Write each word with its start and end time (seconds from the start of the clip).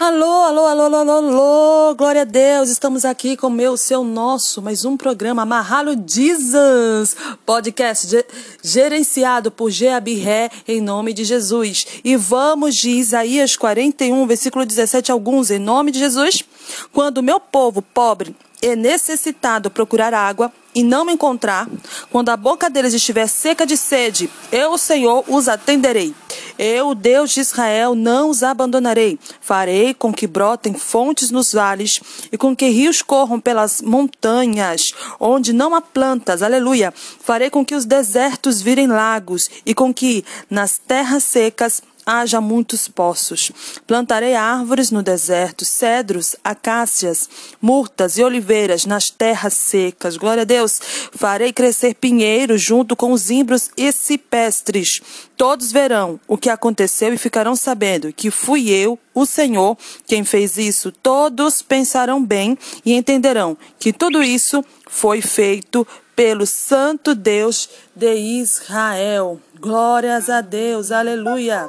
Alô, 0.00 0.24
alô, 0.24 0.64
alô, 0.64 0.96
alô, 0.96 1.12
alô, 1.12 1.94
glória 1.94 2.22
a 2.22 2.24
Deus, 2.24 2.70
estamos 2.70 3.04
aqui 3.04 3.36
com 3.36 3.48
o 3.48 3.50
meu, 3.50 3.76
seu, 3.76 4.02
nosso, 4.02 4.62
mais 4.62 4.86
um 4.86 4.96
programa, 4.96 5.42
Amarralo 5.42 5.94
Jesus, 6.06 7.14
podcast 7.44 8.06
ge 8.08 8.24
gerenciado 8.62 9.50
por 9.50 9.70
Geabi 9.70 10.14
Ré, 10.14 10.48
em 10.66 10.80
nome 10.80 11.12
de 11.12 11.22
Jesus. 11.22 11.86
E 12.02 12.16
vamos 12.16 12.76
de 12.76 12.92
Isaías 12.92 13.56
41, 13.56 14.26
versículo 14.26 14.64
17, 14.64 15.12
alguns, 15.12 15.50
em 15.50 15.58
nome 15.58 15.90
de 15.90 15.98
Jesus. 15.98 16.42
Quando 16.90 17.18
o 17.18 17.22
meu 17.22 17.38
povo 17.38 17.82
pobre 17.82 18.34
e 18.64 18.74
necessitado 18.74 19.70
procurar 19.70 20.14
água 20.14 20.50
e 20.74 20.82
não 20.82 21.10
encontrar, 21.10 21.68
quando 22.10 22.30
a 22.30 22.36
boca 22.36 22.70
deles 22.70 22.94
estiver 22.94 23.26
seca 23.26 23.66
de 23.66 23.76
sede, 23.76 24.30
eu, 24.50 24.72
o 24.72 24.78
Senhor, 24.78 25.22
os 25.28 25.48
atenderei. 25.48 26.14
Eu, 26.58 26.94
Deus 26.94 27.30
de 27.30 27.40
Israel, 27.40 27.94
não 27.94 28.30
os 28.30 28.42
abandonarei. 28.42 29.18
Farei 29.38 29.92
com 29.92 30.12
que 30.14 30.26
brotem 30.26 30.72
fontes 30.72 31.30
nos 31.30 31.52
vales 31.52 32.00
e 32.32 32.38
com 32.38 32.56
que 32.56 32.66
rios 32.70 33.02
corram 33.02 33.38
pelas 33.38 33.82
montanhas, 33.82 34.92
onde 35.20 35.52
não 35.52 35.74
há 35.74 35.82
plantas. 35.82 36.42
Aleluia. 36.42 36.92
Farei 37.20 37.50
com 37.50 37.64
que 37.64 37.74
os 37.74 37.84
desertos 37.84 38.62
virem 38.62 38.86
lagos 38.86 39.50
e 39.66 39.74
com 39.74 39.92
que 39.92 40.24
nas 40.48 40.78
terras 40.78 41.22
secas 41.22 41.82
haja 42.06 42.40
muitos 42.40 42.88
poços. 42.88 43.50
Plantarei 43.86 44.34
árvores 44.34 44.90
no 44.90 45.02
deserto, 45.02 45.64
cedros, 45.64 46.36
acácias, 46.42 47.28
murtas 47.60 48.18
e 48.18 48.24
oliveiras 48.24 48.84
nas 48.84 49.10
terras 49.10 49.54
secas. 49.54 50.16
Glória 50.16 50.42
a 50.42 50.44
Deus. 50.44 50.80
Farei 51.12 51.52
crescer 51.52 51.94
pinheiros 51.94 52.62
junto 52.62 52.94
com 52.96 53.12
os 53.12 53.30
imbros 53.30 53.70
e 53.76 53.92
cipestres. 53.92 55.00
Todos 55.36 55.72
verão 55.72 56.20
o 56.28 56.38
que 56.38 56.48
aconteceu 56.48 57.12
e 57.12 57.18
ficarão 57.18 57.56
sabendo 57.56 58.12
que 58.12 58.30
fui 58.30 58.70
eu, 58.70 58.98
o 59.12 59.26
Senhor, 59.26 59.76
quem 60.06 60.24
fez 60.24 60.56
isso. 60.58 60.92
Todos 60.92 61.62
pensarão 61.62 62.24
bem 62.24 62.56
e 62.84 62.92
entenderão 62.94 63.56
que 63.78 63.92
tudo 63.92 64.22
isso 64.22 64.64
foi 64.86 65.20
feito 65.20 65.86
pelo 66.14 66.46
Santo 66.46 67.14
Deus 67.14 67.68
de 67.94 68.14
Israel. 68.14 69.40
Glórias 69.58 70.30
a 70.30 70.40
Deus, 70.40 70.92
aleluia. 70.92 71.68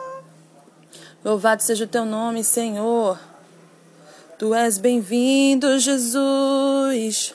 Louvado 1.25 1.63
seja 1.63 1.85
o 1.85 1.87
teu 1.87 2.05
nome, 2.05 2.43
Senhor. 2.43 3.19
Tu 4.37 4.53
és 4.53 4.77
bem-vindo, 4.77 5.79
Jesus. 5.79 7.33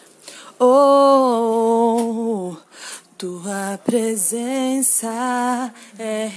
Oh, 0.61 2.55
tua 3.19 3.81
presença 3.85 5.75
é 5.99 6.29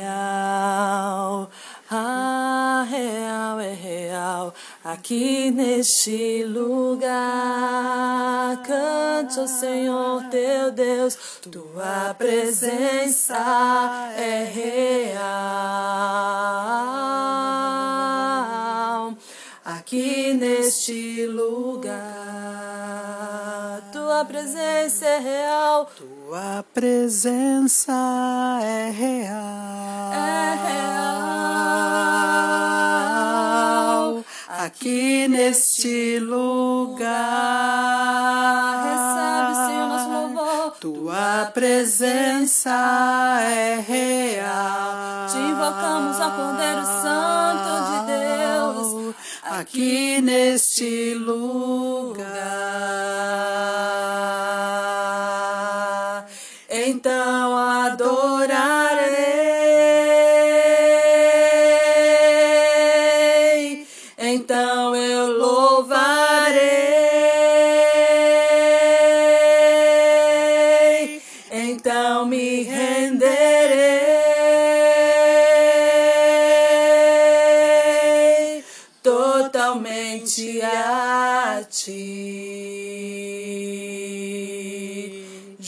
real. 0.00 1.48
Ah, 1.90 2.86
real 2.86 3.58
é 3.60 3.72
real. 3.72 4.54
Aqui 4.84 5.50
neste 5.50 6.44
lugar, 6.44 7.08
cante 8.62 9.40
ao 9.40 9.48
Senhor 9.48 10.22
teu 10.24 10.70
Deus, 10.70 11.16
tua 11.50 12.12
presença 12.12 13.34
é 14.18 14.44
real. 14.44 15.48
Aqui 19.64 20.34
neste 20.34 21.26
lugar, 21.26 21.96
tua 24.18 24.24
presença 24.24 25.06
é 25.06 25.18
real. 25.18 25.88
Tua 25.96 26.64
presença 26.74 27.92
é 28.62 28.90
real. 28.90 30.12
É 30.12 30.58
real. 34.08 34.24
Aqui 34.48 35.28
neste 35.28 36.18
lugar. 36.18 37.06
Recebe, 38.88 39.54
Senhor, 39.66 39.86
nosso 39.88 40.10
louvor. 40.10 40.72
Tua 40.80 41.50
presença 41.54 42.70
é 43.40 43.78
real. 43.86 45.28
Te 45.28 45.38
invocamos, 45.38 46.18
ó 46.18 46.30
Cordeiro 46.30 46.84
Santo 46.84 47.70
de 47.88 47.98
Deus. 48.06 48.87
Aqui 49.58 50.20
neste 50.20 51.14
lugar. 51.14 52.28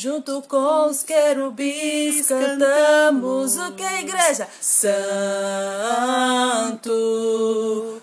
Junto 0.03 0.41
com 0.49 0.89
os 0.89 1.03
querubins 1.03 2.27
cantamos 2.27 3.59
o 3.59 3.73
que, 3.73 3.83
igreja? 3.83 4.49
Santo. 4.59 5.21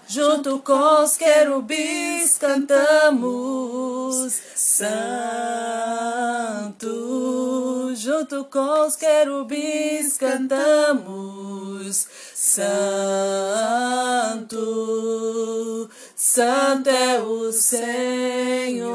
Junto 0.08 0.60
com 0.60 1.04
os 1.04 1.18
querubins 1.18 2.38
cantamos 2.38 4.32
Santo. 4.56 4.86
Junto 7.96 8.46
com 8.46 8.86
os 8.86 8.96
querubins 8.96 10.18
cantamos 10.18 12.06
Santo. 12.36 12.68
Santo 16.30 16.90
é 16.90 17.22
o 17.22 17.54
Senhor. 17.54 18.92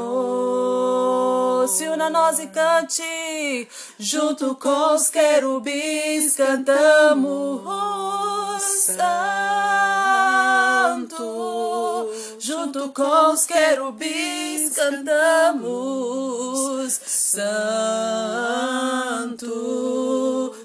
Se 1.67 1.89
una 1.89 2.07
nós 2.07 2.37
e 2.37 2.45
cante, 2.45 3.67
junto 3.97 4.53
com 4.53 4.93
os 4.93 5.09
querubins 5.09 6.35
cantamos 6.35 7.63
Santo. 8.85 9.33
Junto 12.45 12.89
com 12.89 13.31
os 13.31 13.45
querubins 13.45 14.75
cantamos 14.75 16.99
Santo. 17.05 17.53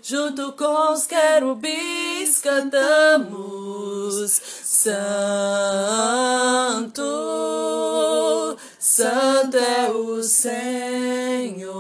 Junto 0.03 0.55
com 0.55 0.93
os 0.93 1.07
querubins 1.07 2.41
cantamos 2.41 4.41
Santo. 4.65 5.05
Santo 8.81 9.57
é 9.57 9.89
o 9.89 10.21
Senhor. 10.25 11.79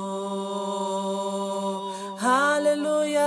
Aleluia. 2.22 3.18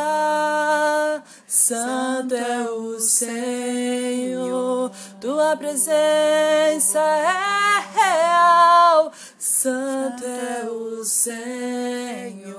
Santo 1.46 2.34
é 2.34 2.72
o 2.72 2.98
Senhor. 2.98 4.90
Tua 5.22 5.56
presença 5.56 7.00
é 7.00 7.84
real. 7.94 9.12
Santo 9.38 10.24
é 10.26 10.66
o 10.68 11.04
Senhor. 11.06 12.58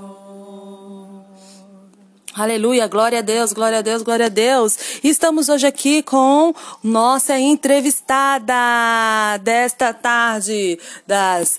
Aleluia, 2.32 2.86
glória 2.86 3.18
a 3.18 3.20
Deus, 3.22 3.52
glória 3.52 3.78
a 3.78 3.82
Deus, 3.82 4.02
glória 4.02 4.26
a 4.26 4.28
Deus. 4.28 4.78
Estamos 5.02 5.48
hoje 5.48 5.66
aqui 5.66 6.04
com 6.04 6.54
nossa 6.84 7.36
entrevistada 7.36 8.54
desta 9.42 9.92
tarde, 9.92 10.78
das. 11.04 11.58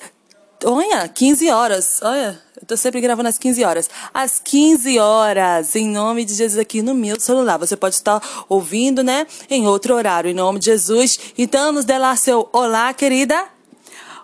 Olha, 0.64 1.06
15 1.10 1.50
horas. 1.50 2.00
Olha, 2.02 2.42
eu 2.64 2.68
tô 2.68 2.78
sempre 2.78 3.02
gravando 3.02 3.28
às 3.28 3.38
15 3.38 3.62
horas. 3.66 3.90
Às 4.14 4.40
15 4.40 4.98
horas, 4.98 5.76
em 5.76 5.86
nome 5.86 6.24
de 6.24 6.34
Jesus, 6.34 6.58
aqui 6.58 6.82
no 6.82 6.96
meu 6.96 7.20
celular. 7.20 7.58
Você 7.58 7.76
pode 7.76 7.96
estar 7.96 8.22
ouvindo, 8.48 9.04
né? 9.04 9.28
Em 9.50 9.68
outro 9.68 9.94
horário, 9.94 10.32
em 10.32 10.34
nome 10.34 10.60
de 10.60 10.68
Jesus. 10.68 11.20
Então, 11.38 11.74
nos 11.74 11.84
dê 11.84 11.98
lá 11.98 12.16
seu 12.16 12.48
olá, 12.54 12.94
querida. 12.94 13.48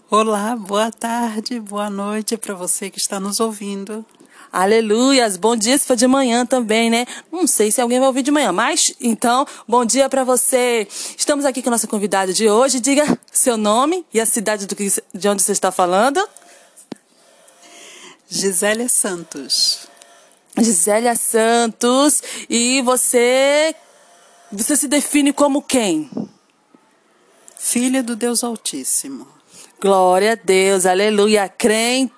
Olá, 0.10 0.56
boa 0.56 0.90
tarde, 0.90 1.60
boa 1.60 1.90
noite 1.90 2.38
para 2.38 2.56
você 2.56 2.90
que 2.90 2.98
está 2.98 3.20
nos 3.20 3.42
ouvindo. 3.42 4.06
Aleluias, 4.54 5.36
bom 5.36 5.58
dia 5.58 5.78
se 5.78 5.86
for 5.86 5.98
de 5.98 6.08
manhã 6.08 6.46
também, 6.46 6.90
né? 6.90 7.06
Não 7.30 7.46
sei 7.46 7.72
se 7.72 7.82
alguém 7.82 8.00
vai 8.00 8.08
ouvir 8.08 8.24
de 8.24 8.32
manhã, 8.32 8.54
mas 8.54 8.94
então, 9.02 9.46
bom 9.68 9.84
dia 9.84 10.08
para 10.08 10.24
você. 10.24 10.88
Estamos 11.18 11.44
aqui 11.44 11.62
com 11.62 11.68
a 11.68 11.72
nossa 11.72 11.88
convidada 11.88 12.32
de 12.32 12.50
hoje. 12.50 12.80
Diga 12.80 13.20
seu 13.34 13.58
nome 13.58 14.06
e 14.14 14.20
a 14.22 14.26
cidade 14.26 14.66
que, 14.66 14.94
de 15.14 15.28
onde 15.28 15.44
você 15.44 15.52
está 15.52 15.74
falando. 15.74 16.26
Gisélia 18.30 18.88
Santos. 18.88 19.88
Gisélia 20.58 21.16
Santos. 21.16 22.22
E 22.48 22.82
você, 22.84 23.76
você 24.52 24.76
se 24.76 24.88
define 24.88 25.34
como 25.34 25.64
quem? 25.64 26.10
Filha 27.58 28.04
do 28.04 28.16
Deus 28.16 28.44
Altíssimo. 28.44 29.39
Glória 29.82 30.34
a 30.34 30.36
Deus, 30.36 30.86
aleluia, 30.86 31.48
crente. 31.48 32.12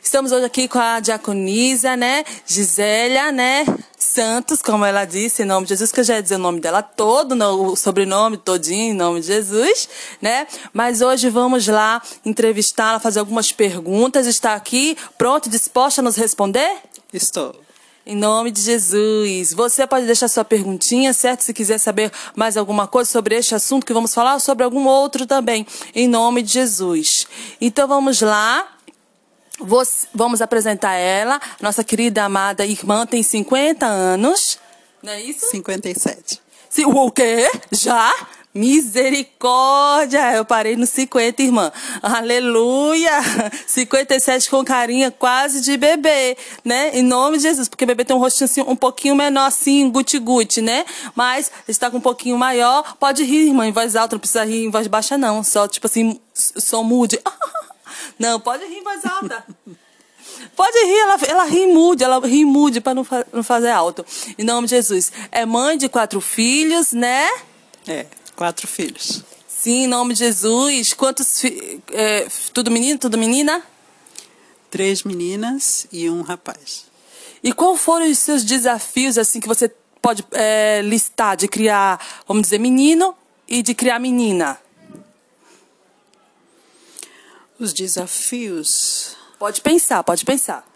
Estamos 0.00 0.30
hoje 0.30 0.44
aqui 0.44 0.68
com 0.68 0.78
a 0.78 1.00
diaconisa, 1.00 1.96
né? 1.96 2.24
Gisélia, 2.46 3.32
né? 3.32 3.66
Santos, 3.98 4.62
como 4.62 4.84
ela 4.84 5.04
disse, 5.04 5.42
em 5.42 5.44
nome 5.44 5.66
de 5.66 5.70
Jesus, 5.70 5.90
que 5.90 5.98
eu 5.98 6.04
já 6.04 6.14
ia 6.14 6.22
dizer 6.22 6.36
o 6.36 6.38
nome 6.38 6.60
dela 6.60 6.80
todo, 6.80 7.32
o 7.34 7.74
sobrenome 7.74 8.36
todinho, 8.36 8.92
em 8.92 8.96
nome 8.96 9.20
de 9.20 9.26
Jesus, 9.26 9.88
né? 10.20 10.46
Mas 10.72 11.02
hoje 11.02 11.28
vamos 11.30 11.66
lá 11.66 12.00
entrevistá-la, 12.24 13.00
fazer 13.00 13.18
algumas 13.18 13.50
perguntas. 13.50 14.28
Está 14.28 14.54
aqui 14.54 14.96
pronto, 15.18 15.50
disposta 15.50 16.00
a 16.00 16.04
nos 16.04 16.14
responder? 16.14 16.76
Estou. 17.12 17.56
Em 18.04 18.16
nome 18.16 18.50
de 18.50 18.60
Jesus. 18.60 19.52
Você 19.52 19.86
pode 19.86 20.06
deixar 20.06 20.26
sua 20.28 20.44
perguntinha, 20.44 21.12
certo? 21.12 21.42
Se 21.42 21.54
quiser 21.54 21.78
saber 21.78 22.10
mais 22.34 22.56
alguma 22.56 22.88
coisa 22.88 23.08
sobre 23.10 23.36
este 23.36 23.54
assunto 23.54 23.86
que 23.86 23.92
vamos 23.92 24.12
falar, 24.12 24.34
ou 24.34 24.40
sobre 24.40 24.64
algum 24.64 24.86
outro 24.86 25.26
também. 25.26 25.66
Em 25.94 26.08
nome 26.08 26.42
de 26.42 26.52
Jesus. 26.52 27.26
Então 27.60 27.86
vamos 27.86 28.20
lá. 28.20 28.68
Vamos 30.12 30.42
apresentar 30.42 30.94
ela. 30.94 31.40
Nossa 31.60 31.84
querida 31.84 32.24
amada 32.24 32.66
irmã 32.66 33.06
tem 33.06 33.22
50 33.22 33.86
anos. 33.86 34.58
Não 35.00 35.12
é 35.12 35.22
isso? 35.22 35.50
57. 35.50 36.40
O 36.86 37.10
quê? 37.12 37.48
Já? 37.70 38.12
Misericórdia! 38.54 40.32
Eu 40.34 40.44
parei 40.44 40.76
no 40.76 40.84
50, 40.84 41.42
irmã. 41.42 41.72
Aleluia! 42.02 43.10
57 43.66 44.50
com 44.50 44.62
carinha 44.62 45.10
quase 45.10 45.62
de 45.62 45.78
bebê, 45.78 46.36
né? 46.62 46.90
Em 46.92 47.02
nome 47.02 47.38
de 47.38 47.44
Jesus. 47.44 47.66
Porque 47.66 47.86
bebê 47.86 48.04
tem 48.04 48.14
um 48.14 48.18
rostinho 48.18 48.44
assim, 48.44 48.60
um 48.60 48.76
pouquinho 48.76 49.14
menor 49.14 49.46
assim, 49.46 49.88
guti-guti, 49.88 50.60
né? 50.60 50.84
Mas 51.14 51.50
está 51.66 51.90
com 51.90 51.96
um 51.96 52.00
pouquinho 52.00 52.36
maior. 52.36 52.94
Pode 52.98 53.24
rir, 53.24 53.48
irmã, 53.48 53.66
em 53.66 53.72
voz 53.72 53.96
alta. 53.96 54.16
Não 54.16 54.20
precisa 54.20 54.44
rir 54.44 54.66
em 54.66 54.70
voz 54.70 54.86
baixa, 54.86 55.16
não. 55.16 55.42
Só, 55.42 55.66
tipo 55.66 55.86
assim, 55.86 56.20
som 56.34 56.82
mude. 56.82 57.18
Não, 58.18 58.38
pode 58.38 58.64
rir 58.64 58.78
em 58.78 58.82
voz 58.82 59.04
alta. 59.04 59.44
Pode 60.54 60.78
rir, 60.78 60.98
ela, 60.98 61.18
ela 61.28 61.44
ri 61.44 61.66
mude, 61.66 62.04
ela 62.04 62.18
ri 62.24 62.44
mude 62.44 62.80
para 62.80 62.94
não, 62.94 63.04
fa 63.04 63.24
não 63.32 63.42
fazer 63.42 63.70
alto. 63.70 64.04
Em 64.38 64.44
nome 64.44 64.66
de 64.66 64.76
Jesus. 64.76 65.12
É 65.30 65.46
mãe 65.46 65.78
de 65.78 65.88
quatro 65.88 66.20
filhos, 66.20 66.92
né? 66.92 67.28
É. 67.86 68.06
Quatro 68.36 68.66
filhos. 68.66 69.22
Sim, 69.46 69.84
em 69.84 69.86
nome 69.86 70.14
de 70.14 70.20
Jesus. 70.20 70.92
Quantos? 70.92 71.44
É, 71.92 72.26
tudo 72.52 72.70
menino, 72.70 72.98
tudo 72.98 73.16
menina? 73.16 73.62
Três 74.70 75.04
meninas 75.04 75.86
e 75.92 76.10
um 76.10 76.22
rapaz. 76.22 76.86
E 77.42 77.52
qual 77.52 77.76
foram 77.76 78.10
os 78.10 78.18
seus 78.18 78.44
desafios, 78.44 79.18
assim, 79.18 79.38
que 79.38 79.46
você 79.46 79.68
pode 80.00 80.24
é, 80.32 80.80
listar 80.82 81.36
de 81.36 81.46
criar, 81.46 82.04
vamos 82.26 82.42
dizer, 82.42 82.58
menino 82.58 83.14
e 83.46 83.62
de 83.62 83.74
criar 83.74 84.00
menina? 84.00 84.58
Os 87.58 87.72
desafios. 87.72 89.16
Pode 89.38 89.60
pensar, 89.60 90.02
pode 90.02 90.24
pensar. 90.24 90.66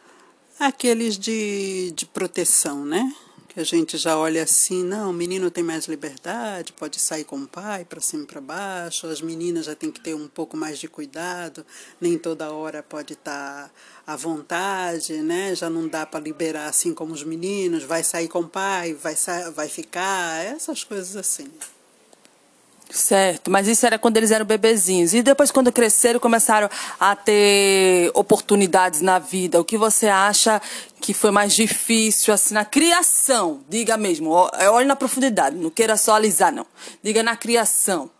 Aqueles 0.61 1.19
de, 1.19 1.93
de 1.95 2.07
proteção, 2.07 2.85
né? 2.85 3.13
Que 3.57 3.61
a 3.61 3.65
gente 3.65 3.97
já 3.97 4.19
olha 4.19 4.43
assim, 4.43 4.85
não, 4.85 5.09
o 5.09 5.15
menino 5.15 5.51
tem 5.51 5.65
mais 5.65 5.87
liberdade, 5.87 6.75
pode 6.75 7.01
sair 7.01 7.25
com 7.25 7.39
o 7.39 7.49
pai 7.49 7.87
para 7.87 8.03
cima 8.03 8.25
e 8.25 8.27
para 8.27 8.39
baixo, 8.39 9.07
as 9.07 9.23
meninas 9.23 9.65
já 9.65 9.75
tem 9.75 9.91
que 9.91 9.99
ter 9.99 10.15
um 10.15 10.29
pouco 10.29 10.59
mais 10.59 10.79
de 10.79 10.87
cuidado, 10.87 11.65
nem 11.99 12.19
toda 12.19 12.53
hora 12.53 12.83
pode 12.83 13.15
estar 13.15 13.69
tá 13.69 13.71
à 14.07 14.15
vontade, 14.15 15.23
né? 15.23 15.55
Já 15.55 15.71
não 15.71 15.89
dá 15.89 16.05
para 16.05 16.21
liberar 16.21 16.67
assim 16.67 16.93
como 16.93 17.15
os 17.15 17.25
meninos, 17.25 17.83
vai 17.83 18.05
sair 18.05 18.29
com 18.29 18.41
o 18.41 18.49
pai, 18.49 18.93
vai 18.93 19.15
vai 19.55 19.69
ficar, 19.71 20.45
essas 20.45 20.85
coisas 20.85 21.17
assim. 21.17 21.51
Certo, 22.89 23.51
mas 23.51 23.67
isso 23.67 23.85
era 23.85 23.99
quando 23.99 24.17
eles 24.17 24.31
eram 24.31 24.47
bebezinhos. 24.47 25.13
E 25.13 25.23
depois, 25.23 25.51
quando 25.51 25.73
cresceram, 25.73 26.21
começaram 26.21 26.69
a 27.01 27.17
ter 27.17 28.11
oportunidades 28.15 29.01
na 29.01 29.19
vida. 29.19 29.61
O 29.61 29.65
que 29.65 29.77
você 29.77 30.07
acha 30.07 30.63
que 31.01 31.13
foi 31.13 31.31
mais 31.31 31.55
difícil, 31.55 32.33
assim, 32.33 32.55
na 32.55 32.65
criação? 32.65 33.61
Diga 33.69 33.97
mesmo, 33.97 34.31
olhe 34.31 34.87
na 34.87 34.97
profundidade, 34.97 35.57
não 35.57 35.71
queira 35.71 35.97
só 35.97 36.15
alisar, 36.15 36.53
não. 36.53 36.67
Diga 37.03 37.23
na 37.23 37.37
criação 37.37 38.11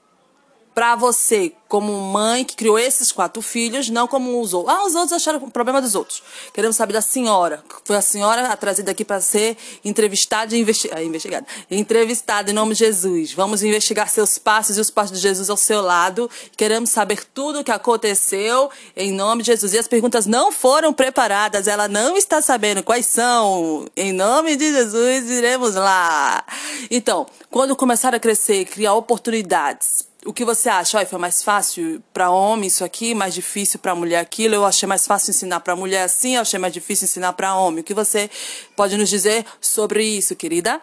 para 0.77 0.95
você, 0.95 1.55
como 1.69 1.91
mãe 1.91 2.45
que 2.45 2.55
criou 2.55 2.79
esses 2.79 3.11
quatro 3.11 3.41
filhos, 3.41 3.89
não 3.89 4.07
como 4.07 4.39
os 4.43 4.53
outros. 4.53 4.77
Ah, 4.77 4.85
os 4.85 4.95
outros 4.95 5.15
acharam 5.15 5.39
o 5.39 5.51
problema 5.51 5.81
dos 5.81 5.95
outros. 5.95 6.23
Queremos 6.53 6.77
saber 6.77 6.93
da 6.93 7.01
senhora. 7.01 7.65
Foi 7.83 7.97
a 7.97 8.03
senhora 8.03 8.55
trazida 8.59 8.91
aqui 8.91 9.03
para 9.03 9.23
ser 9.23 9.57
entrevistada 9.83 10.55
e 10.55 10.61
investi 10.61 10.91
ah, 10.93 11.03
investigada. 11.03 11.47
Entrevistada 11.71 12.51
em 12.51 12.53
nome 12.53 12.75
de 12.75 12.81
Jesus. 12.81 13.33
Vamos 13.33 13.63
investigar 13.63 14.07
seus 14.11 14.37
passos 14.37 14.77
e 14.77 14.81
os 14.83 14.91
passos 14.91 15.17
de 15.17 15.23
Jesus 15.23 15.49
ao 15.49 15.57
seu 15.57 15.81
lado. 15.81 16.31
Queremos 16.59 16.91
saber 16.91 17.25
tudo 17.25 17.61
o 17.61 17.65
que 17.65 17.73
aconteceu 17.73 18.69
em 18.95 19.13
nome 19.13 19.43
de 19.43 19.53
Jesus. 19.53 19.73
E 19.73 19.79
as 19.79 19.89
perguntas 19.89 20.27
não 20.27 20.53
foram 20.53 20.93
preparadas, 20.93 21.67
ela 21.67 21.89
não 21.89 22.19
está 22.19 22.43
sabendo 22.43 22.83
quais 22.83 23.07
são. 23.07 23.87
Em 23.97 24.13
nome 24.13 24.57
de 24.57 24.71
Jesus, 24.71 25.31
iremos 25.31 25.75
lá. 25.75 26.45
Então, 26.91 27.27
quando 27.51 27.75
começar 27.75 28.15
a 28.15 28.21
crescer, 28.21 28.67
criar 28.67 28.93
oportunidades 28.93 30.05
o 30.27 30.33
que 30.33 30.45
você 30.45 30.69
acha? 30.69 30.99
Olha, 30.99 31.07
foi 31.07 31.19
mais 31.19 31.43
fácil 31.43 32.03
para 32.13 32.31
homem 32.31 32.67
isso 32.67 32.85
aqui, 32.85 33.15
mais 33.15 33.33
difícil 33.33 33.79
para 33.79 33.95
mulher 33.95 34.19
aquilo. 34.19 34.55
Eu 34.55 34.65
achei 34.65 34.89
mais 34.89 35.07
fácil 35.07 35.31
ensinar 35.31 35.61
para 35.61 35.77
mulher 35.77 36.03
assim, 36.03 36.35
eu 36.35 36.43
achei 36.43 36.59
mais 36.59 36.73
difícil 36.73 37.05
ensinar 37.05 37.33
para 37.35 37.55
homem. 37.55 37.81
O 37.81 37.85
que 37.85 37.95
você 37.95 38.31
pode 38.75 38.97
nos 38.97 39.09
dizer 39.09 39.47
sobre 39.61 40.05
isso, 40.05 40.35
querida? 40.35 40.81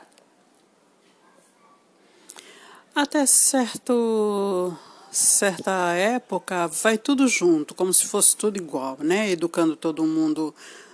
Até 2.95 3.25
certo 3.25 4.75
certa 5.11 5.93
época 5.93 6.67
vai 6.67 6.97
tudo 6.97 7.27
junto, 7.27 7.75
como 7.75 7.93
se 7.93 8.05
fosse 8.05 8.35
tudo 8.35 8.57
igual, 8.57 8.97
né? 8.99 9.29
Educando 9.29 9.75
todo 9.75 10.03
mundo 10.03 10.53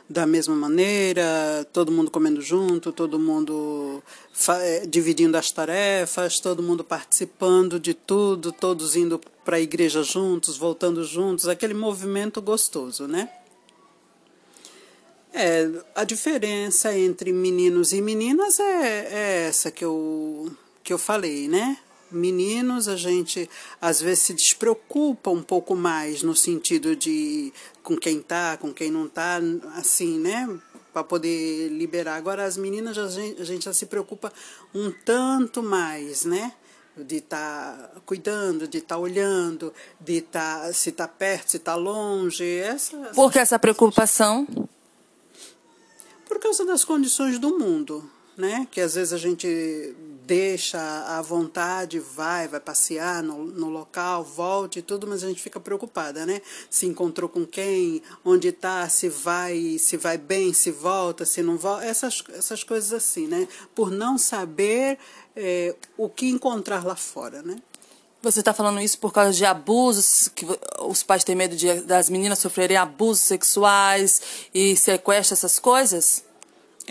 da 0.09 0.25
mesma 0.25 0.55
maneira, 0.55 1.67
todo 1.71 1.91
mundo 1.91 2.09
comendo 2.09 2.41
junto, 2.41 2.91
todo 2.91 3.19
mundo 3.19 4.01
eh, 4.49 4.85
dividindo 4.87 5.37
as 5.37 5.51
tarefas, 5.51 6.39
todo 6.39 6.63
mundo 6.63 6.83
participando 6.83 7.79
de 7.79 7.93
tudo, 7.93 8.51
todos 8.51 8.95
indo 8.95 9.21
para 9.45 9.57
a 9.57 9.61
igreja 9.61 10.01
juntos, 10.01 10.57
voltando 10.57 11.03
juntos, 11.03 11.47
aquele 11.47 11.75
movimento 11.75 12.41
gostoso, 12.41 13.07
né? 13.07 13.29
É, 15.31 15.69
a 15.93 16.03
diferença 16.03 16.97
entre 16.97 17.31
meninos 17.31 17.93
e 17.93 18.01
meninas 18.01 18.59
é, 18.59 19.07
é 19.11 19.47
essa 19.47 19.69
que 19.69 19.85
eu, 19.85 20.51
que 20.83 20.91
eu 20.91 20.97
falei, 20.97 21.47
né? 21.47 21.77
Meninos 22.11 22.87
a 22.87 22.95
gente 22.95 23.49
às 23.81 24.01
vezes 24.01 24.23
se 24.23 24.33
despreocupa 24.33 25.29
um 25.29 25.41
pouco 25.41 25.75
mais 25.75 26.23
no 26.23 26.35
sentido 26.35 26.95
de 26.95 27.53
com 27.83 27.97
quem 27.97 28.21
tá, 28.21 28.57
com 28.57 28.73
quem 28.73 28.91
não 28.91 29.07
tá, 29.07 29.39
assim, 29.75 30.19
né? 30.19 30.47
Para 30.93 31.03
poder 31.03 31.69
liberar. 31.69 32.15
Agora 32.15 32.45
as 32.45 32.57
meninas 32.57 32.97
a 32.97 33.07
gente, 33.07 33.41
a 33.41 33.45
gente 33.45 33.65
já 33.65 33.73
se 33.73 33.85
preocupa 33.85 34.31
um 34.73 34.91
tanto 34.91 35.61
mais, 35.63 36.25
né? 36.25 36.53
De 36.97 37.17
estar 37.17 37.77
tá 37.77 38.01
cuidando, 38.05 38.67
de 38.67 38.79
estar 38.79 38.95
tá 38.95 39.01
olhando, 39.01 39.73
de 39.99 40.17
estar 40.17 40.61
tá, 40.61 40.73
se 40.73 40.89
está 40.89 41.07
perto, 41.07 41.51
se 41.51 41.57
está 41.57 41.75
longe. 41.75 42.43
Essa, 42.43 42.97
essa, 42.97 43.13
Por 43.13 43.31
que 43.31 43.39
essa 43.39 43.57
preocupação? 43.57 44.47
Por 46.27 46.39
causa 46.39 46.65
das 46.65 46.83
condições 46.83 47.39
do 47.39 47.57
mundo, 47.57 48.09
né? 48.35 48.67
Que 48.69 48.81
às 48.81 48.95
vezes 48.95 49.13
a 49.13 49.17
gente 49.17 49.95
deixa 50.29 50.79
à 51.07 51.23
vontade, 51.23 51.99
vai, 51.99 52.47
vai 52.47 52.59
passear 52.59 53.23
no, 53.23 53.45
no 53.45 53.67
local, 53.67 54.23
volte 54.23 54.77
e 54.77 54.81
tudo, 54.83 55.07
mas 55.07 55.23
a 55.23 55.27
gente 55.27 55.41
fica 55.41 55.59
preocupada, 55.59 56.23
né? 56.23 56.39
Se 56.69 56.85
encontrou 56.85 57.27
com 57.27 57.47
quem, 57.47 58.03
onde 58.23 58.49
está, 58.49 58.87
se 58.87 59.09
vai, 59.09 59.77
se 59.79 59.97
vai 59.97 60.19
bem, 60.19 60.53
se 60.53 60.69
volta, 60.69 61.25
se 61.25 61.41
não 61.41 61.57
volta, 61.57 61.83
essas, 61.83 62.23
essas 62.31 62.63
coisas 62.63 62.93
assim, 62.93 63.25
né? 63.25 63.47
Por 63.73 63.89
não 63.89 64.19
saber 64.19 64.99
é, 65.35 65.75
o 65.97 66.07
que 66.07 66.27
encontrar 66.29 66.85
lá 66.85 66.95
fora, 66.95 67.41
né? 67.41 67.55
Você 68.21 68.41
está 68.41 68.53
falando 68.53 68.79
isso 68.81 68.99
por 68.99 69.11
causa 69.11 69.33
de 69.33 69.45
abusos, 69.45 70.27
que 70.27 70.45
os 70.81 71.01
pais 71.01 71.23
têm 71.23 71.35
medo 71.35 71.55
de, 71.55 71.81
das 71.81 72.07
meninas 72.07 72.37
sofrerem 72.37 72.77
abusos 72.77 73.23
sexuais 73.23 74.21
e 74.53 74.75
sequestro, 74.75 75.33
essas 75.33 75.57
coisas? 75.57 76.28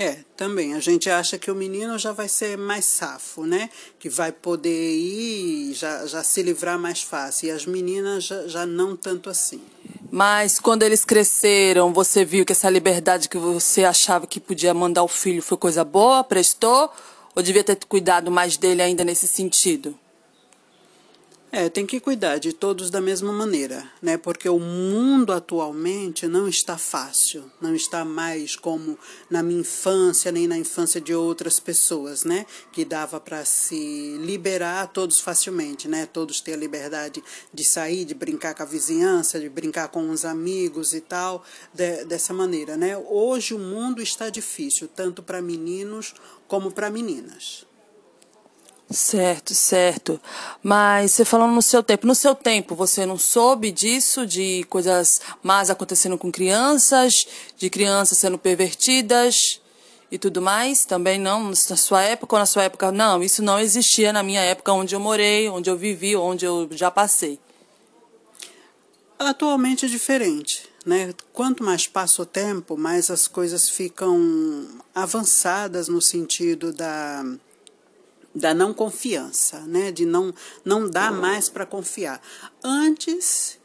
É, 0.01 0.19
também. 0.37 0.75
A 0.75 0.79
gente 0.79 1.11
acha 1.11 1.37
que 1.37 1.51
o 1.51 1.57
menino 1.57 1.99
já 1.99 2.13
vai 2.13 2.29
ser 2.29 2.57
mais 2.57 2.85
safo, 2.85 3.45
né? 3.45 3.69
Que 3.99 4.09
vai 4.09 4.31
poder 4.31 4.95
ir, 4.97 5.75
já, 5.75 6.07
já 6.07 6.23
se 6.23 6.41
livrar 6.41 6.79
mais 6.79 7.03
fácil. 7.03 7.49
E 7.49 7.51
as 7.51 7.67
meninas 7.67 8.23
já, 8.23 8.47
já 8.47 8.65
não 8.65 8.95
tanto 8.97 9.29
assim. 9.29 9.61
Mas 10.09 10.61
quando 10.61 10.85
eles 10.85 11.05
cresceram, 11.05 11.93
você 11.93 12.25
viu 12.25 12.47
que 12.47 12.53
essa 12.53 12.71
liberdade 12.71 13.29
que 13.29 13.37
você 13.37 13.85
achava 13.85 14.25
que 14.25 14.39
podia 14.39 14.73
mandar 14.73 15.03
o 15.03 15.09
filho 15.09 15.43
foi 15.43 15.59
coisa 15.59 15.83
boa, 15.83 16.23
prestou? 16.23 16.93
Ou 17.35 17.43
devia 17.43 17.65
ter 17.65 17.77
cuidado 17.89 18.31
mais 18.31 18.57
dele 18.57 18.83
ainda 18.83 19.03
nesse 19.03 19.27
sentido? 19.27 19.99
É, 21.51 21.71
tem 21.71 21.87
que 21.87 21.99
cuidar 21.99 22.37
de 22.37 22.53
todos 22.53 22.91
da 22.91 23.01
mesma 23.01 23.33
maneira, 23.33 23.91
né? 24.03 24.19
Porque 24.19 24.51
o 24.51 24.59
mundo 24.59 25.33
atualmente 25.33 26.27
não 26.27 26.47
está 26.47 26.77
fácil, 26.77 27.51
não 27.59 27.75
está 27.75 28.05
mais 28.05 28.55
como 28.55 28.99
na 29.31 29.43
minha 29.43 29.61
infância 29.61 30.31
nem 30.31 30.47
na 30.47 30.59
infância 30.59 31.01
de 31.01 31.15
outras 31.15 31.59
pessoas, 31.59 32.23
né? 32.23 32.45
Que 32.71 32.85
dava 32.85 33.19
para 33.19 33.47
se 33.47 34.19
liberar 34.19 34.89
todos 34.89 35.21
facilmente, 35.21 35.89
né? 35.89 36.05
Todos 36.05 36.43
ter 36.43 36.53
a 36.53 36.57
liberdade 36.57 37.25
de 37.53 37.65
sair, 37.65 38.05
de 38.05 38.15
brincar 38.15 38.55
com 38.55 38.63
a 38.63 38.67
vizinhança, 38.67 39.41
de 39.41 39.49
brincar 39.49 39.89
com 39.89 40.11
os 40.11 40.27
amigos 40.27 40.93
e 40.93 41.01
tal, 41.01 41.43
de, 41.73 42.05
dessa 42.05 42.35
maneira, 42.35 42.77
né? 42.77 42.95
Hoje 43.09 43.55
o 43.55 43.59
mundo 43.59 44.03
está 44.03 44.29
difícil, 44.29 44.87
tanto 44.87 45.23
para 45.23 45.41
meninos 45.41 46.13
como 46.47 46.71
para 46.71 46.91
meninas. 46.91 47.68
Certo, 48.91 49.55
certo. 49.55 50.19
Mas 50.63 51.13
você 51.13 51.25
falando 51.25 51.53
no 51.53 51.61
seu 51.61 51.83
tempo, 51.83 52.07
no 52.07 52.15
seu 52.15 52.35
tempo 52.35 52.75
você 52.75 53.05
não 53.05 53.19
soube 53.19 53.71
disso, 53.71 54.27
de 54.27 54.65
coisas 54.65 55.21
más 55.43 55.69
acontecendo 55.69 56.17
com 56.17 56.33
crianças, 56.33 57.27
de 57.57 57.69
crianças 57.69 58.17
sendo 58.17 58.39
pervertidas 58.39 59.61
e 60.11 60.17
tudo 60.17 60.41
mais? 60.41 60.87
Também 60.87 61.19
não? 61.19 61.51
Na 61.51 61.77
sua 61.77 62.03
época 62.03 62.37
ou 62.37 62.41
na 62.41 62.47
sua 62.47 62.63
época? 62.63 62.91
Não, 62.91 63.23
isso 63.23 63.43
não 63.43 63.61
existia 63.61 64.11
na 64.11 64.23
minha 64.23 64.41
época 64.41 64.73
onde 64.73 64.95
eu 64.95 65.01
morei, 65.01 65.51
onde 65.51 65.69
eu 65.69 65.77
vivi, 65.77 66.17
onde 66.17 66.47
eu 66.47 66.67
já 66.71 66.91
passei. 66.91 67.39
Atualmente 69.19 69.85
é 69.85 69.89
diferente. 69.89 70.67
Né? 70.87 71.13
Quanto 71.35 71.63
mais 71.63 71.87
passa 71.87 72.23
o 72.23 72.27
tempo, 72.27 72.75
mais 72.75 73.11
as 73.11 73.29
coisas 73.29 73.69
ficam 73.69 74.67
avançadas 74.95 75.89
no 75.89 76.01
sentido 76.01 76.73
da 76.73 77.23
da 78.39 78.55
não 78.55 78.73
confiança, 78.73 79.61
né? 79.67 79.91
de 79.91 80.07
não, 80.07 80.33
não 80.65 80.89
dar 80.89 81.13
mais 81.13 81.49
para 81.49 81.67
confiar. 81.67 82.23
Antes, 82.63 83.59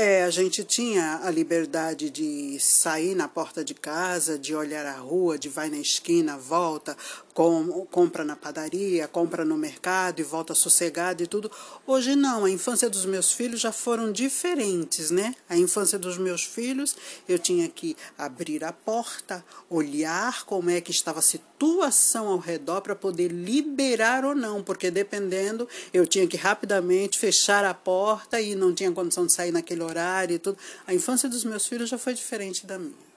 é, 0.00 0.22
a 0.22 0.30
gente 0.30 0.62
tinha 0.62 1.20
a 1.24 1.30
liberdade 1.30 2.08
de 2.08 2.56
sair 2.60 3.16
na 3.16 3.26
porta 3.26 3.64
de 3.64 3.74
casa, 3.74 4.38
de 4.38 4.54
olhar 4.54 4.86
a 4.86 4.96
rua, 4.96 5.36
de 5.36 5.48
vai 5.48 5.68
na 5.68 5.76
esquina, 5.76 6.38
volta, 6.38 6.96
com, 7.34 7.84
compra 7.90 8.24
na 8.24 8.36
padaria, 8.36 9.08
compra 9.08 9.44
no 9.44 9.56
mercado 9.56 10.20
e 10.20 10.22
volta 10.22 10.54
sossegado 10.54 11.22
e 11.22 11.26
tudo. 11.26 11.50
Hoje 11.84 12.14
não, 12.14 12.44
a 12.44 12.50
infância 12.50 12.88
dos 12.88 13.04
meus 13.04 13.32
filhos 13.32 13.60
já 13.60 13.72
foram 13.72 14.12
diferentes, 14.12 15.10
né? 15.10 15.34
A 15.48 15.56
infância 15.56 15.98
dos 15.98 16.16
meus 16.16 16.44
filhos, 16.44 16.96
eu 17.28 17.36
tinha 17.36 17.68
que 17.68 17.96
abrir 18.16 18.62
a 18.62 18.72
porta, 18.72 19.44
olhar 19.68 20.44
como 20.44 20.70
é 20.70 20.80
que 20.80 20.92
estava 20.92 21.18
a 21.18 21.22
situação 21.58 22.28
ao 22.28 22.38
redor 22.38 22.80
para 22.80 22.94
poder 22.94 23.32
liberar 23.32 24.24
ou 24.24 24.34
não, 24.34 24.62
porque 24.62 24.90
dependendo, 24.90 25.68
eu 25.92 26.06
tinha 26.06 26.26
que 26.26 26.36
rapidamente 26.36 27.18
fechar 27.18 27.64
a 27.64 27.74
porta 27.74 28.40
e 28.40 28.54
não 28.54 28.72
tinha 28.72 28.92
condição 28.92 29.26
de 29.26 29.32
sair 29.32 29.50
naquele 29.50 29.82
horário 29.82 30.36
e 30.36 30.38
tudo. 30.38 30.56
A 30.86 30.94
infância 30.94 31.28
dos 31.28 31.44
meus 31.44 31.66
filhos 31.66 31.90
já 31.90 31.98
foi 31.98 32.14
diferente 32.14 32.64
da 32.64 32.78
minha. 32.78 33.08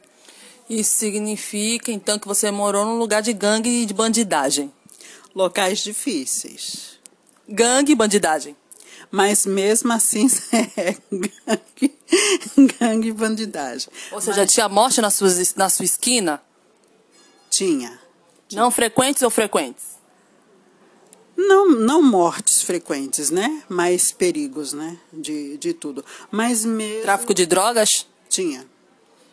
Isso 0.67 0.97
significa, 0.97 1.91
então, 1.91 2.17
que 2.17 2.27
você 2.27 2.49
morou 2.49 2.83
num 2.83 2.97
lugar 2.97 3.21
de 3.21 3.31
gangue 3.31 3.69
e 3.69 3.85
de 3.85 3.93
bandidagem. 3.93 4.71
Locais 5.35 5.79
difíceis. 5.79 6.99
Gangue 7.47 7.91
e 7.91 7.95
bandidagem. 7.95 8.55
Mas 9.11 9.45
mesmo 9.45 9.91
assim, 9.91 10.27
é 10.77 10.95
gangue, 11.11 11.97
gangue 12.79 13.09
e 13.09 13.13
bandidagem. 13.13 13.89
Ou 14.11 14.21
seja, 14.21 14.41
Mas... 14.41 14.51
tinha 14.51 14.69
morte 14.69 15.01
na 15.01 15.09
sua, 15.09 15.29
na 15.57 15.69
sua 15.69 15.85
esquina? 15.85 16.41
Tinha. 17.49 18.01
Não 18.53 18.71
frequentes 18.71 19.21
ou 19.21 19.29
frequentes? 19.29 19.91
Não, 21.35 21.69
não 21.69 22.01
mortes 22.01 22.61
frequentes, 22.61 23.29
né? 23.29 23.63
Mas 23.67 24.11
perigos, 24.11 24.73
né? 24.73 24.97
De, 25.11 25.57
de 25.57 25.73
tudo. 25.73 26.03
Mas 26.29 26.63
mesmo... 26.65 27.01
Tráfico 27.03 27.33
de 27.33 27.45
drogas? 27.45 28.05
Tinha. 28.29 28.65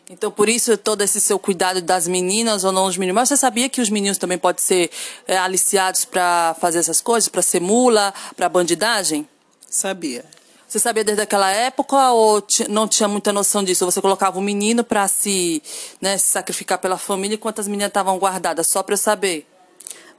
Então, 0.09 0.31
por 0.31 0.49
isso, 0.49 0.75
todo 0.75 1.03
esse 1.03 1.21
seu 1.21 1.37
cuidado 1.37 1.81
das 1.81 2.07
meninas 2.07 2.63
ou 2.63 2.71
não 2.71 2.85
os 2.85 2.97
meninos. 2.97 3.15
Mas 3.15 3.29
você 3.29 3.37
sabia 3.37 3.69
que 3.69 3.79
os 3.79 3.91
meninos 3.91 4.17
também 4.17 4.39
podem 4.39 4.63
ser 4.63 4.89
é, 5.27 5.37
aliciados 5.37 6.03
para 6.03 6.55
fazer 6.59 6.79
essas 6.79 6.99
coisas? 6.99 7.29
Para 7.29 7.43
ser 7.43 7.61
mula, 7.61 8.11
para 8.35 8.49
bandidagem? 8.49 9.27
Sabia. 9.69 10.25
Você 10.69 10.77
sabia 10.77 11.03
desde 11.03 11.23
aquela 11.23 11.49
época 11.49 12.11
ou 12.11 12.45
não 12.69 12.87
tinha 12.87 13.09
muita 13.09 13.33
noção 13.33 13.63
disso? 13.63 13.83
Você 13.85 13.99
colocava 13.99 14.37
o 14.37 14.39
um 14.39 14.43
menino 14.43 14.83
para 14.83 15.07
se, 15.07 15.63
né, 15.99 16.15
se 16.15 16.27
sacrificar 16.27 16.77
pela 16.77 16.95
família 16.95 17.33
enquanto 17.33 17.57
as 17.57 17.67
meninas 17.67 17.87
estavam 17.87 18.19
guardadas? 18.19 18.67
Só 18.67 18.83
para 18.83 18.93
eu 18.93 18.97
saber. 18.97 19.47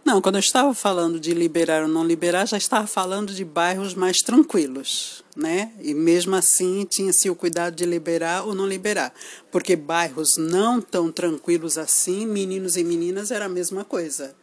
Não, 0.05 0.21
quando 0.21 0.35
eu 0.35 0.41
estava 0.41 0.75
falando 0.75 1.21
de 1.21 1.33
liberar 1.33 1.83
ou 1.83 1.89
não 1.89 2.05
liberar, 2.05 2.49
já 2.49 2.57
estava 2.57 2.89
falando 2.89 3.33
de 3.33 3.45
bairros 3.45 3.95
mais 3.95 4.23
tranquilos, 4.23 5.23
né? 5.37 5.71
E 5.81 5.95
mesmo 5.95 6.35
assim 6.35 6.85
tinha-se 6.85 7.31
o 7.31 7.37
cuidado 7.37 7.77
de 7.77 7.87
liberar 7.87 8.45
ou 8.45 8.53
não 8.53 8.67
liberar, 8.67 9.15
porque 9.53 9.77
bairros 9.77 10.37
não 10.37 10.81
tão 10.81 11.13
tranquilos 11.13 11.79
assim, 11.79 12.27
meninos 12.27 12.77
e 12.77 12.83
meninas 12.83 13.31
era 13.31 13.45
a 13.45 13.49
mesma 13.49 13.85
coisa. 13.85 14.35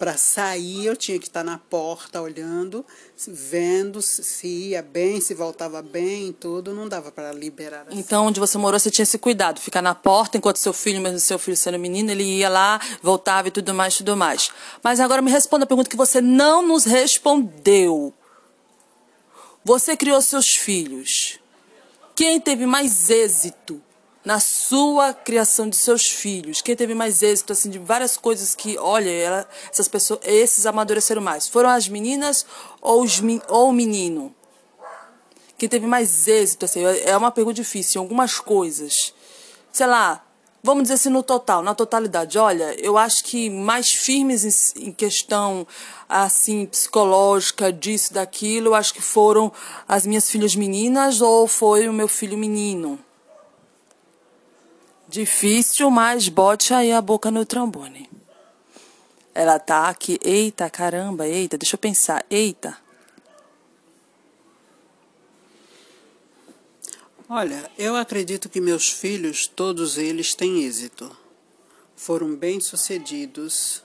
Para 0.00 0.16
sair, 0.16 0.86
eu 0.86 0.96
tinha 0.96 1.18
que 1.18 1.26
estar 1.26 1.44
na 1.44 1.58
porta 1.58 2.22
olhando, 2.22 2.86
vendo 3.28 4.00
se 4.00 4.46
ia 4.46 4.80
bem, 4.80 5.20
se 5.20 5.34
voltava 5.34 5.82
bem, 5.82 6.32
tudo. 6.32 6.72
Não 6.72 6.88
dava 6.88 7.12
para 7.12 7.30
liberar. 7.32 7.84
Assim. 7.86 7.98
Então, 7.98 8.24
onde 8.24 8.40
você 8.40 8.56
morou, 8.56 8.80
você 8.80 8.90
tinha 8.90 9.02
esse 9.02 9.18
cuidado, 9.18 9.60
ficar 9.60 9.82
na 9.82 9.94
porta 9.94 10.38
enquanto 10.38 10.56
seu 10.56 10.72
filho, 10.72 11.02
mesmo 11.02 11.20
seu 11.20 11.38
filho 11.38 11.54
sendo 11.54 11.78
menino, 11.78 12.10
ele 12.10 12.24
ia 12.24 12.48
lá, 12.48 12.80
voltava 13.02 13.48
e 13.48 13.50
tudo 13.50 13.74
mais, 13.74 13.94
tudo 13.94 14.16
mais. 14.16 14.50
Mas 14.82 15.00
agora 15.00 15.20
me 15.20 15.30
responda 15.30 15.64
a 15.64 15.66
pergunta 15.66 15.90
que 15.90 15.98
você 15.98 16.18
não 16.22 16.66
nos 16.66 16.86
respondeu. 16.86 18.14
Você 19.62 19.98
criou 19.98 20.22
seus 20.22 20.46
filhos. 20.46 21.38
Quem 22.16 22.40
teve 22.40 22.64
mais 22.64 23.10
êxito? 23.10 23.82
Na 24.24 24.38
sua 24.38 25.14
criação 25.14 25.68
de 25.68 25.76
seus 25.76 26.08
filhos? 26.08 26.60
Quem 26.60 26.76
teve 26.76 26.94
mais 26.94 27.22
êxito, 27.22 27.52
assim, 27.52 27.70
de 27.70 27.78
várias 27.78 28.16
coisas 28.16 28.54
que, 28.54 28.78
olha, 28.78 29.10
ela, 29.10 29.48
essas 29.70 29.88
pessoas, 29.88 30.20
esses 30.24 30.66
amadureceram 30.66 31.22
mais? 31.22 31.48
Foram 31.48 31.70
as 31.70 31.88
meninas 31.88 32.44
ou, 32.80 33.02
os, 33.02 33.20
ou 33.48 33.68
o 33.70 33.72
menino? 33.72 34.34
Quem 35.56 35.68
teve 35.68 35.86
mais 35.86 36.26
êxito, 36.26 36.64
assim, 36.64 36.82
é 36.82 37.16
uma 37.16 37.30
pergunta 37.30 37.56
difícil, 37.56 38.00
em 38.00 38.02
algumas 38.02 38.38
coisas. 38.38 39.12
Sei 39.70 39.86
lá, 39.86 40.24
vamos 40.62 40.84
dizer 40.84 40.94
assim, 40.94 41.10
no 41.10 41.22
total, 41.22 41.62
na 41.62 41.74
totalidade. 41.74 42.38
Olha, 42.38 42.74
eu 42.80 42.96
acho 42.96 43.22
que 43.24 43.50
mais 43.50 43.90
firmes 43.90 44.74
em, 44.76 44.86
em 44.86 44.92
questão, 44.92 45.66
assim, 46.08 46.66
psicológica, 46.66 47.72
disso, 47.72 48.14
daquilo, 48.14 48.68
eu 48.68 48.74
acho 48.74 48.94
que 48.94 49.02
foram 49.02 49.52
as 49.86 50.06
minhas 50.06 50.30
filhas 50.30 50.54
meninas 50.54 51.20
ou 51.20 51.46
foi 51.46 51.88
o 51.88 51.92
meu 51.92 52.08
filho 52.08 52.38
menino. 52.38 52.98
Difícil, 55.10 55.90
mas 55.90 56.28
bote 56.28 56.72
aí 56.72 56.92
a 56.92 57.00
boca 57.00 57.32
no 57.32 57.44
trombone. 57.44 58.08
Ela 59.34 59.58
tá 59.58 59.88
aqui. 59.88 60.20
Eita, 60.22 60.70
caramba, 60.70 61.26
eita, 61.26 61.58
deixa 61.58 61.74
eu 61.74 61.80
pensar. 61.80 62.24
Eita. 62.30 62.78
Olha, 67.28 67.68
eu 67.76 67.96
acredito 67.96 68.48
que 68.48 68.60
meus 68.60 68.88
filhos, 68.88 69.48
todos 69.48 69.98
eles 69.98 70.32
têm 70.32 70.62
êxito. 70.62 71.10
Foram 71.96 72.36
bem-sucedidos 72.36 73.82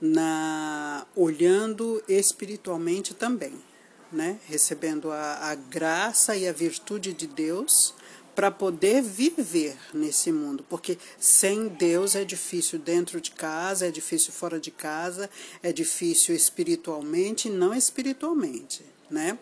na 0.00 1.06
olhando 1.14 2.02
espiritualmente 2.08 3.12
também, 3.12 3.62
né? 4.10 4.38
Recebendo 4.46 5.12
a, 5.12 5.50
a 5.50 5.54
graça 5.54 6.34
e 6.34 6.48
a 6.48 6.52
virtude 6.52 7.12
de 7.12 7.26
Deus 7.26 7.94
para 8.36 8.50
poder 8.50 9.02
viver 9.02 9.78
nesse 9.94 10.30
mundo, 10.30 10.62
porque 10.68 10.98
sem 11.18 11.68
Deus 11.68 12.14
é 12.14 12.22
difícil 12.22 12.78
dentro 12.78 13.18
de 13.18 13.30
casa, 13.30 13.86
é 13.86 13.90
difícil 13.90 14.30
fora 14.30 14.60
de 14.60 14.70
casa, 14.70 15.30
é 15.62 15.72
difícil 15.72 16.34
espiritualmente 16.34 17.48
e 17.48 17.50
não 17.50 17.74
espiritualmente, 17.74 18.84
né? 19.10 19.38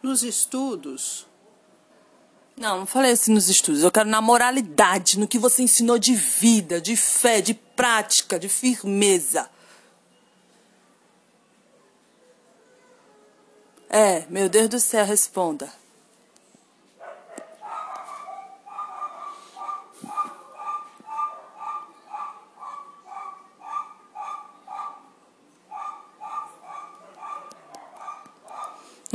Nos 0.00 0.22
estudos, 0.22 1.26
não, 2.56 2.78
não 2.78 2.86
falei 2.86 3.10
assim 3.10 3.34
nos 3.34 3.48
estudos. 3.50 3.82
Eu 3.82 3.90
quero 3.90 4.08
na 4.08 4.22
moralidade, 4.22 5.18
no 5.18 5.28
que 5.28 5.38
você 5.38 5.62
ensinou 5.62 5.98
de 5.98 6.14
vida, 6.14 6.80
de 6.80 6.96
fé, 6.96 7.40
de 7.40 7.52
prática, 7.52 8.38
de 8.38 8.48
firmeza. 8.48 9.50
É, 13.90 14.24
meu 14.30 14.48
Deus 14.48 14.68
do 14.68 14.80
céu, 14.80 15.04
responda. 15.04 15.70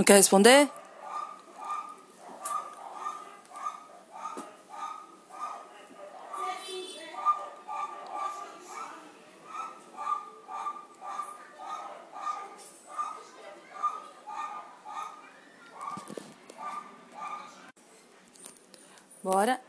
Não 0.01 0.03
quer 0.03 0.15
responder? 0.15 0.67
Bora. 19.23 19.61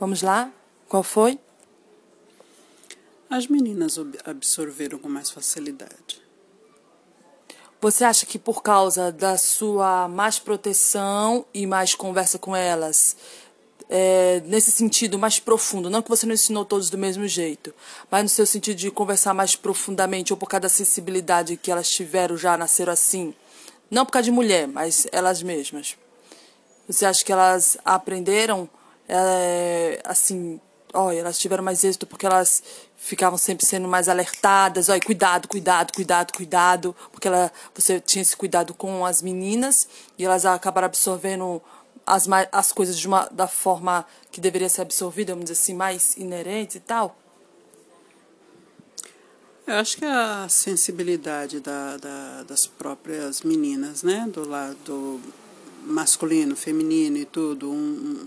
Vamos 0.00 0.22
lá. 0.22 0.50
Qual 0.88 1.02
foi? 1.02 1.38
As 3.28 3.46
meninas 3.48 3.98
absorveram 4.24 4.98
com 4.98 5.10
mais 5.10 5.30
facilidade. 5.30 6.21
Você 7.82 8.04
acha 8.04 8.24
que 8.24 8.38
por 8.38 8.62
causa 8.62 9.10
da 9.10 9.36
sua 9.36 10.06
mais 10.06 10.38
proteção 10.38 11.44
e 11.52 11.66
mais 11.66 11.96
conversa 11.96 12.38
com 12.38 12.54
elas, 12.54 13.16
é, 13.90 14.40
nesse 14.46 14.70
sentido 14.70 15.18
mais 15.18 15.40
profundo, 15.40 15.90
não 15.90 16.00
que 16.00 16.08
você 16.08 16.24
não 16.24 16.32
ensinou 16.32 16.64
todos 16.64 16.88
do 16.88 16.96
mesmo 16.96 17.26
jeito, 17.26 17.74
mas 18.08 18.22
no 18.22 18.28
seu 18.28 18.46
sentido 18.46 18.76
de 18.76 18.88
conversar 18.88 19.34
mais 19.34 19.56
profundamente 19.56 20.32
ou 20.32 20.36
por 20.36 20.48
causa 20.48 20.60
da 20.60 20.68
sensibilidade 20.68 21.56
que 21.56 21.72
elas 21.72 21.88
tiveram 21.90 22.36
já, 22.36 22.56
nasceram 22.56 22.92
assim, 22.92 23.34
não 23.90 24.06
por 24.06 24.12
causa 24.12 24.26
de 24.26 24.30
mulher, 24.30 24.68
mas 24.68 25.08
elas 25.10 25.42
mesmas. 25.42 25.96
Você 26.86 27.04
acha 27.04 27.24
que 27.24 27.32
elas 27.32 27.76
aprenderam, 27.84 28.70
é, 29.08 30.00
assim, 30.04 30.60
olha, 30.92 31.20
elas 31.20 31.38
tiveram 31.38 31.64
mais 31.64 31.82
êxito 31.84 32.06
porque 32.06 32.26
elas 32.26 32.62
ficavam 32.96 33.38
sempre 33.38 33.66
sendo 33.66 33.88
mais 33.88 34.08
alertadas, 34.08 34.88
olha, 34.88 35.00
cuidado, 35.00 35.48
cuidado, 35.48 35.92
cuidado, 35.92 36.32
cuidado, 36.32 36.96
porque 37.10 37.28
ela, 37.28 37.50
você 37.74 38.00
tinha 38.00 38.22
esse 38.22 38.36
cuidado 38.36 38.74
com 38.74 39.04
as 39.04 39.22
meninas 39.22 39.88
e 40.18 40.24
elas 40.24 40.44
acabaram 40.44 40.86
absorvendo 40.86 41.60
as, 42.06 42.26
as 42.50 42.72
coisas 42.72 42.98
de 42.98 43.06
uma, 43.06 43.28
da 43.30 43.48
forma 43.48 44.06
que 44.30 44.40
deveria 44.40 44.68
ser 44.68 44.82
absorvida, 44.82 45.32
vamos 45.32 45.50
dizer 45.50 45.60
assim, 45.60 45.74
mais 45.74 46.16
inerente 46.16 46.78
e 46.78 46.80
tal? 46.80 47.16
Eu 49.66 49.74
acho 49.74 49.96
que 49.96 50.04
a 50.04 50.48
sensibilidade 50.48 51.60
da, 51.60 51.96
da, 51.96 52.42
das 52.42 52.66
próprias 52.66 53.42
meninas, 53.42 54.02
né? 54.02 54.28
Do 54.32 54.48
lado 54.48 55.20
masculino, 55.84 56.56
feminino 56.56 57.16
e 57.16 57.24
tudo, 57.24 57.70
um, 57.70 58.26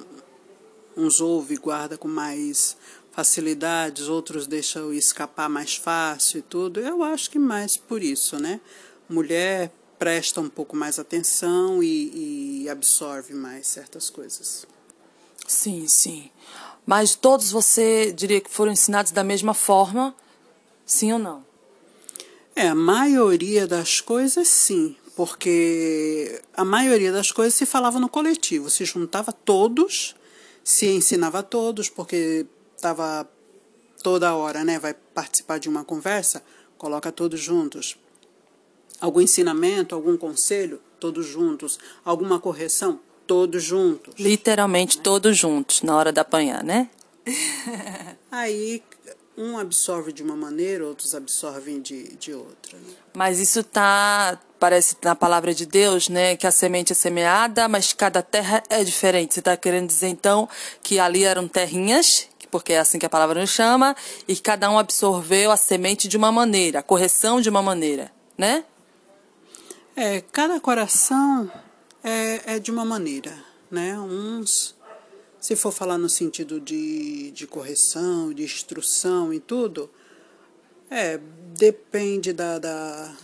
uns 0.96 1.20
ouve 1.20 1.56
e 1.56 1.58
guarda 1.58 1.98
com 1.98 2.08
mais 2.08 2.78
facilidades, 3.12 4.08
outros 4.08 4.46
deixam 4.46 4.94
escapar 4.94 5.50
mais 5.50 5.75
fácil 5.75 6.40
e 6.40 6.42
tudo. 6.42 6.80
Eu 6.80 7.02
acho 7.02 7.30
que 7.30 7.40
mais 7.40 7.78
por 7.78 8.04
isso, 8.04 8.38
né? 8.38 8.60
Mulher 9.08 9.72
presta 9.98 10.42
um 10.42 10.50
pouco 10.50 10.75
mais 10.75 11.00
atenção 11.00 11.82
e, 11.82 12.64
e 12.64 12.70
absorve 12.70 13.34
mais 13.34 13.68
certas 13.68 14.10
coisas. 14.10 14.68
Sim, 15.48 15.88
sim. 15.88 16.30
Mas 16.86 17.16
todos 17.16 17.52
você 17.52 18.12
diria 18.12 18.42
que 18.42 18.50
foram 18.50 18.72
ensinados 18.72 19.12
da 19.12 19.24
mesma 19.24 19.54
forma, 19.54 20.16
sim 20.86 21.14
ou 21.14 21.20
não? 21.20 21.46
É, 22.56 22.68
a 22.68 22.75
maioria 22.75 23.68
das 23.68 24.00
coisas 24.00 24.48
sim, 24.48 24.96
porque 25.16 26.42
a 26.54 26.64
maioria 26.64 27.12
das 27.12 27.32
coisas 27.32 27.54
se 27.54 27.66
falava 27.66 28.00
no 28.00 28.08
coletivo, 28.08 28.70
se 28.70 28.86
juntava 28.86 29.32
todos, 29.34 30.16
se 30.65 30.88
ensinava 30.88 31.39
a 31.39 31.43
todos, 31.43 31.88
porque 31.88 32.45
estava 32.75 33.25
toda 34.03 34.36
hora, 34.36 34.65
né? 34.65 34.77
Vai 34.77 34.93
participar 34.93 35.60
de 35.60 35.69
uma 35.69 35.86
conversa, 35.86 36.43
coloca 36.77 37.10
todos 37.10 37.39
juntos 37.39 37.98
algum 39.00 39.22
ensinamento, 39.22 39.95
algum 39.95 40.17
conselho, 40.17 40.81
todos 41.00 41.25
juntos, 41.25 41.79
alguma 42.03 42.39
correção, 42.39 43.00
todos 43.27 43.63
juntos. 43.63 44.15
Literalmente 44.17 44.98
né? 44.98 45.03
todos 45.03 45.38
juntos 45.38 45.81
na 45.81 45.95
hora 45.95 46.12
de 46.12 46.19
apanhar, 46.19 46.63
né? 46.63 46.89
Aí 48.31 48.81
um 49.38 49.58
absorve 49.58 50.13
de 50.13 50.24
uma 50.24 50.36
maneira, 50.36 50.86
outros 50.86 51.13
absorvem 51.13 51.82
de, 51.82 52.15
de 52.15 52.34
outra. 52.34 52.77
Né? 52.77 52.94
Mas 53.13 53.39
isso 53.39 53.63
tá, 53.63 54.39
parece 54.60 54.96
na 55.04 55.15
palavra 55.15 55.54
de 55.54 55.65
Deus, 55.65 56.08
né? 56.08 56.36
Que 56.36 56.48
a 56.48 56.51
semente 56.51 56.94
é 56.94 56.96
semeada, 56.96 57.68
mas 57.68 57.94
cada 57.94 58.22
terra 58.22 58.63
é 58.70 58.84
diferente. 58.84 59.34
Você 59.34 59.39
está 59.42 59.58
querendo 59.58 59.88
dizer 59.88 60.08
então 60.08 60.48
que 60.82 61.00
ali 61.00 61.24
eram 61.24 61.48
terrinhas, 61.48 62.30
porque 62.50 62.74
é 62.74 62.80
assim 62.80 62.98
que 62.98 63.06
a 63.06 63.10
palavra 63.10 63.42
nos 63.42 63.50
chama, 63.50 63.96
e 64.27 64.36
cada 64.38 64.70
um 64.70 64.80
absorveu 64.80 65.51
a 65.51 65.58
semente 65.58 66.08
de 66.08 66.15
uma 66.15 66.32
maneira, 66.32 66.80
a 66.80 66.84
correção 66.84 67.42
de 67.42 67.50
uma 67.50 67.62
maneira, 67.62 68.12
né? 68.38 68.63
É, 69.96 70.22
cada 70.22 70.60
coração 70.60 71.51
é, 72.04 72.56
é 72.56 72.60
de 72.60 72.72
uma 72.72 72.86
maneira, 72.86 73.34
né? 73.70 74.00
Uns, 74.00 74.76
se 75.45 75.55
for 75.55 75.71
falar 75.71 75.99
no 75.99 76.10
sentido 76.10 76.60
de, 76.60 77.29
de 77.29 77.45
correção, 77.45 78.34
de 78.34 78.41
instrução 78.41 79.31
e 79.31 79.39
tudo, 79.39 79.88
é, 80.89 81.19
depende 81.55 82.34
da, 82.34 82.58
da, 82.58 83.15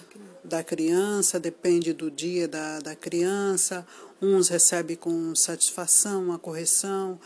da 0.43 0.63
criança, 0.63 1.39
depende 1.39 1.93
do 1.93 2.11
dia 2.11 2.47
da, 2.47 2.79
da 2.79 2.95
criança. 2.95 3.83
Uns 4.21 4.49
recebem 4.49 4.95
com 4.95 5.33
satisfação 5.33 6.31
a 6.31 6.37
correção, 6.37 7.19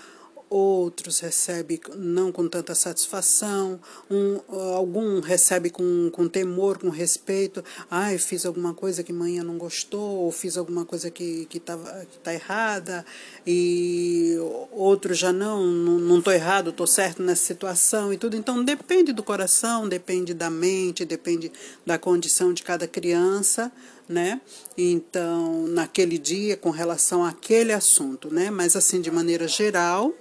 outros 0.55 1.19
recebem 1.19 1.81
não 1.95 2.31
com 2.31 2.47
tanta 2.47 2.73
satisfação, 2.73 3.77
um, 4.09 4.39
algum 4.73 5.19
recebe 5.19 5.69
com, 5.69 6.09
com 6.09 6.29
temor, 6.29 6.77
com 6.77 6.89
respeito. 6.89 7.61
Ai, 7.91 8.17
fiz 8.17 8.45
alguma 8.45 8.73
coisa 8.73 9.03
que 9.03 9.11
manhã 9.11 9.43
não 9.43 9.57
gostou, 9.57 10.19
ou 10.19 10.31
fiz 10.31 10.55
alguma 10.55 10.85
coisa 10.85 11.11
que 11.11 11.45
que 11.49 11.59
que 11.59 12.19
tá 12.23 12.33
errada, 12.33 13.05
e 13.45 14.37
outro 14.71 15.13
já 15.13 15.33
não, 15.33 15.67
não 15.67 16.19
estou 16.19 16.31
errado, 16.31 16.69
estou 16.69 16.87
certo 16.87 17.21
nessa 17.21 17.43
situação 17.43 18.13
e 18.13 18.17
tudo. 18.17 18.37
Então 18.37 18.63
depende 18.63 19.11
do 19.11 19.23
coração, 19.23 19.89
depende 19.89 20.33
da 20.33 20.49
mente, 20.49 21.03
depende 21.03 21.51
da 21.85 21.97
condição 21.97 22.53
de 22.53 22.63
cada 22.63 22.87
criança 22.87 23.69
né? 24.07 24.39
Então, 24.77 25.65
naquele 25.65 26.19
dia, 26.19 26.55
com 26.55 26.69
relação 26.69 27.25
àquele 27.25 27.73
assunto, 27.73 28.31
né? 28.31 28.51
Mas 28.51 28.75
assim, 28.75 29.01
de 29.01 29.09
maneira 29.09 29.47
geral, 29.47 30.13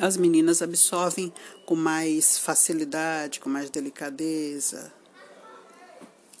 as 0.00 0.16
meninas 0.16 0.62
absorvem 0.62 1.32
com 1.66 1.74
mais 1.74 2.38
facilidade, 2.38 3.40
com 3.40 3.48
mais 3.48 3.70
delicadeza. 3.70 4.92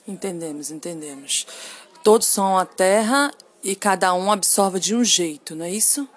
Entendemos, 0.06 0.70
entendemos. 0.70 1.46
Todos 2.02 2.26
são 2.26 2.58
a 2.58 2.64
terra 2.64 3.32
e 3.62 3.76
cada 3.76 4.12
um 4.14 4.32
absorve 4.32 4.80
de 4.80 4.94
um 4.94 5.04
jeito, 5.04 5.54
não 5.54 5.64
é 5.64 5.70
isso? 5.70 6.08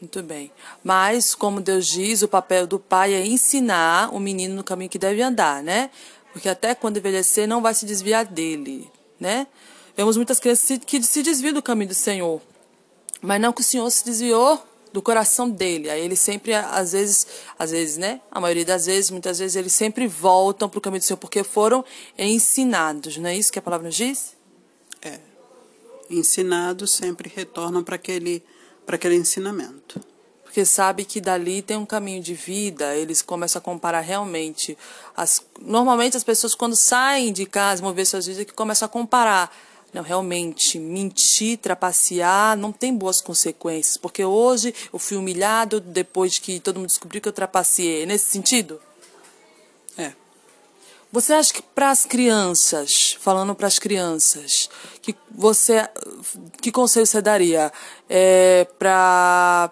Muito 0.00 0.22
bem. 0.22 0.52
Mas, 0.82 1.34
como 1.34 1.60
Deus 1.60 1.86
diz, 1.86 2.20
o 2.20 2.28
papel 2.28 2.66
do 2.66 2.78
pai 2.78 3.14
é 3.14 3.26
ensinar 3.26 4.14
o 4.14 4.20
menino 4.20 4.54
no 4.54 4.64
caminho 4.64 4.90
que 4.90 4.98
deve 4.98 5.22
andar, 5.22 5.62
né? 5.62 5.90
Porque 6.32 6.48
até 6.48 6.74
quando 6.74 6.98
envelhecer 6.98 7.48
não 7.48 7.62
vai 7.62 7.72
se 7.72 7.86
desviar 7.86 8.26
dele, 8.26 8.90
né? 9.18 9.46
Vemos 9.96 10.16
muitas 10.16 10.40
crianças 10.40 10.78
que 10.84 11.02
se 11.02 11.22
desviam 11.22 11.54
do 11.54 11.62
caminho 11.62 11.88
do 11.88 11.94
Senhor. 11.94 12.42
Mas 13.22 13.40
não 13.40 13.52
que 13.52 13.62
o 13.62 13.64
Senhor 13.64 13.88
se 13.90 14.04
desviou 14.04 14.62
do 14.94 15.02
coração 15.02 15.50
dele. 15.50 15.90
Aí 15.90 16.04
ele 16.04 16.14
sempre, 16.14 16.54
às 16.54 16.92
vezes, 16.92 17.26
às 17.58 17.72
vezes, 17.72 17.96
né? 17.96 18.20
A 18.30 18.40
maioria 18.40 18.64
das 18.64 18.86
vezes, 18.86 19.10
muitas 19.10 19.40
vezes, 19.40 19.56
eles 19.56 19.72
sempre 19.72 20.06
voltam 20.06 20.68
para 20.68 20.78
o 20.78 20.80
caminho 20.80 21.00
do 21.00 21.04
Senhor 21.04 21.16
porque 21.16 21.42
foram 21.42 21.84
ensinados. 22.16 23.16
Não 23.16 23.28
é 23.28 23.36
isso 23.36 23.52
que 23.52 23.58
a 23.58 23.62
palavra 23.62 23.88
nos 23.88 23.96
diz? 23.96 24.36
É. 25.02 25.18
Ensinados 26.08 26.94
sempre 26.94 27.28
retornam 27.34 27.82
para 27.82 27.96
aquele, 27.96 28.40
para 28.86 28.94
aquele 28.94 29.16
ensinamento. 29.16 30.00
Porque 30.44 30.64
sabe 30.64 31.04
que 31.04 31.20
dali 31.20 31.60
tem 31.60 31.76
um 31.76 31.84
caminho 31.84 32.22
de 32.22 32.34
vida, 32.34 32.94
eles 32.94 33.20
começam 33.20 33.58
a 33.58 33.62
comparar 33.64 33.98
realmente. 33.98 34.78
As, 35.16 35.44
normalmente 35.60 36.16
as 36.16 36.22
pessoas 36.22 36.54
quando 36.54 36.76
saem 36.76 37.32
de 37.32 37.46
casa, 37.46 37.82
vão 37.82 37.92
ver 37.92 38.04
suas 38.04 38.26
vidas, 38.26 38.44
que 38.44 38.52
começam 38.52 38.86
a 38.86 38.88
comparar 38.88 39.52
não, 39.94 40.02
realmente, 40.02 40.76
mentir, 40.76 41.56
trapacear 41.58 42.56
não 42.56 42.72
tem 42.72 42.92
boas 42.92 43.20
consequências, 43.20 43.96
porque 43.96 44.24
hoje 44.24 44.74
eu 44.92 44.98
fui 44.98 45.16
humilhado 45.16 45.78
depois 45.78 46.40
que 46.40 46.58
todo 46.58 46.80
mundo 46.80 46.88
descobriu 46.88 47.22
que 47.22 47.28
eu 47.28 47.32
trapaceei. 47.32 48.02
É 48.02 48.06
nesse 48.06 48.26
sentido? 48.26 48.82
É. 49.96 50.12
Você 51.12 51.32
acha 51.32 51.54
que 51.54 51.62
para 51.62 51.92
as 51.92 52.04
crianças, 52.04 53.16
falando 53.20 53.54
para 53.54 53.68
as 53.68 53.78
crianças, 53.78 54.68
que 55.00 55.14
você, 55.30 55.88
que 56.60 56.72
conselho 56.72 57.06
você 57.06 57.22
daria 57.22 57.72
é, 58.10 58.66
para 58.76 59.70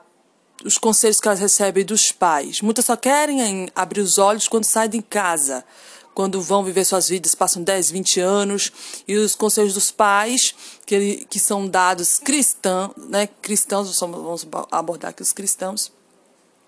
os 0.64 0.78
conselhos 0.78 1.18
que 1.18 1.26
elas 1.26 1.40
recebem 1.40 1.84
dos 1.84 2.12
pais? 2.12 2.60
Muitas 2.60 2.84
só 2.84 2.94
querem 2.94 3.68
abrir 3.74 4.00
os 4.00 4.18
olhos 4.18 4.46
quando 4.46 4.64
saem 4.66 4.88
de 4.88 5.02
casa 5.02 5.64
quando 6.14 6.40
vão 6.40 6.62
viver 6.62 6.84
suas 6.84 7.08
vidas, 7.08 7.34
passam 7.34 7.62
10, 7.62 7.90
20 7.90 8.20
anos, 8.20 8.72
e 9.06 9.16
os 9.16 9.34
conselhos 9.34 9.74
dos 9.74 9.90
pais, 9.90 10.54
que, 10.84 11.24
que 11.24 11.38
são 11.40 11.66
dados 11.66 12.18
cristãos, 12.18 12.92
né, 12.96 13.28
cristãos, 13.40 13.98
vamos 13.98 14.46
abordar 14.70 15.10
aqui 15.10 15.22
os 15.22 15.32
cristãos, 15.32 15.90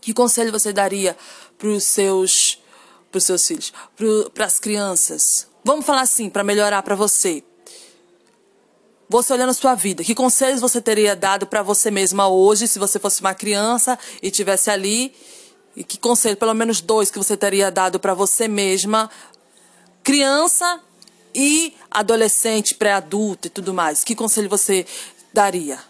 que 0.01 0.13
conselho 0.13 0.53
você 0.53 0.73
daria 0.73 1.17
para 1.57 1.69
os 1.69 1.85
seus, 1.85 2.59
seus 3.19 3.47
filhos, 3.47 3.73
para 4.35 4.45
as 4.45 4.59
crianças? 4.59 5.47
Vamos 5.65 5.87
falar 5.87 6.03
assim, 6.03 6.29
para 6.29 6.45
melhorar 6.45 6.83
para 6.83 6.95
você. 6.95 7.43
Você 9.09 9.33
olhando 9.33 9.51
a 9.51 9.55
sua 9.55 9.75
vida, 9.75 10.03
que 10.03 10.15
conselhos 10.15 10.61
você 10.61 10.81
teria 10.81 11.15
dado 11.15 11.47
para 11.47 11.63
você 11.63 11.91
mesma 11.91 12.29
hoje, 12.29 12.67
se 12.67 12.79
você 12.79 12.99
fosse 12.99 13.21
uma 13.21 13.35
criança 13.35 13.99
e 14.23 14.31
tivesse 14.31 14.71
ali 14.71 15.15
e 15.77 15.83
que 15.83 15.99
conselho, 15.99 16.37
pelo 16.37 16.55
menos 16.55 16.81
dois, 16.81 17.11
que 17.11 17.19
você 17.19 17.37
teria 17.37 17.71
dado 17.71 17.99
para 17.99 18.15
você 18.15 18.47
mesma 18.47 19.11
criança 20.05 20.81
e 21.35 21.75
adolescente, 21.91 22.77
pré-adulto 22.77 23.49
e 23.49 23.51
tudo 23.51 23.75
mais? 23.75 24.05
Que 24.05 24.15
conselho 24.15 24.49
você 24.49 24.87
daria? 25.33 25.81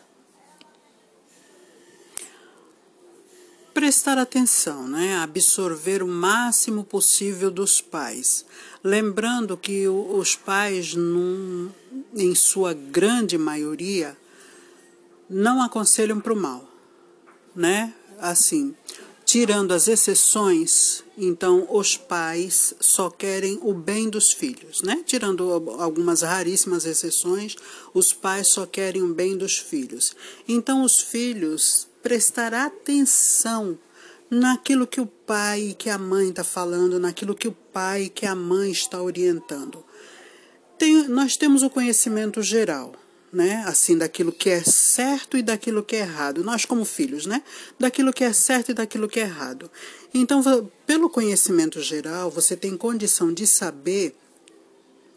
prestar 3.74 4.16
atenção, 4.16 4.86
né? 4.86 5.16
absorver 5.16 6.00
o 6.00 6.06
máximo 6.06 6.84
possível 6.84 7.50
dos 7.50 7.80
pais. 7.82 8.46
Lembrando 8.82 9.56
que 9.56 9.88
os 9.88 10.36
pais, 10.36 10.94
num, 10.94 11.70
em 12.14 12.34
sua 12.36 12.72
grande 12.72 13.36
maioria, 13.36 14.16
não 15.28 15.60
aconselham 15.60 16.20
para 16.20 16.32
o 16.32 16.36
mal. 16.36 16.66
Né? 17.54 17.92
Assim, 18.20 18.74
tirando 19.34 19.72
as 19.72 19.88
exceções, 19.88 21.02
então 21.18 21.66
os 21.68 21.96
pais 21.96 22.72
só 22.78 23.10
querem 23.10 23.58
o 23.62 23.74
bem 23.74 24.08
dos 24.08 24.32
filhos, 24.32 24.80
né? 24.80 25.02
Tirando 25.04 25.50
algumas 25.80 26.22
raríssimas 26.22 26.84
exceções, 26.86 27.56
os 27.92 28.12
pais 28.12 28.52
só 28.52 28.64
querem 28.64 29.02
o 29.02 29.12
bem 29.12 29.36
dos 29.36 29.58
filhos. 29.58 30.14
Então 30.46 30.84
os 30.84 31.00
filhos 31.00 31.88
prestar 32.00 32.54
atenção 32.54 33.76
naquilo 34.30 34.86
que 34.86 35.00
o 35.00 35.06
pai 35.06 35.70
e 35.70 35.74
que 35.74 35.90
a 35.90 35.98
mãe 35.98 36.28
está 36.28 36.44
falando, 36.44 37.00
naquilo 37.00 37.34
que 37.34 37.48
o 37.48 37.56
pai 37.72 38.04
e 38.04 38.10
que 38.10 38.26
a 38.26 38.36
mãe 38.36 38.70
está 38.70 39.02
orientando. 39.02 39.84
Tem, 40.78 41.08
nós 41.08 41.36
temos 41.36 41.64
o 41.64 41.70
conhecimento 41.70 42.40
geral, 42.40 42.94
né? 43.34 43.64
Assim, 43.66 43.98
daquilo 43.98 44.32
que 44.32 44.48
é 44.48 44.62
certo 44.62 45.36
e 45.36 45.42
daquilo 45.42 45.82
que 45.82 45.96
é 45.96 46.00
errado. 46.00 46.44
Nós, 46.44 46.64
como 46.64 46.84
filhos, 46.84 47.26
né? 47.26 47.42
Daquilo 47.78 48.12
que 48.12 48.24
é 48.24 48.32
certo 48.32 48.70
e 48.70 48.74
daquilo 48.74 49.08
que 49.08 49.20
é 49.20 49.24
errado. 49.24 49.70
Então, 50.12 50.42
pelo 50.86 51.10
conhecimento 51.10 51.80
geral, 51.80 52.30
você 52.30 52.56
tem 52.56 52.76
condição 52.76 53.32
de 53.32 53.46
saber 53.46 54.14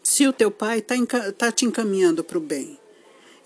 se 0.02 0.26
o 0.26 0.32
teu 0.32 0.50
pai 0.50 0.78
está 0.78 0.94
tá 1.32 1.52
te 1.52 1.64
encaminhando 1.64 2.24
para 2.24 2.38
o 2.38 2.40
bem. 2.40 2.78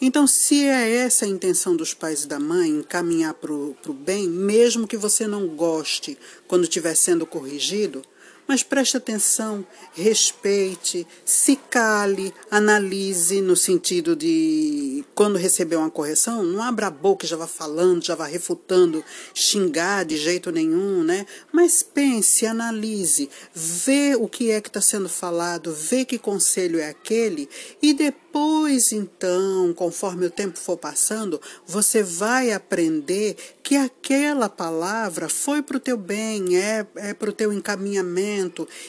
Então, 0.01 0.27
se 0.27 0.65
é 0.65 0.91
essa 0.97 1.25
a 1.25 1.29
intenção 1.29 1.77
dos 1.77 1.95
pais 1.95 2.25
e 2.25 2.27
da 2.27 2.41
mãe, 2.41 2.71
encaminhar 2.71 3.35
para 3.35 3.53
o 3.53 3.77
bem, 3.93 4.29
mesmo 4.29 4.89
que 4.89 4.97
você 4.97 5.29
não 5.29 5.47
goste 5.47 6.19
quando 6.49 6.65
estiver 6.65 6.97
sendo 6.97 7.25
corrigido, 7.25 8.03
mas 8.47 8.63
preste 8.63 8.97
atenção, 8.97 9.65
respeite, 9.95 11.07
se 11.25 11.57
cale, 11.57 12.35
analise 12.51 13.41
no 13.41 13.57
sentido 13.57 14.15
de 14.17 15.05
quando 15.15 15.39
receber 15.39 15.77
uma 15.77 15.91
correção, 15.91 16.43
não 16.43 16.63
abra 16.63 16.89
a 16.89 16.91
boca 16.91 17.25
e 17.25 17.29
já 17.29 17.37
vá 17.37 17.47
falando, 17.47 18.05
já 18.05 18.15
vá 18.15 18.27
refutando, 18.27 19.05
xingar 19.35 20.05
de 20.05 20.17
jeito 20.17 20.51
nenhum, 20.51 21.03
né? 21.05 21.27
Mas 21.53 21.83
pense, 21.83 22.45
analise, 22.45 23.31
vê 23.55 24.17
o 24.17 24.29
que 24.29 24.51
é 24.51 24.61
que 24.61 24.69
está 24.69 24.81
sendo 24.81 25.09
falado, 25.09 25.73
vê 25.73 26.05
que 26.05 26.19
conselho 26.19 26.79
é 26.79 26.89
aquele 26.89 27.49
e 27.81 27.95
depois 27.95 28.93
então, 28.93 29.73
conforme 29.75 30.27
o 30.27 30.31
tempo 30.31 30.59
for 30.59 30.77
passando, 30.77 31.41
você 31.67 32.03
vai 32.03 32.51
aprender 32.53 33.37
que 33.63 33.77
aquela 33.77 34.49
palavra 34.49 35.29
foi 35.29 35.63
para 35.63 35.77
o 35.77 35.81
teu 35.81 35.97
bem, 35.97 36.57
é, 36.57 36.87
é 36.97 37.15
para 37.15 37.31
o 37.31 37.33
teu 37.33 37.53
encaminhamento 37.53 38.42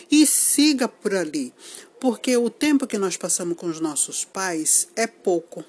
e 0.09 0.25
siga 0.25 0.87
por 0.87 1.13
ali. 1.13 1.53
Porque 1.99 2.35
o 2.35 2.49
tempo 2.49 2.87
que 2.87 2.97
nós 2.97 3.17
passamos 3.17 3.57
com 3.57 3.67
os 3.67 3.79
nossos 3.79 4.25
pais 4.25 4.87
é 4.95 5.07
pouco. 5.07 5.63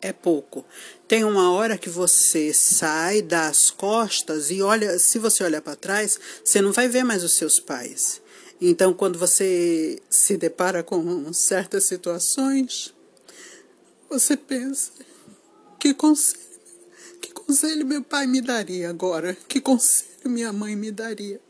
É 0.00 0.12
pouco. 0.12 0.64
Tem 1.06 1.22
uma 1.22 1.52
hora 1.52 1.78
que 1.78 1.88
você 1.88 2.52
sai 2.52 3.22
das 3.22 3.70
costas 3.70 4.50
e 4.50 4.60
olha, 4.60 4.98
se 4.98 5.18
você 5.18 5.44
olhar 5.44 5.62
para 5.62 5.76
trás, 5.76 6.18
você 6.44 6.60
não 6.60 6.72
vai 6.72 6.88
ver 6.88 7.04
mais 7.04 7.22
os 7.22 7.36
seus 7.36 7.60
pais. 7.60 8.20
Então, 8.60 8.92
quando 8.94 9.18
você 9.18 10.00
se 10.08 10.36
depara 10.36 10.82
com 10.82 11.32
certas 11.32 11.84
situações, 11.84 12.92
você 14.08 14.36
pensa: 14.36 14.92
que 15.78 15.92
conselho, 15.94 16.40
que 17.20 17.32
conselho 17.32 17.86
meu 17.86 18.02
pai 18.02 18.26
me 18.26 18.40
daria 18.40 18.88
agora? 18.88 19.36
Que 19.48 19.60
conselho 19.60 20.30
minha 20.30 20.52
mãe 20.52 20.76
me 20.76 20.90
daria? 20.92 21.40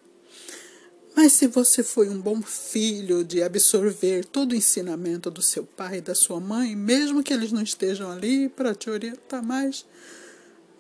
Mas 1.15 1.35
se 1.35 1.47
você 1.47 1.83
foi 1.83 2.09
um 2.09 2.21
bom 2.21 2.41
filho 2.41 3.23
de 3.23 3.43
absorver 3.43 4.25
todo 4.25 4.53
o 4.53 4.57
ensinamento 4.57 5.31
do 5.31 5.43
seu 5.43 5.65
pai 5.65 5.99
e 5.99 6.01
da 6.01 6.15
sua 6.15 6.41
mãe, 6.41 6.75
mesmo 6.75 7.23
que 7.23 7.33
eles 7.33 7.53
não 7.53 7.63
estejam 7.63 8.11
ali 8.11 8.49
para 8.49 8.75
te 8.75 8.89
orientar 8.89 9.45
mais, 9.45 9.85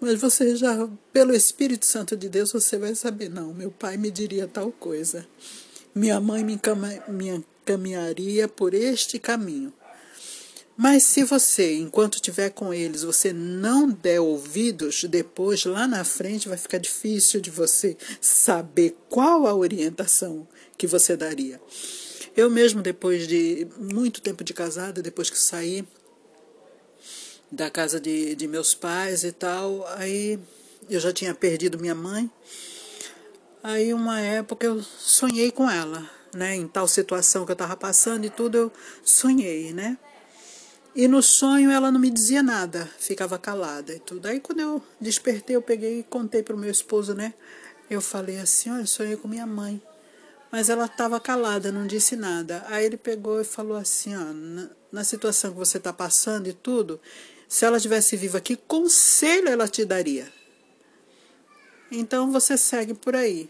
mas 0.00 0.20
você 0.20 0.56
já, 0.56 0.88
pelo 1.12 1.32
Espírito 1.32 1.86
Santo 1.86 2.16
de 2.16 2.28
Deus, 2.28 2.50
você 2.50 2.76
vai 2.76 2.94
saber, 2.94 3.28
não, 3.28 3.54
meu 3.54 3.70
pai 3.70 3.96
me 3.96 4.10
diria 4.10 4.48
tal 4.48 4.72
coisa. 4.72 5.24
Minha 5.94 6.18
mãe 6.20 6.42
me 6.42 6.58
encaminharia 7.64 8.48
por 8.48 8.74
este 8.74 9.18
caminho. 9.18 9.72
Mas 10.82 11.04
se 11.04 11.22
você, 11.22 11.76
enquanto 11.76 12.16
estiver 12.16 12.50
com 12.50 12.74
eles, 12.74 13.04
você 13.04 13.32
não 13.32 13.88
der 13.88 14.18
ouvidos, 14.18 15.04
depois 15.04 15.64
lá 15.64 15.86
na 15.86 16.02
frente 16.02 16.48
vai 16.48 16.58
ficar 16.58 16.78
difícil 16.78 17.40
de 17.40 17.52
você 17.52 17.96
saber 18.20 18.96
qual 19.08 19.46
a 19.46 19.54
orientação 19.54 20.44
que 20.76 20.88
você 20.88 21.16
daria. 21.16 21.60
Eu 22.36 22.50
mesmo, 22.50 22.82
depois 22.82 23.28
de 23.28 23.68
muito 23.78 24.20
tempo 24.20 24.42
de 24.42 24.52
casada, 24.52 25.00
depois 25.00 25.30
que 25.30 25.38
saí 25.38 25.84
da 27.48 27.70
casa 27.70 28.00
de, 28.00 28.34
de 28.34 28.48
meus 28.48 28.74
pais 28.74 29.22
e 29.22 29.30
tal, 29.30 29.86
aí 29.86 30.36
eu 30.90 30.98
já 30.98 31.12
tinha 31.12 31.32
perdido 31.32 31.78
minha 31.78 31.94
mãe. 31.94 32.28
Aí 33.62 33.94
uma 33.94 34.18
época 34.20 34.66
eu 34.66 34.82
sonhei 34.82 35.52
com 35.52 35.70
ela, 35.70 36.10
né? 36.34 36.56
Em 36.56 36.66
tal 36.66 36.88
situação 36.88 37.44
que 37.44 37.52
eu 37.52 37.54
estava 37.54 37.76
passando 37.76 38.24
e 38.24 38.30
tudo, 38.30 38.58
eu 38.58 38.72
sonhei, 39.04 39.72
né? 39.72 39.96
E 40.94 41.08
no 41.08 41.22
sonho 41.22 41.70
ela 41.70 41.90
não 41.90 41.98
me 41.98 42.10
dizia 42.10 42.42
nada, 42.42 42.88
ficava 42.98 43.38
calada 43.38 43.94
e 43.94 43.98
tudo. 43.98 44.26
Aí 44.26 44.40
quando 44.40 44.60
eu 44.60 44.82
despertei, 45.00 45.56
eu 45.56 45.62
peguei 45.62 46.00
e 46.00 46.02
contei 46.02 46.42
para 46.42 46.54
o 46.54 46.58
meu 46.58 46.70
esposo, 46.70 47.14
né? 47.14 47.32
Eu 47.88 48.00
falei 48.00 48.38
assim, 48.38 48.70
olha, 48.70 48.86
sonhei 48.86 49.16
com 49.16 49.26
minha 49.26 49.46
mãe. 49.46 49.80
Mas 50.50 50.68
ela 50.68 50.84
estava 50.84 51.18
calada, 51.18 51.72
não 51.72 51.86
disse 51.86 52.14
nada. 52.14 52.62
Aí 52.68 52.84
ele 52.84 52.98
pegou 52.98 53.40
e 53.40 53.44
falou 53.44 53.76
assim, 53.76 54.14
ó, 54.14 54.32
na, 54.34 54.68
na 54.92 55.04
situação 55.04 55.52
que 55.52 55.58
você 55.58 55.78
está 55.78 55.94
passando 55.94 56.46
e 56.46 56.52
tudo, 56.52 57.00
se 57.48 57.64
ela 57.64 57.78
estivesse 57.78 58.14
viva, 58.16 58.38
que 58.38 58.54
conselho 58.54 59.48
ela 59.48 59.66
te 59.66 59.86
daria? 59.86 60.30
Então 61.90 62.30
você 62.30 62.58
segue 62.58 62.92
por 62.92 63.16
aí. 63.16 63.48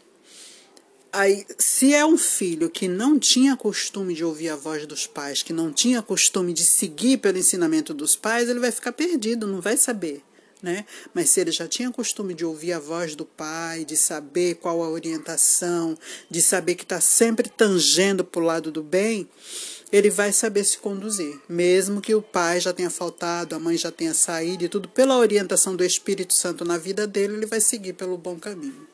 Aí, 1.14 1.44
se 1.58 1.92
é 1.92 2.06
um 2.06 2.16
filho 2.16 2.70
que 2.70 2.88
não 2.88 3.18
tinha 3.18 3.54
costume 3.54 4.14
de 4.14 4.24
ouvir 4.24 4.48
a 4.48 4.56
voz 4.56 4.86
dos 4.86 5.06
pais, 5.06 5.42
que 5.42 5.52
não 5.52 5.70
tinha 5.70 6.00
costume 6.00 6.54
de 6.54 6.64
seguir 6.64 7.18
pelo 7.18 7.36
ensinamento 7.36 7.92
dos 7.92 8.16
pais, 8.16 8.48
ele 8.48 8.58
vai 8.58 8.72
ficar 8.72 8.92
perdido, 8.92 9.46
não 9.46 9.60
vai 9.60 9.76
saber. 9.76 10.22
Né? 10.62 10.86
Mas 11.12 11.28
se 11.28 11.40
ele 11.40 11.52
já 11.52 11.68
tinha 11.68 11.90
costume 11.90 12.32
de 12.32 12.46
ouvir 12.46 12.72
a 12.72 12.78
voz 12.78 13.14
do 13.14 13.26
pai, 13.26 13.84
de 13.84 13.94
saber 13.94 14.54
qual 14.54 14.82
a 14.82 14.88
orientação, 14.88 15.98
de 16.30 16.40
saber 16.40 16.76
que 16.76 16.84
está 16.84 16.98
sempre 16.98 17.50
tangendo 17.50 18.24
para 18.24 18.40
o 18.40 18.44
lado 18.44 18.72
do 18.72 18.82
bem, 18.82 19.28
ele 19.92 20.08
vai 20.08 20.32
saber 20.32 20.64
se 20.64 20.78
conduzir. 20.78 21.38
Mesmo 21.46 22.00
que 22.00 22.14
o 22.14 22.22
pai 22.22 22.58
já 22.58 22.72
tenha 22.72 22.88
faltado, 22.88 23.54
a 23.54 23.58
mãe 23.58 23.76
já 23.76 23.90
tenha 23.90 24.14
saído 24.14 24.64
e 24.64 24.68
tudo, 24.68 24.88
pela 24.88 25.18
orientação 25.18 25.76
do 25.76 25.84
Espírito 25.84 26.32
Santo 26.32 26.64
na 26.64 26.78
vida 26.78 27.06
dele, 27.06 27.34
ele 27.34 27.46
vai 27.46 27.60
seguir 27.60 27.92
pelo 27.92 28.16
bom 28.16 28.38
caminho. 28.38 28.91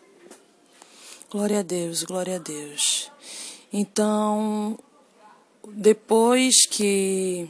Glória 1.31 1.59
a 1.59 1.63
Deus, 1.63 2.05
glória 2.05 2.37
a 2.37 2.39
Deus. 2.39 3.13
Então, 3.71 4.79
depois 5.75 6.65
que 6.65 7.47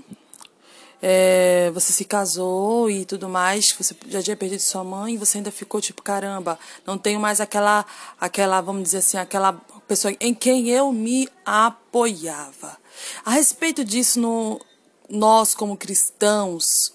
é, 1.00 1.70
você 1.72 1.92
se 1.92 2.04
casou 2.04 2.90
e 2.90 3.04
tudo 3.04 3.28
mais, 3.28 3.72
você 3.78 3.94
já 4.08 4.20
tinha 4.20 4.36
perdido 4.36 4.58
sua 4.58 4.82
mãe, 4.82 5.16
você 5.16 5.38
ainda 5.38 5.52
ficou 5.52 5.80
tipo, 5.80 6.02
caramba, 6.02 6.58
não 6.84 6.98
tenho 6.98 7.20
mais 7.20 7.40
aquela, 7.40 7.86
aquela, 8.20 8.60
vamos 8.60 8.82
dizer 8.82 8.98
assim, 8.98 9.16
aquela 9.16 9.52
pessoa 9.86 10.12
em 10.18 10.34
quem 10.34 10.68
eu 10.68 10.92
me 10.92 11.28
apoiava. 11.46 12.76
A 13.24 13.30
respeito 13.30 13.84
disso, 13.84 14.18
no, 14.18 14.60
nós 15.08 15.54
como 15.54 15.76
cristãos, 15.76 16.92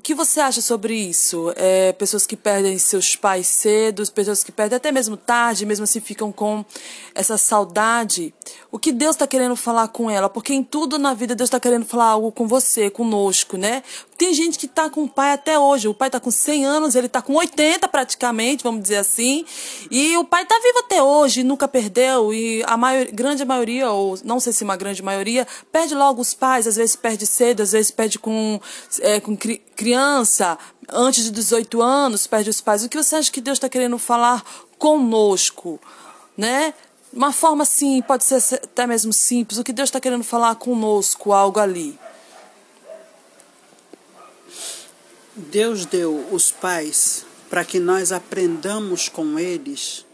o 0.00 0.02
que 0.02 0.14
você 0.14 0.40
acha 0.40 0.62
sobre 0.62 0.94
isso? 0.94 1.52
É, 1.56 1.92
pessoas 1.92 2.26
que 2.26 2.34
perdem 2.34 2.78
seus 2.78 3.16
pais 3.16 3.46
cedo, 3.46 4.02
pessoas 4.12 4.42
que 4.42 4.50
perdem 4.50 4.78
até 4.78 4.90
mesmo 4.90 5.14
tarde, 5.14 5.66
mesmo 5.66 5.84
assim 5.84 6.00
ficam 6.00 6.32
com 6.32 6.64
essa 7.14 7.36
saudade. 7.36 8.32
O 8.72 8.78
que 8.78 8.92
Deus 8.92 9.14
está 9.14 9.26
querendo 9.26 9.54
falar 9.54 9.88
com 9.88 10.10
ela? 10.10 10.30
Porque 10.30 10.54
em 10.54 10.64
tudo 10.64 10.98
na 10.98 11.12
vida 11.12 11.34
Deus 11.34 11.48
está 11.48 11.60
querendo 11.60 11.84
falar 11.84 12.06
algo 12.06 12.32
com 12.32 12.48
você, 12.48 12.88
conosco, 12.88 13.58
né? 13.58 13.82
Tem 14.16 14.32
gente 14.32 14.58
que 14.58 14.66
está 14.66 14.88
com 14.88 15.04
o 15.04 15.08
pai 15.08 15.32
até 15.32 15.58
hoje. 15.58 15.88
O 15.88 15.94
pai 15.94 16.08
está 16.08 16.20
com 16.20 16.30
100 16.30 16.66
anos, 16.66 16.94
ele 16.94 17.06
está 17.06 17.20
com 17.20 17.34
80 17.34 17.88
praticamente, 17.88 18.62
vamos 18.62 18.82
dizer 18.82 18.96
assim. 18.96 19.44
E 19.90 20.16
o 20.16 20.24
pai 20.24 20.42
está 20.42 20.54
vivo 20.62 20.78
até 20.78 21.02
hoje, 21.02 21.42
nunca 21.42 21.66
perdeu. 21.66 22.32
E 22.32 22.62
a 22.66 22.76
maior, 22.76 23.06
grande 23.06 23.44
maioria, 23.44 23.90
ou 23.90 24.18
não 24.22 24.38
sei 24.38 24.52
se 24.52 24.62
uma 24.62 24.76
grande 24.76 25.02
maioria, 25.02 25.46
perde 25.72 25.94
logo 25.94 26.20
os 26.20 26.34
pais. 26.34 26.66
Às 26.66 26.76
vezes 26.76 26.96
perde 26.96 27.26
cedo, 27.26 27.62
às 27.62 27.72
vezes 27.72 27.90
perde 27.90 28.18
com, 28.18 28.60
é, 29.00 29.20
com 29.20 29.34
criança, 29.80 30.58
antes 30.90 31.24
de 31.24 31.30
18 31.30 31.80
anos, 31.80 32.26
perde 32.26 32.50
os 32.50 32.60
pais. 32.60 32.84
O 32.84 32.88
que 32.90 33.02
você 33.02 33.16
acha 33.16 33.32
que 33.32 33.40
Deus 33.40 33.56
está 33.56 33.66
querendo 33.66 33.96
falar 33.96 34.44
conosco? 34.78 35.80
Né? 36.36 36.74
Uma 37.10 37.32
forma 37.32 37.62
assim, 37.62 38.02
pode 38.02 38.24
ser 38.24 38.60
até 38.62 38.86
mesmo 38.86 39.10
simples. 39.10 39.58
O 39.58 39.64
que 39.64 39.72
Deus 39.72 39.88
está 39.88 39.98
querendo 39.98 40.22
falar 40.22 40.54
conosco, 40.56 41.32
algo 41.32 41.58
ali. 41.58 41.98
Deus 45.34 45.86
deu 45.86 46.28
os 46.30 46.50
pais 46.50 47.24
para 47.48 47.64
que 47.64 47.80
nós 47.80 48.12
aprendamos 48.12 49.08
com 49.08 49.38
eles, 49.38 50.04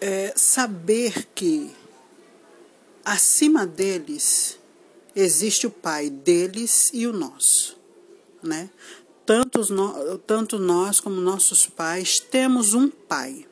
é 0.00 0.32
saber 0.34 1.28
que 1.34 1.70
acima 3.04 3.66
deles 3.66 4.58
existe 5.14 5.66
o 5.66 5.70
Pai 5.70 6.08
deles 6.08 6.90
e 6.94 7.06
o 7.06 7.12
nosso, 7.12 7.78
né? 8.42 8.70
Tanto, 9.24 9.60
tanto 10.26 10.58
nós 10.58 10.98
como 10.98 11.20
nossos 11.20 11.66
pais 11.66 12.18
temos 12.18 12.74
um 12.74 12.88
Pai. 12.88 13.46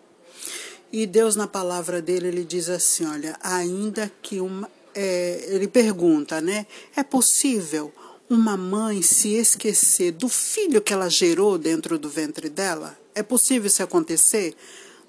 E 0.92 1.06
Deus, 1.06 1.36
na 1.36 1.46
palavra 1.46 2.00
dele, 2.00 2.28
ele 2.28 2.44
diz 2.44 2.68
assim: 2.68 3.04
olha, 3.06 3.36
ainda 3.42 4.10
que 4.22 4.40
uma. 4.40 4.68
É, 4.94 5.46
ele 5.50 5.68
pergunta, 5.68 6.40
né? 6.40 6.66
É 6.96 7.02
possível 7.02 7.92
uma 8.28 8.56
mãe 8.56 9.02
se 9.02 9.34
esquecer 9.34 10.12
do 10.12 10.28
filho 10.28 10.80
que 10.80 10.92
ela 10.92 11.08
gerou 11.08 11.58
dentro 11.58 11.98
do 11.98 12.08
ventre 12.08 12.48
dela? 12.48 12.98
É 13.14 13.22
possível 13.22 13.66
isso 13.66 13.82
acontecer? 13.82 14.54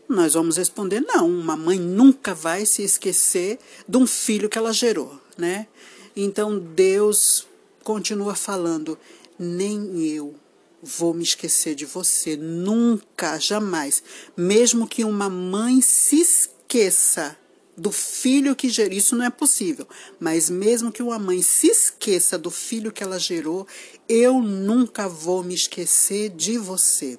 Nós 0.07 0.33
vamos 0.33 0.57
responder: 0.57 0.99
não, 1.01 1.29
uma 1.29 1.55
mãe 1.55 1.79
nunca 1.79 2.33
vai 2.35 2.65
se 2.65 2.83
esquecer 2.83 3.57
de 3.87 3.97
um 3.97 4.05
filho 4.05 4.49
que 4.49 4.57
ela 4.57 4.73
gerou, 4.73 5.19
né? 5.37 5.67
Então 6.15 6.59
Deus 6.59 7.47
continua 7.83 8.35
falando: 8.35 8.97
nem 9.39 9.97
eu 10.13 10.36
vou 10.82 11.13
me 11.13 11.23
esquecer 11.23 11.75
de 11.75 11.86
você, 11.86 12.36
nunca, 12.36 13.39
jamais. 13.39 14.04
Mesmo 14.36 14.88
que 14.88 15.04
uma 15.04 15.30
mãe 15.30 15.82
se 15.82 16.19
esqueça 16.19 17.38
do 17.75 17.91
filho 17.91 18.56
que 18.56 18.69
gerou, 18.69 18.93
isso 18.93 19.15
não 19.15 19.25
é 19.25 19.30
possível, 19.30 19.88
mas 20.19 20.49
mesmo 20.49 20.91
que 20.91 21.02
uma 21.02 21.17
mãe 21.17 21.41
se 21.41 21.67
esqueça 21.67 22.38
do 22.38 22.52
filho 22.52 22.91
que 22.91 23.02
ela 23.02 23.17
gerou, 23.17 23.65
eu 24.08 24.41
nunca 24.41 25.08
vou 25.08 25.43
me 25.43 25.54
esquecer 25.54 26.30
de 26.30 26.58
você. 26.58 27.17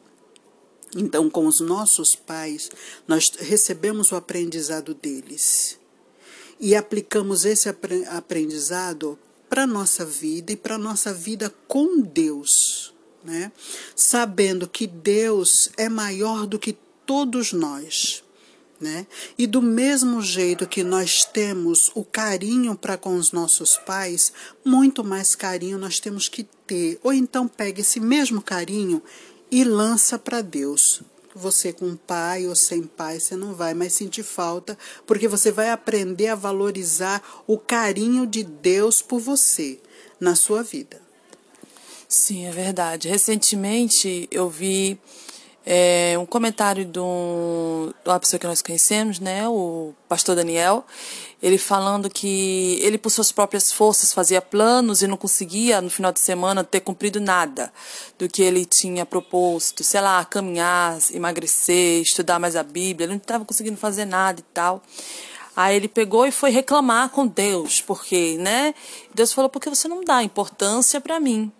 Então, 0.94 1.30
com 1.30 1.46
os 1.46 1.60
nossos 1.60 2.14
pais, 2.14 2.70
nós 3.06 3.30
recebemos 3.38 4.12
o 4.12 4.16
aprendizado 4.16 4.92
deles 4.92 5.78
e 6.58 6.74
aplicamos 6.74 7.44
esse 7.44 7.68
aprendizado 8.08 9.18
para 9.50 9.64
a 9.64 9.66
nossa 9.66 10.06
vida 10.06 10.52
e 10.52 10.56
para 10.56 10.76
a 10.76 10.78
nossa 10.78 11.12
vida 11.12 11.52
com 11.66 12.00
Deus, 12.00 12.94
né? 13.24 13.50
sabendo 13.96 14.68
que 14.68 14.86
Deus 14.86 15.68
é 15.76 15.88
maior 15.88 16.46
do 16.46 16.56
que 16.56 16.78
todos 17.04 17.52
nós. 17.52 18.22
Né? 18.80 19.06
E 19.36 19.46
do 19.46 19.60
mesmo 19.60 20.22
jeito 20.22 20.66
que 20.66 20.82
nós 20.82 21.24
temos 21.26 21.90
o 21.94 22.02
carinho 22.02 22.74
para 22.74 22.96
com 22.96 23.16
os 23.16 23.30
nossos 23.30 23.76
pais, 23.76 24.32
muito 24.64 25.04
mais 25.04 25.34
carinho 25.34 25.76
nós 25.76 26.00
temos 26.00 26.30
que 26.30 26.44
ter. 26.66 26.98
Ou 27.02 27.12
então 27.12 27.46
pega 27.46 27.82
esse 27.82 28.00
mesmo 28.00 28.40
carinho 28.40 29.02
e 29.50 29.64
lança 29.64 30.18
para 30.18 30.40
Deus. 30.40 31.02
Você 31.34 31.72
com 31.72 31.94
pai 31.94 32.46
ou 32.46 32.56
sem 32.56 32.82
pai, 32.82 33.20
você 33.20 33.36
não 33.36 33.54
vai 33.54 33.72
mais 33.72 33.92
sentir 33.92 34.22
falta, 34.22 34.76
porque 35.06 35.28
você 35.28 35.52
vai 35.52 35.70
aprender 35.70 36.28
a 36.28 36.34
valorizar 36.34 37.22
o 37.46 37.56
carinho 37.56 38.26
de 38.26 38.42
Deus 38.42 39.00
por 39.00 39.20
você 39.20 39.78
na 40.18 40.34
sua 40.34 40.62
vida. 40.62 41.00
Sim, 42.08 42.46
é 42.46 42.50
verdade. 42.50 43.08
Recentemente 43.08 44.28
eu 44.32 44.50
vi 44.50 44.98
é, 45.64 46.16
um 46.18 46.26
comentário 46.26 46.84
de, 46.84 46.98
um, 46.98 47.92
de 48.02 48.10
uma 48.10 48.18
pessoa 48.18 48.40
que 48.40 48.46
nós 48.46 48.62
conhecemos, 48.62 49.20
né, 49.20 49.46
o 49.48 49.94
pastor 50.08 50.34
Daniel, 50.34 50.84
ele 51.42 51.56
falando 51.56 52.10
que 52.10 52.78
ele, 52.82 52.98
por 52.98 53.10
suas 53.10 53.32
próprias 53.32 53.72
forças, 53.72 54.12
fazia 54.12 54.42
planos 54.42 55.02
e 55.02 55.06
não 55.06 55.16
conseguia, 55.16 55.80
no 55.80 55.88
final 55.88 56.12
de 56.12 56.20
semana, 56.20 56.62
ter 56.62 56.80
cumprido 56.80 57.20
nada 57.20 57.72
do 58.18 58.28
que 58.28 58.42
ele 58.42 58.66
tinha 58.66 59.06
proposto, 59.06 59.82
sei 59.82 60.00
lá, 60.00 60.22
caminhar, 60.24 60.98
emagrecer, 61.12 62.02
estudar 62.02 62.38
mais 62.38 62.56
a 62.56 62.62
Bíblia, 62.62 63.06
ele 63.06 63.12
não 63.14 63.18
estava 63.18 63.44
conseguindo 63.44 63.78
fazer 63.78 64.04
nada 64.04 64.40
e 64.40 64.44
tal. 64.52 64.82
Aí 65.56 65.76
ele 65.76 65.88
pegou 65.88 66.26
e 66.26 66.30
foi 66.30 66.50
reclamar 66.50 67.08
com 67.08 67.26
Deus, 67.26 67.80
porque, 67.80 68.36
né? 68.38 68.74
Deus 69.14 69.32
falou, 69.32 69.48
porque 69.48 69.68
você 69.68 69.88
não 69.88 70.04
dá 70.04 70.22
importância 70.22 71.00
para 71.00 71.18
mim, 71.18 71.50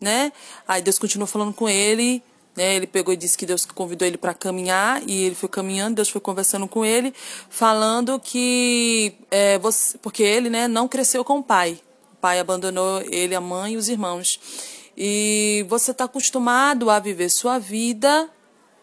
né? 0.00 0.32
Aí 0.66 0.82
Deus 0.82 0.98
continuou 0.98 1.26
falando 1.26 1.54
com 1.54 1.68
ele, 1.68 2.22
né? 2.58 2.74
Ele 2.74 2.86
pegou 2.88 3.14
e 3.14 3.16
disse 3.16 3.38
que 3.38 3.46
Deus 3.46 3.64
convidou 3.64 4.06
ele 4.06 4.18
para 4.18 4.34
caminhar 4.34 5.00
e 5.08 5.22
ele 5.22 5.34
foi 5.36 5.48
caminhando, 5.48 5.94
Deus 5.94 6.08
foi 6.08 6.20
conversando 6.20 6.66
com 6.66 6.84
ele, 6.84 7.14
falando 7.48 8.18
que 8.18 9.14
é, 9.30 9.58
você, 9.58 9.96
porque 9.98 10.24
ele 10.24 10.50
né, 10.50 10.66
não 10.66 10.88
cresceu 10.88 11.24
com 11.24 11.38
o 11.38 11.42
pai. 11.42 11.80
O 12.12 12.16
pai 12.16 12.40
abandonou 12.40 13.00
ele, 13.02 13.34
a 13.34 13.40
mãe 13.40 13.74
e 13.74 13.76
os 13.76 13.88
irmãos. 13.88 14.40
E 14.96 15.64
você 15.68 15.92
está 15.92 16.04
acostumado 16.04 16.90
a 16.90 16.98
viver 16.98 17.30
sua 17.30 17.60
vida 17.60 18.28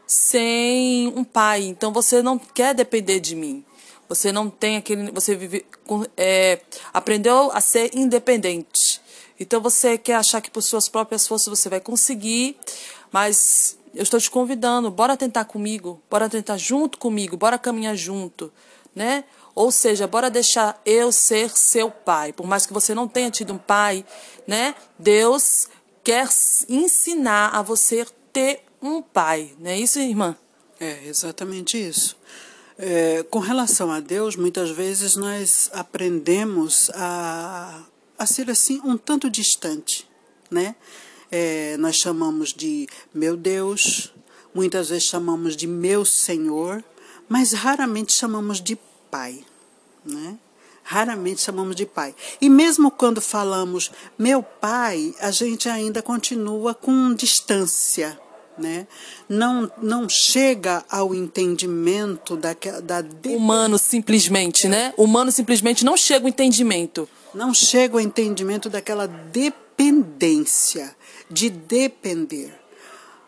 sem 0.08 1.10
um 1.10 1.24
pai, 1.24 1.64
então 1.64 1.92
você 1.92 2.22
não 2.22 2.40
quer 2.40 2.74
depender 2.74 3.20
de 3.20 3.36
mim. 3.36 3.66
Você 4.08 4.32
não 4.32 4.50
tem 4.50 4.78
aquele. 4.78 5.12
Você 5.12 5.36
vive, 5.36 5.66
é, 6.16 6.62
aprendeu 6.94 7.52
a 7.52 7.60
ser 7.60 7.90
independente. 7.94 9.02
Então 9.40 9.60
você 9.60 9.98
quer 9.98 10.16
achar 10.16 10.40
que 10.42 10.50
por 10.50 10.62
suas 10.62 10.88
próprias 10.88 11.28
forças 11.28 11.48
você 11.48 11.68
vai 11.68 11.82
conseguir 11.82 12.56
mas 13.16 13.78
eu 13.94 14.04
estou 14.04 14.20
te 14.20 14.30
convidando, 14.30 14.92
bora 14.92 15.16
tentar 15.16 15.46
comigo, 15.46 16.04
bora 16.12 16.28
tentar 16.28 16.58
junto 16.58 16.98
comigo, 16.98 17.38
bora 17.38 17.58
caminhar 17.58 17.96
junto, 17.96 18.52
né? 18.94 19.24
Ou 19.56 19.72
seja, 19.72 20.06
bora 20.06 20.30
deixar 20.30 20.82
eu 20.86 21.14
ser 21.14 21.50
seu 21.52 21.90
pai. 21.90 22.34
Por 22.34 22.46
mais 22.46 22.66
que 22.66 22.74
você 22.74 22.94
não 22.94 23.08
tenha 23.08 23.32
tido 23.32 23.54
um 23.54 23.58
pai, 23.58 24.06
né? 24.46 24.76
Deus 25.00 25.70
quer 26.04 26.28
ensinar 26.68 27.56
a 27.56 27.62
você 27.62 28.06
ter 28.34 28.64
um 28.82 29.02
pai, 29.02 29.56
não 29.60 29.72
é 29.72 29.80
isso, 29.80 29.98
irmã? 29.98 30.36
É, 30.78 31.06
exatamente 31.06 31.78
isso. 31.78 32.18
É, 32.78 33.24
com 33.30 33.40
relação 33.40 33.92
a 33.94 34.02
Deus, 34.02 34.36
muitas 34.36 34.72
vezes 34.72 35.16
nós 35.16 35.70
aprendemos 35.72 36.92
a, 36.94 37.82
a 38.20 38.26
ser 38.26 38.50
assim 38.52 38.82
um 38.84 38.98
tanto 38.98 39.30
distante, 39.30 40.06
né? 40.52 40.76
É, 41.32 41.76
nós 41.78 41.96
chamamos 41.98 42.54
de 42.54 42.88
meu 43.14 43.36
Deus, 43.36 44.14
muitas 44.54 44.90
vezes 44.90 45.06
chamamos 45.06 45.56
de 45.56 45.68
meu 45.68 46.06
Senhor, 46.06 46.84
mas 47.28 47.54
raramente 47.54 48.16
chamamos 48.16 48.62
de 48.62 48.78
Pai, 49.10 49.44
né? 50.06 50.38
Raramente 50.88 51.42
chamamos 51.42 51.76
de 51.76 51.84
pai. 51.84 52.14
E 52.40 52.48
mesmo 52.48 52.92
quando 52.92 53.20
falamos 53.20 53.92
meu 54.20 54.44
pai, 54.44 55.16
a 55.20 55.32
gente 55.32 55.68
ainda 55.68 56.00
continua 56.00 56.76
com 56.76 57.12
distância, 57.16 58.20
né? 58.56 58.88
Não, 59.28 59.72
não 59.82 60.08
chega 60.08 60.86
ao 60.88 61.16
entendimento 61.16 62.38
da, 62.38 62.54
da 62.84 63.04
humano 63.26 63.80
simplesmente, 63.80 64.68
né? 64.68 64.94
Humano 64.96 65.32
simplesmente 65.32 65.84
não 65.84 65.98
chega 65.98 66.26
ao 66.26 66.30
entendimento. 66.30 67.10
Não 67.34 67.52
chega 67.52 67.96
ao 67.96 68.00
entendimento 68.00 68.70
daquela 68.70 69.08
dependência 69.08 70.96
de 71.30 71.50
depender. 71.50 72.54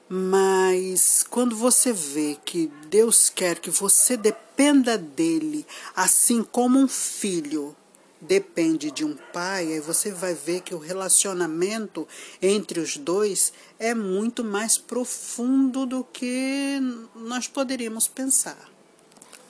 Mas 0.10 1.26
quando 1.30 1.56
você 1.56 1.92
vê 1.92 2.38
que 2.46 2.72
Deus 2.90 3.30
quer 3.30 3.60
que 3.60 3.70
você 3.70 4.16
dependa 4.16 4.98
dele, 4.98 5.66
assim 5.96 6.44
como 6.44 6.80
um 6.80 6.88
filho 6.88 7.76
depende 8.20 8.90
de 8.90 9.06
um 9.06 9.16
pai, 9.34 9.74
aí 9.74 9.80
você 9.80 10.12
vai 10.12 10.34
ver 10.34 10.62
que 10.62 10.74
o 10.74 10.80
relacionamento 10.80 12.08
entre 12.42 12.80
os 12.80 12.98
dois 12.98 13.54
é 13.78 13.94
muito 13.94 14.44
mais 14.44 14.78
profundo 14.78 15.86
do 15.86 16.04
que 16.04 16.80
nós 17.16 17.48
poderíamos 17.48 18.08
pensar. 18.08 18.58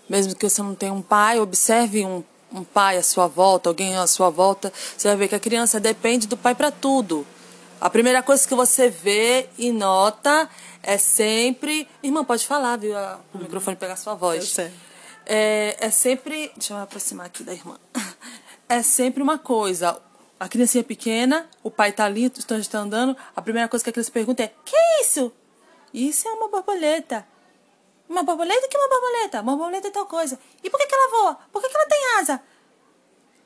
Mesmo 0.10 0.36
que 0.36 0.50
você 0.50 0.62
não 0.62 0.76
tenha 0.76 0.94
um 0.94 1.02
pai, 1.02 1.40
observe 1.40 2.04
um, 2.04 2.24
um 2.52 2.64
pai 2.64 2.98
à 2.98 3.04
sua 3.04 3.28
volta, 3.28 3.70
alguém 3.70 3.96
à 3.96 4.08
sua 4.08 4.30
volta, 4.30 4.74
você 4.98 5.08
vai 5.10 5.18
ver 5.18 5.28
que 5.28 5.36
a 5.36 5.40
criança 5.40 5.80
depende 5.80 6.28
do 6.28 6.36
pai 6.38 6.56
para 6.56 6.72
tudo. 6.72 7.26
A 7.80 7.92
primeira 7.92 8.24
coisa 8.24 8.48
que 8.48 8.56
você 8.56 8.90
vê 8.90 9.50
e 9.58 9.72
nota 9.72 10.50
é 10.82 10.98
sempre. 10.98 11.88
Irmã, 12.02 12.24
pode 12.24 12.48
falar, 12.48 12.76
viu? 12.78 12.96
O 13.34 13.38
microfone 13.38 13.76
pegar 13.78 13.96
sua 13.96 14.16
voz. 14.16 14.40
Eu 14.40 14.50
sei. 14.50 14.72
É, 15.26 15.78
é 15.80 15.92
sempre. 15.92 16.52
Deixa 16.56 16.74
eu 16.74 16.78
aproximar 16.78 17.28
aqui 17.28 17.44
da 17.44 17.54
irmã. 17.54 17.78
É 18.70 18.82
sempre 18.82 19.24
uma 19.24 19.38
coisa. 19.38 19.98
A 20.38 20.50
criancinha 20.50 20.84
pequena, 20.84 21.50
o 21.64 21.72
pai 21.72 21.94
tá 21.94 22.04
ali, 22.04 22.26
está 22.26 22.60
tá 22.60 22.80
andando. 22.80 23.16
A 23.34 23.42
primeira 23.42 23.70
coisa 23.70 23.82
que 23.82 23.90
a 23.90 23.94
criança 23.94 24.12
pergunta 24.12 24.44
é: 24.44 24.54
Que 24.66 24.76
é 24.76 25.02
isso? 25.02 25.32
Isso 25.94 26.28
é 26.28 26.32
uma 26.34 26.50
borboleta. 26.50 27.26
Uma 28.10 28.24
borboleta? 28.24 28.66
O 28.66 28.70
que 28.70 28.76
é 28.76 28.80
uma 28.80 28.90
borboleta? 28.90 29.42
Uma 29.42 29.56
borboleta 29.56 29.88
é 29.88 29.92
tal 29.92 30.06
coisa. 30.06 30.38
E 30.62 30.70
por 30.70 30.78
que, 30.78 30.86
que 30.86 30.94
ela 30.94 31.12
voa? 31.12 31.40
Por 31.50 31.62
que, 31.62 31.70
que 31.70 31.78
ela 31.78 31.88
tem 31.88 32.20
asa? 32.20 32.42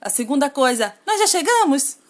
A 0.01 0.09
segunda 0.09 0.49
coisa: 0.49 0.91
Nós 1.05 1.19
já 1.19 1.27
chegamos? 1.27 2.00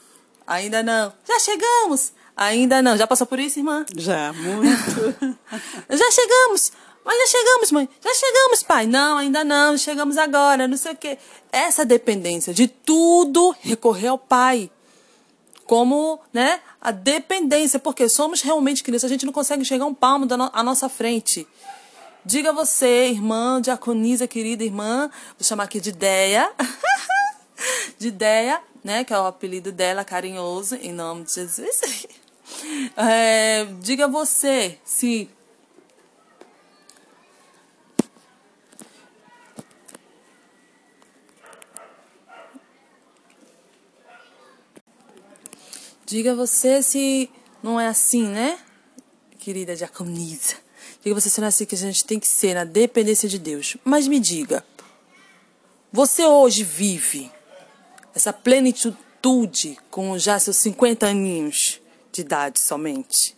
Ainda 0.52 0.84
não. 0.84 1.14
Já 1.26 1.40
chegamos? 1.40 2.12
Ainda 2.36 2.82
não. 2.82 2.98
Já 2.98 3.08
passou 3.08 3.26
por 3.26 3.40
isso, 3.40 3.58
irmã? 3.58 3.86
Já, 3.96 4.34
muito. 4.34 5.16
já 5.90 6.12
chegamos. 6.12 6.74
Mas 7.06 7.18
já 7.20 7.38
chegamos, 7.38 7.72
mãe. 7.72 7.90
Já 8.04 8.14
chegamos, 8.14 8.62
pai. 8.62 8.86
Não, 8.86 9.18
ainda 9.18 9.46
não. 9.46 9.78
Chegamos 9.78 10.18
agora, 10.18 10.68
não 10.68 10.76
sei 10.76 10.92
o 10.92 10.96
quê. 10.98 11.18
Essa 11.54 11.86
dependência 11.86 12.54
de 12.54 12.68
tudo 12.68 13.56
recorrer 13.62 14.10
ao 14.10 14.18
pai. 14.18 14.70
como 15.66 16.20
né, 16.34 16.60
a 16.82 16.92
dependência, 16.92 17.80
porque 17.80 18.10
somos 18.10 18.42
realmente 18.42 18.84
crianças, 18.84 19.10
a 19.10 19.14
gente 19.14 19.26
não 19.26 19.32
consegue 19.32 19.62
enxergar 19.62 19.86
um 19.86 19.94
palmo 19.94 20.26
da 20.26 20.36
no 20.36 20.50
à 20.52 20.62
nossa 20.62 20.90
frente. 20.90 21.48
Diga 22.26 22.52
você, 22.52 23.08
irmã, 23.08 23.62
diaconisa, 23.62 24.28
querida 24.28 24.66
irmã, 24.66 25.10
vou 25.40 25.48
chamar 25.48 25.64
aqui 25.64 25.80
de 25.80 25.94
Deia, 25.94 26.52
de 27.98 28.12
Deia, 28.12 28.62
né, 28.84 29.04
que 29.04 29.14
é 29.14 29.20
o 29.20 29.26
apelido 29.26 29.72
dela, 29.72 30.04
carinhoso, 30.04 30.76
em 30.76 30.92
nome 30.92 31.26
de 31.26 31.34
Jesus. 31.34 31.82
É, 32.98 33.66
diga 33.80 34.10
você 34.10 34.78
se 34.84 35.30
Diga 46.12 46.36
você 46.36 46.84
se 46.84 47.30
não 47.64 47.80
é 47.80 47.88
assim, 47.88 48.28
né? 48.28 48.60
Querida 49.40 49.78
diaconisa. 49.78 50.56
Diga 51.02 51.16
você 51.16 51.30
se 51.30 51.40
não 51.40 51.46
é 51.46 51.48
assim 51.48 51.66
que 51.66 51.74
a 51.74 51.78
gente 51.78 52.04
tem 52.04 52.20
que 52.20 52.28
ser, 52.28 52.54
na 52.54 52.66
dependência 52.66 53.30
de 53.30 53.40
Deus. 53.40 53.78
Mas 53.86 54.10
me 54.10 54.20
diga, 54.20 54.62
você 55.90 56.26
hoje 56.26 56.66
vive 56.66 57.32
essa 58.14 58.34
plenitude 58.34 59.78
com 59.90 60.18
já 60.18 60.40
seus 60.40 60.58
50 60.58 61.08
aninhos 61.08 61.80
de 62.12 62.22
idade 62.22 62.60
somente? 62.60 63.36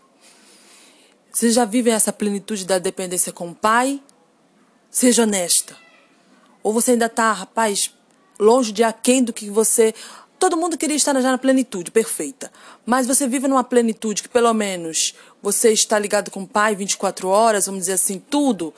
Você 1.31 1.51
já 1.51 1.65
vive 1.65 1.89
essa 1.89 2.13
plenitude 2.13 2.65
da 2.65 2.77
dependência 2.77 3.31
com 3.31 3.49
o 3.49 3.55
pai? 3.55 4.01
Seja 4.89 5.23
honesta. 5.23 5.75
Ou 6.61 6.71
você 6.71 6.91
ainda 6.91 7.07
está, 7.07 7.31
rapaz, 7.33 7.91
longe 8.39 8.71
de 8.71 8.83
aquém 8.83 9.23
do 9.23 9.33
que 9.33 9.49
você 9.49 9.93
Todo 10.43 10.57
mundo 10.57 10.77
queria 10.77 10.97
estar 10.97 11.13
já 11.21 11.31
na 11.31 11.37
plenitude, 11.37 11.89
perfeita. 11.89 12.51
Mas 12.85 13.07
você 13.07 13.25
vive 13.25 13.47
numa 13.47 13.63
plenitude 13.63 14.21
que, 14.21 14.27
pelo 14.27 14.53
menos, 14.53 15.15
você 15.41 15.71
está 15.71 15.97
ligado 15.97 16.29
com 16.29 16.43
o 16.43 16.47
pai 16.47 16.75
24 16.75 17.29
horas, 17.29 17.65
vamos 17.65 17.83
dizer 17.83 17.93
assim, 17.93 18.19
tudo. 18.19 18.73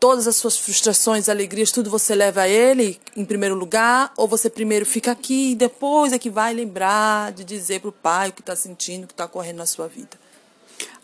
Todas 0.00 0.28
as 0.28 0.36
suas 0.36 0.56
frustrações, 0.56 1.28
alegrias, 1.28 1.72
tudo 1.72 1.90
você 1.90 2.14
leva 2.14 2.42
a 2.42 2.48
ele 2.48 3.00
em 3.16 3.24
primeiro 3.24 3.54
lugar? 3.54 4.12
Ou 4.16 4.28
você 4.28 4.48
primeiro 4.48 4.86
fica 4.86 5.10
aqui 5.10 5.52
e 5.52 5.54
depois 5.54 6.12
é 6.12 6.18
que 6.18 6.30
vai 6.30 6.54
lembrar 6.54 7.32
de 7.32 7.42
dizer 7.42 7.80
para 7.80 7.88
o 7.88 7.92
pai 7.92 8.28
o 8.28 8.32
que 8.32 8.40
está 8.40 8.54
sentindo, 8.54 9.04
o 9.04 9.06
que 9.08 9.12
está 9.12 9.24
ocorrendo 9.24 9.58
na 9.58 9.66
sua 9.66 9.88
vida? 9.88 10.16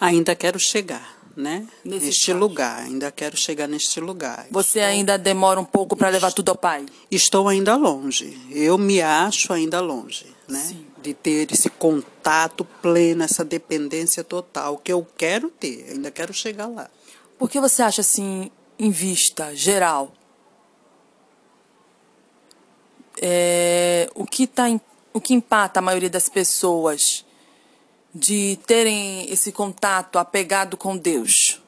Ainda 0.01 0.37
quero 0.37 0.61
chegar 0.61 1.25
né? 1.37 1.67
Nesse 1.85 2.07
neste 2.07 2.33
lugar. 2.33 2.83
Ainda 2.83 3.11
quero 3.11 3.37
chegar 3.37 3.67
neste 3.67 4.01
lugar. 4.01 4.47
Você 4.51 4.79
Estou... 4.79 4.93
ainda 4.93 5.19
demora 5.19 5.61
um 5.61 5.65
pouco 5.65 5.97
para 5.97 6.09
levar 6.09 6.33
tudo 6.33 6.51
ao 6.51 6.57
Pai? 6.57 6.87
Estou 7.11 7.49
ainda 7.49 7.77
longe. 7.77 8.39
Eu 8.51 8.79
me 8.79 9.01
acho 9.01 9.53
ainda 9.53 9.81
longe, 9.81 10.27
né? 10.49 10.61
Sim. 10.61 10.87
De 11.03 11.13
ter 11.13 11.53
esse 11.53 11.69
contato 11.69 12.65
pleno, 12.81 13.25
essa 13.25 13.45
dependência 13.45 14.25
total 14.25 14.79
que 14.79 14.93
eu 14.93 15.07
quero 15.17 15.51
ter. 15.51 15.87
Ainda 15.91 16.11
quero 16.11 16.33
chegar 16.33 16.67
lá. 16.67 16.89
Por 17.39 17.51
que 17.51 17.61
você 17.61 17.83
acha 17.83 18.01
assim, 18.01 18.51
em 18.79 18.91
vista 18.91 19.55
geral? 19.55 20.13
É, 23.21 24.11
o 24.15 24.27
que 24.27 24.47
tá, 24.47 24.65
o 25.13 25.21
que 25.21 25.35
empata 25.35 25.79
a 25.79 25.83
maioria 25.83 26.11
das 26.11 26.29
pessoas 26.29 27.25
de 28.15 28.59
terem 28.67 29.31
esse 29.31 29.51
contato 29.51 30.19
apegado 30.19 30.77
com 30.77 30.97
Deus, 30.97 31.61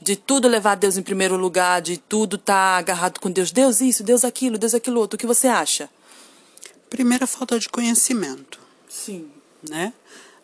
de 0.00 0.14
tudo 0.14 0.46
levar 0.46 0.76
Deus 0.76 0.96
em 0.96 1.02
primeiro 1.02 1.36
lugar, 1.36 1.82
de 1.82 1.96
tudo 1.96 2.36
estar 2.36 2.54
tá 2.74 2.78
agarrado 2.78 3.18
com 3.18 3.30
Deus, 3.30 3.50
Deus 3.50 3.80
isso, 3.80 4.04
Deus 4.04 4.24
aquilo, 4.24 4.56
Deus 4.56 4.72
aquilo 4.72 5.00
outro. 5.00 5.16
O 5.16 5.18
que 5.18 5.26
você 5.26 5.48
acha? 5.48 5.90
Primeira 6.88 7.26
falta 7.26 7.58
de 7.58 7.68
conhecimento. 7.68 8.60
Sim. 8.88 9.30
Né? 9.68 9.92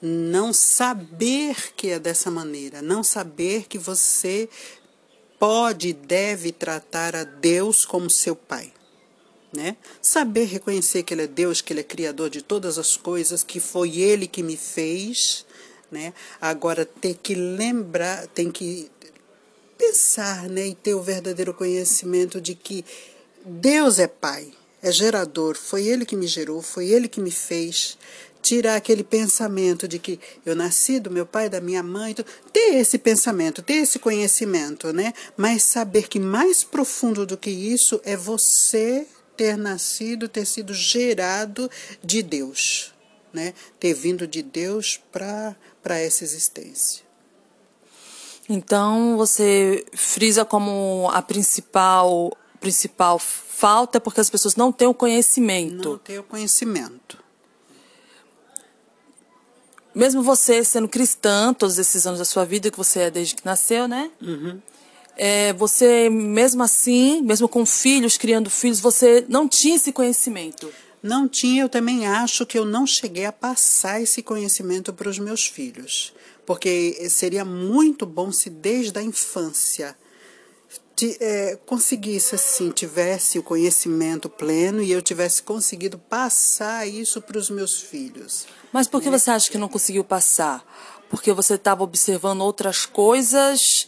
Não 0.03 0.53
saber 0.53 1.73
que 1.75 1.91
é 1.91 1.99
dessa 1.99 2.31
maneira, 2.31 2.83
não 2.83 3.03
saber 3.03 3.67
que 3.67 3.79
você 3.79 4.49
pode 5.39 5.89
e 5.89 5.93
deve 5.93 6.53
tratar 6.53 7.15
a 7.15 7.25
Deus 7.25 7.85
como 7.85 8.11
seu 8.11 8.35
pai 8.35 8.73
né? 9.57 9.77
Saber 10.01 10.45
reconhecer 10.45 11.03
que 11.03 11.15
ele 11.15 11.23
é 11.23 11.27
Deus, 11.27 11.61
que 11.61 11.73
ele 11.73 11.81
é 11.81 11.85
criador 11.85 12.31
de 12.31 12.43
todas 12.43 12.79
as 12.79 12.97
coisas, 12.97 13.43
que 13.43 13.59
foi 13.59 13.99
ele 13.99 14.27
que 14.27 14.43
me 14.43 14.57
fez, 14.57 15.47
né? 15.91 16.13
Agora 16.41 16.85
ter 16.85 17.15
que 17.15 17.35
lembrar, 17.35 18.27
tem 18.29 18.51
que 18.51 18.91
pensar, 19.79 20.49
né, 20.49 20.69
e 20.69 20.75
ter 20.75 20.95
o 20.95 21.03
verdadeiro 21.03 21.53
conhecimento 21.53 22.41
de 22.41 22.55
que 22.55 22.83
Deus 23.45 23.99
é 23.99 24.07
pai, 24.07 24.51
é 24.83 24.91
gerador, 24.91 25.55
foi 25.55 25.87
ele 25.87 26.07
que 26.07 26.17
me 26.17 26.27
gerou, 26.27 26.63
foi 26.63 26.89
ele 26.89 27.09
que 27.09 27.21
me 27.21 27.31
fez. 27.31 27.99
Tirar 28.47 28.77
aquele 28.77 29.03
pensamento 29.03 29.89
de 29.89 29.99
que 29.99 30.21
eu 30.45 30.55
nasci 30.55 31.01
do 31.01 31.11
meu 31.11 31.27
pai, 31.27 31.49
da 31.49 31.61
minha 31.61 31.83
mãe, 31.83 32.15
ter 32.53 32.77
esse 32.77 32.97
pensamento, 32.97 33.61
ter 33.61 33.79
esse 33.79 33.99
conhecimento, 33.99 34.93
né? 34.93 35.13
Mas 35.37 35.65
saber 35.65 36.07
que 36.07 36.21
mais 36.21 36.63
profundo 36.63 37.27
do 37.27 37.37
que 37.37 37.51
isso 37.51 38.01
é 38.05 38.17
você 38.17 39.05
ter 39.37 39.57
nascido, 39.57 40.29
ter 40.29 40.47
sido 40.47 40.73
gerado 40.73 41.69
de 42.03 42.23
Deus, 42.23 42.95
né? 43.33 43.53
ter 43.81 43.93
vindo 43.93 44.29
de 44.29 44.43
Deus 44.43 45.01
para 45.11 45.57
essa 45.85 46.23
existência. 46.23 47.05
Então 48.49 49.17
você 49.17 49.85
frisa 49.93 50.45
como 50.45 51.11
a 51.13 51.21
principal 51.21 52.37
principal 52.61 53.19
falta 53.19 54.01
porque 54.01 54.21
as 54.21 54.31
pessoas 54.31 54.57
não 54.57 54.73
têm 54.73 54.89
o 54.89 54.95
conhecimento. 54.95 55.91
Não 55.91 55.99
têm 55.99 56.19
o 56.19 56.23
conhecimento. 56.23 57.26
Mesmo 59.97 60.23
você 60.23 60.63
sendo 60.63 60.87
cristã 60.87 61.53
todos 61.53 61.79
esses 61.79 62.07
anos 62.07 62.21
da 62.21 62.25
sua 62.25 62.45
vida 62.45 62.71
que 62.71 62.77
você 62.77 63.01
é 63.01 63.11
desde 63.11 63.35
que 63.35 63.45
nasceu, 63.45 63.89
né? 63.89 64.11
Uhum 64.23 64.61
é, 65.17 65.53
você, 65.55 66.11
mesmo 66.11 66.63
assim, 66.63 67.23
mesmo 67.23 67.49
com 67.49 67.65
filhos, 67.65 68.19
criando 68.19 68.51
filhos, 68.51 68.79
você 68.79 69.25
não 69.29 69.49
tinha 69.49 69.77
esse 69.77 69.93
conhecimento. 69.93 70.71
Não 71.03 71.29
tinha, 71.29 71.63
eu 71.63 71.69
também 71.69 72.07
acho 72.07 72.45
que 72.45 72.59
eu 72.59 72.65
não 72.65 72.87
cheguei 72.87 73.25
a 73.25 73.33
passar 73.33 74.01
esse 74.01 74.23
conhecimento 74.23 74.93
para 74.93 75.09
os 75.09 75.19
meus 75.19 75.47
filhos. 75.47 76.13
Porque 76.45 77.09
seria 77.09 77.45
muito 77.45 78.05
bom 78.05 78.31
se 78.31 78.51
desde 78.51 78.99
a 78.99 79.03
infância 79.03 79.97
de, 80.97 81.17
é, 81.21 81.59
conseguisse 81.67 82.35
assim, 82.35 82.71
tivesse 82.71 83.39
o 83.39 83.43
conhecimento 83.43 84.31
pleno 84.31 84.83
e 84.83 84.91
eu 84.91 85.03
tivesse 85.03 85.43
conseguido 85.43 85.99
passar 85.99 86.89
isso 86.89 87.21
para 87.21 87.37
os 87.37 87.51
meus 87.51 87.83
filhos. 87.83 88.47
Mas 88.73 88.89
por 88.89 89.03
que 89.03 89.11
né? 89.11 89.19
você 89.19 89.31
acha 89.31 89.51
que 89.51 89.59
não 89.59 89.69
conseguiu 89.69 90.03
passar? 90.03 90.65
Porque 91.11 91.33
você 91.33 91.55
estava 91.55 91.85
observando 91.85 92.41
outras 92.41 92.87
coisas 92.87 93.87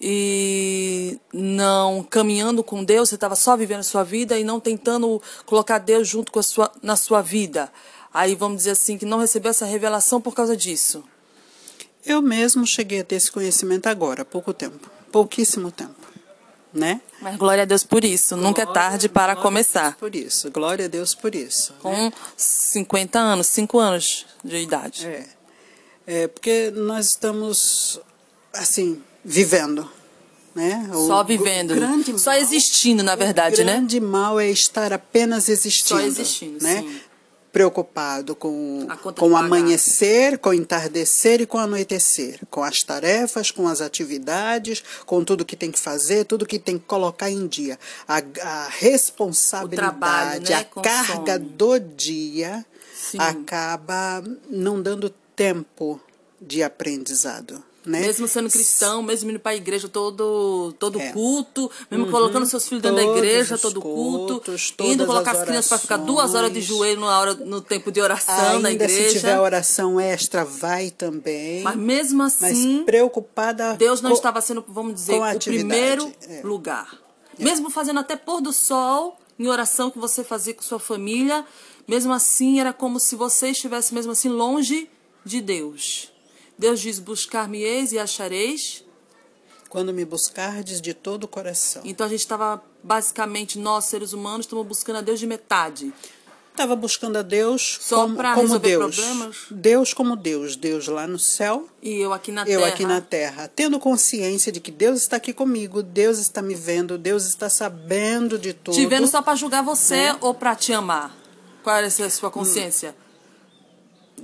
e 0.00 1.16
não 1.32 2.02
caminhando 2.02 2.64
com 2.64 2.82
Deus, 2.82 3.08
você 3.08 3.14
estava 3.14 3.36
só 3.36 3.56
vivendo 3.56 3.80
a 3.80 3.84
sua 3.84 4.02
vida 4.02 4.36
e 4.36 4.42
não 4.42 4.58
tentando 4.58 5.22
colocar 5.46 5.78
Deus 5.78 6.08
junto 6.08 6.32
com 6.32 6.40
a 6.40 6.42
sua, 6.42 6.72
na 6.82 6.96
sua 6.96 7.22
vida. 7.22 7.72
Aí 8.12 8.34
vamos 8.34 8.58
dizer 8.58 8.72
assim, 8.72 8.98
que 8.98 9.06
não 9.06 9.18
recebeu 9.18 9.50
essa 9.50 9.64
revelação 9.64 10.20
por 10.20 10.34
causa 10.34 10.56
disso. 10.56 11.04
Eu 12.04 12.20
mesmo 12.20 12.66
cheguei 12.66 13.00
a 13.00 13.04
ter 13.04 13.14
esse 13.14 13.30
conhecimento 13.30 13.86
agora, 13.86 14.22
há 14.22 14.24
pouco 14.24 14.52
tempo, 14.52 14.90
pouquíssimo 15.12 15.70
tempo, 15.70 16.11
né? 16.72 17.00
Mas 17.20 17.36
glória 17.36 17.62
a 17.62 17.66
Deus 17.66 17.84
por 17.84 18.04
isso, 18.04 18.34
glória, 18.34 18.48
nunca 18.48 18.62
é 18.62 18.66
tarde 18.66 19.08
para 19.08 19.36
começar. 19.36 19.96
por 19.96 20.14
isso, 20.14 20.50
glória 20.50 20.86
a 20.86 20.88
Deus 20.88 21.14
por 21.14 21.34
isso. 21.34 21.74
Com 21.80 21.92
né? 21.92 22.12
50 22.36 23.18
anos, 23.18 23.46
5 23.48 23.78
anos 23.78 24.26
de 24.44 24.56
idade. 24.56 25.06
É, 25.06 25.26
é 26.06 26.28
porque 26.28 26.72
nós 26.74 27.08
estamos, 27.08 28.00
assim, 28.52 29.02
vivendo. 29.24 29.88
Né? 30.54 30.90
O, 30.92 31.06
Só 31.06 31.24
vivendo. 31.24 31.74
Só 32.18 32.32
mal, 32.32 32.38
existindo, 32.40 33.02
na 33.02 33.14
verdade, 33.14 33.64
né? 33.64 33.72
O 33.72 33.76
grande 33.76 34.00
mal 34.00 34.38
é 34.38 34.50
estar 34.50 34.92
apenas 34.92 35.48
existindo. 35.48 36.00
Só 36.00 36.06
existindo, 36.06 36.62
né? 36.62 36.82
Sim. 36.82 37.00
Preocupado 37.52 38.34
com, 38.34 38.86
com 39.18 39.30
o 39.32 39.36
amanhecer, 39.36 40.38
com 40.38 40.50
o 40.50 40.54
entardecer 40.54 41.42
e 41.42 41.46
com 41.46 41.58
o 41.58 41.60
anoitecer. 41.60 42.40
Com 42.50 42.64
as 42.64 42.80
tarefas, 42.80 43.50
com 43.50 43.68
as 43.68 43.82
atividades, 43.82 44.82
com 45.04 45.22
tudo 45.22 45.44
que 45.44 45.54
tem 45.54 45.70
que 45.70 45.78
fazer, 45.78 46.24
tudo 46.24 46.46
que 46.46 46.58
tem 46.58 46.78
que 46.78 46.86
colocar 46.86 47.30
em 47.30 47.46
dia. 47.46 47.78
A, 48.08 48.22
a 48.40 48.68
responsabilidade, 48.68 49.98
trabalho, 49.98 50.48
né? 50.48 50.54
a 50.54 50.64
carga 50.82 51.38
do 51.38 51.78
dia 51.78 52.64
sim. 52.94 53.18
acaba 53.20 54.24
não 54.48 54.80
dando 54.80 55.10
tempo 55.36 56.00
de 56.40 56.62
aprendizado. 56.62 57.62
Né? 57.84 58.00
Mesmo 58.00 58.28
sendo 58.28 58.48
cristão, 58.48 59.02
mesmo 59.02 59.30
indo 59.30 59.40
para 59.40 59.52
a 59.52 59.56
igreja 59.56 59.88
todo, 59.88 60.72
todo 60.78 61.00
é. 61.00 61.10
culto, 61.10 61.68
mesmo 61.90 62.06
uhum. 62.06 62.12
colocando 62.12 62.46
seus 62.46 62.68
filhos 62.68 62.80
dentro 62.80 62.96
Todos 62.96 63.12
da 63.12 63.18
igreja, 63.18 63.58
todo 63.58 63.80
culto, 63.80 64.34
cultos, 64.34 64.74
indo 64.80 65.04
colocar 65.04 65.32
as, 65.32 65.38
as 65.38 65.44
crianças 65.44 65.68
para 65.68 65.78
ficar 65.78 65.96
duas 65.96 66.32
horas 66.34 66.52
de 66.52 66.60
joelho 66.60 67.00
na 67.00 67.18
hora, 67.18 67.34
no 67.34 67.60
tempo 67.60 67.90
de 67.90 68.00
oração 68.00 68.34
Ainda 68.34 68.60
na 68.60 68.70
igreja. 68.70 69.08
Se 69.08 69.16
tiver 69.16 69.40
oração 69.40 69.98
extra, 69.98 70.44
vai 70.44 70.90
também. 70.90 71.62
Mas 71.62 71.74
mesmo 71.74 72.22
assim, 72.22 72.76
Mas 72.76 72.84
preocupada 72.84 73.74
Deus 73.74 74.00
não 74.00 74.10
com, 74.10 74.16
estava 74.16 74.40
sendo, 74.40 74.64
vamos 74.68 74.94
dizer, 74.94 75.20
o 75.20 75.38
primeiro 75.40 76.12
é. 76.28 76.40
lugar. 76.44 76.96
É. 77.36 77.42
Mesmo 77.42 77.68
fazendo 77.68 77.98
até 77.98 78.14
pôr 78.14 78.40
do 78.40 78.52
sol 78.52 79.18
em 79.36 79.48
oração 79.48 79.90
que 79.90 79.98
você 79.98 80.22
fazia 80.22 80.54
com 80.54 80.62
sua 80.62 80.78
família, 80.78 81.44
mesmo 81.88 82.12
assim 82.12 82.60
era 82.60 82.72
como 82.72 83.00
se 83.00 83.16
você 83.16 83.48
estivesse 83.48 83.92
mesmo 83.92 84.12
assim 84.12 84.28
longe 84.28 84.88
de 85.24 85.40
Deus. 85.40 86.11
Deus 86.62 86.80
diz: 86.80 86.98
Buscar-me-eis 87.00 87.90
e 87.92 87.98
achareis. 87.98 88.84
Quando 89.68 89.92
me 89.92 90.04
buscardes 90.04 90.80
de 90.80 90.94
todo 90.94 91.24
o 91.24 91.28
coração. 91.28 91.82
Então 91.84 92.06
a 92.06 92.08
gente 92.08 92.20
estava, 92.20 92.62
basicamente, 92.82 93.58
nós 93.58 93.86
seres 93.86 94.12
humanos, 94.12 94.46
estamos 94.46 94.66
buscando 94.66 94.96
a 94.98 95.00
Deus 95.00 95.18
de 95.18 95.26
metade. 95.26 95.92
Estava 96.50 96.76
buscando 96.76 97.16
a 97.16 97.22
Deus 97.22 97.78
Só 97.80 98.02
como, 98.02 98.16
como 98.34 98.58
Deus. 98.58 98.94
problemas? 98.96 99.36
Deus 99.50 99.94
como 99.94 100.14
Deus. 100.14 100.54
Deus 100.54 100.86
lá 100.86 101.06
no 101.06 101.18
céu, 101.18 101.66
E 101.82 101.94
eu 101.98 102.12
aqui 102.12 102.30
na 102.30 102.42
eu 102.42 102.60
terra. 102.60 102.66
aqui 102.68 102.84
na 102.84 103.00
terra. 103.00 103.48
Tendo 103.56 103.78
consciência 103.80 104.52
de 104.52 104.60
que 104.60 104.70
Deus 104.70 105.00
está 105.00 105.16
aqui 105.16 105.32
comigo, 105.32 105.82
Deus 105.82 106.18
está 106.18 106.42
me 106.42 106.54
vendo, 106.54 106.98
Deus 106.98 107.24
está 107.24 107.48
sabendo 107.48 108.38
de 108.38 108.52
tudo. 108.52 108.74
Te 108.74 108.84
vendo 108.86 109.06
só 109.08 109.22
para 109.22 109.34
julgar 109.34 109.62
você 109.64 109.94
É. 109.94 110.16
ou 110.20 110.34
para 110.34 110.54
te 110.54 110.74
amar? 110.74 111.16
Qual 111.64 111.74
era 111.74 111.86
essa 111.86 112.08
sua 112.10 112.30
consciência? 112.30 112.94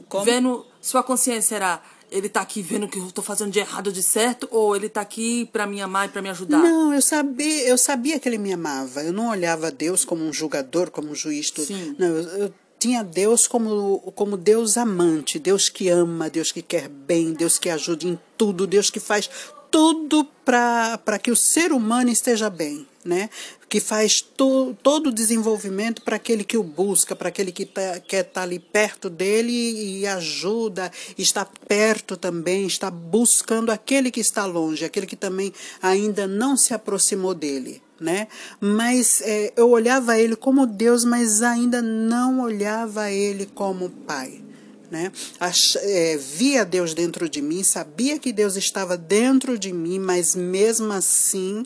Como? 0.09 0.25
Vendo, 0.27 0.67
sua 0.83 1.03
consciência 1.03 1.57
era 1.57 1.81
ele 2.11 2.29
tá 2.29 2.41
aqui 2.41 2.63
vendo 2.63 2.85
o 2.85 2.89
que 2.89 2.99
eu 2.99 3.11
tô 3.11 3.23
fazendo 3.23 3.51
de 3.51 3.59
errado 3.59 3.89
ou 3.89 3.93
de 3.93 4.03
certo 4.03 4.49
ou 4.51 4.75
ele 4.75 4.89
tá 4.89 5.01
aqui 5.01 5.49
para 5.53 5.67
me 5.67 5.81
amar 5.81 6.09
e 6.09 6.11
para 6.11 6.23
me 6.23 6.29
ajudar? 6.31 6.59
Não, 6.59 6.95
eu 6.95 7.03
sabia, 7.03 7.69
eu 7.69 7.79
sabia 7.79 8.19
que 8.19 8.29
ele 8.29 8.39
me 8.39 8.53
amava. 8.53 9.03
Eu 9.03 9.13
não 9.13 9.31
olhava 9.31 9.71
Deus 9.71 10.05
como 10.05 10.25
um 10.25 10.33
julgador, 10.33 10.91
como 10.91 11.11
um 11.11 11.15
juiz. 11.15 11.51
Tudo. 11.51 11.67
Sim. 11.67 11.95
Não, 11.99 12.09
eu, 12.09 12.29
eu 12.39 12.55
tinha 12.79 13.03
Deus 13.03 13.47
como, 13.47 14.01
como 14.15 14.37
Deus 14.37 14.77
amante, 14.77 15.39
Deus 15.39 15.69
que 15.69 15.89
ama, 15.89 16.31
Deus 16.31 16.53
que 16.53 16.63
quer 16.63 16.89
bem, 16.89 17.33
Deus 17.33 17.59
que 17.59 17.69
ajuda 17.69 18.07
em 18.07 18.19
tudo, 18.37 18.67
Deus 18.67 18.91
que 18.91 19.01
faz 19.01 19.29
tudo 19.71 20.25
para 20.45 21.19
que 21.23 21.31
o 21.31 21.37
ser 21.37 21.73
humano 21.73 22.11
esteja 22.11 22.49
bem, 22.49 22.87
né? 23.05 23.29
Que 23.69 23.81
faz 23.81 24.21
to, 24.21 24.77
todo 24.83 25.09
o 25.09 25.13
desenvolvimento 25.13 26.03
para 26.03 26.17
aquele 26.17 26.45
que 26.45 26.57
o 26.57 26.63
busca, 26.63 27.15
para 27.15 27.29
aquele 27.29 27.53
que 27.53 27.67
tá, 27.67 28.01
quer 28.01 28.25
estar 28.25 28.43
ali 28.43 28.59
perto 28.59 29.11
dele 29.11 29.53
e, 29.53 30.01
e 30.01 30.07
ajuda, 30.07 30.91
está 31.17 31.45
perto 31.45 32.17
também, 32.17 32.67
está 32.67 32.91
buscando 32.91 33.71
aquele 33.71 34.11
que 34.11 34.21
está 34.21 34.47
longe, 34.47 34.85
aquele 34.85 35.07
que 35.07 35.17
também 35.17 35.53
ainda 35.83 36.27
não 36.27 36.57
se 36.57 36.73
aproximou 36.73 37.35
dele. 37.35 37.83
Né? 38.01 38.29
Mas 38.61 39.21
é, 39.23 39.53
eu 39.57 39.71
olhava 39.71 40.17
ele 40.17 40.37
como 40.37 40.67
Deus, 40.67 41.05
mas 41.05 41.43
ainda 41.43 41.83
não 41.83 42.41
olhava 42.41 43.11
ele 43.11 43.45
como 43.45 43.91
Pai 43.91 44.49
né? 44.91 45.13
Ach, 45.39 45.77
é, 45.77 46.17
via 46.17 46.65
Deus 46.65 46.95
dentro 46.95 47.29
de 47.29 47.43
mim, 47.43 47.63
sabia 47.63 48.19
que 48.19 48.33
Deus 48.33 48.57
estava 48.57 48.97
dentro 48.97 49.59
de 49.59 49.73
mim, 49.73 49.99
mas 49.99 50.35
mesmo 50.35 50.93
assim, 50.93 51.65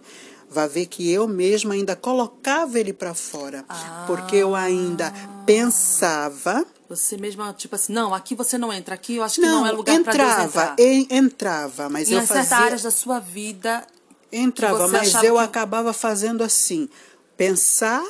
vai 0.52 0.68
ver 0.68 0.86
que 0.86 1.10
eu 1.10 1.26
mesma 1.26 1.74
ainda 1.74 1.96
colocava 1.96 2.78
ele 2.78 2.92
para 2.92 3.14
fora, 3.14 3.64
Ah. 3.68 4.04
porque 4.06 4.36
eu 4.36 4.54
ainda 4.54 5.12
pensava. 5.46 6.64
Você 6.88 7.16
mesma, 7.16 7.52
tipo 7.54 7.74
assim, 7.74 7.92
não, 7.92 8.12
aqui 8.14 8.34
você 8.34 8.58
não 8.58 8.72
entra, 8.72 8.94
aqui 8.94 9.16
eu 9.16 9.22
acho 9.22 9.36
que 9.36 9.40
não, 9.40 9.60
Não, 9.60 9.66
é 9.66 9.72
lugar 9.72 9.98
para 10.02 10.12
entrava, 10.12 10.44
entrar. 10.44 10.74
en- 10.78 11.06
entrava, 11.10 11.88
mas 11.88 12.08
em 12.10 12.14
eu 12.14 12.20
certas 12.26 12.48
fazia. 12.48 12.64
áreas 12.66 12.82
da 12.82 12.90
sua 12.90 13.18
vida, 13.18 13.86
Entrava, 14.30 14.88
mas 14.88 15.12
eu 15.22 15.34
que- 15.34 15.40
acabava 15.40 15.92
fazendo 15.92 16.42
assim, 16.42 16.88
pensar 17.36 18.02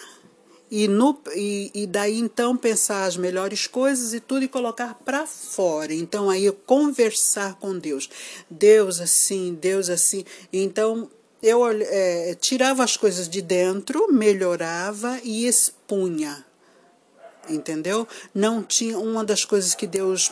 e, 0.70 0.86
no, 0.88 1.18
e, 1.34 1.70
e 1.74 1.86
daí 1.86 2.18
então 2.18 2.57
pensar 2.57 3.05
as 3.05 3.16
melhores 3.16 3.66
coisas 3.66 4.14
e 4.14 4.20
tudo 4.20 4.45
e 4.45 4.49
colocar 4.49 4.95
para 5.05 5.26
fora. 5.26 5.93
Então 5.93 6.30
aí 6.30 6.45
eu 6.45 6.53
conversar 6.53 7.55
com 7.55 7.76
Deus. 7.78 8.09
Deus 8.51 9.01
assim, 9.01 9.57
Deus 9.61 9.90
assim. 9.90 10.24
Então 10.53 11.11
eu 11.43 11.66
eh, 11.68 12.36
tirava 12.40 12.84
as 12.84 12.97
coisas 12.97 13.28
de 13.28 13.43
dentro, 13.43 14.12
melhorava 14.12 15.18
e 15.24 15.47
expunha. 15.47 16.45
Entendeu? 17.49 18.07
Não 18.32 18.62
tinha 18.62 18.99
uma 18.99 19.24
das 19.24 19.45
coisas 19.45 19.74
que 19.74 19.86
Deus 19.86 20.30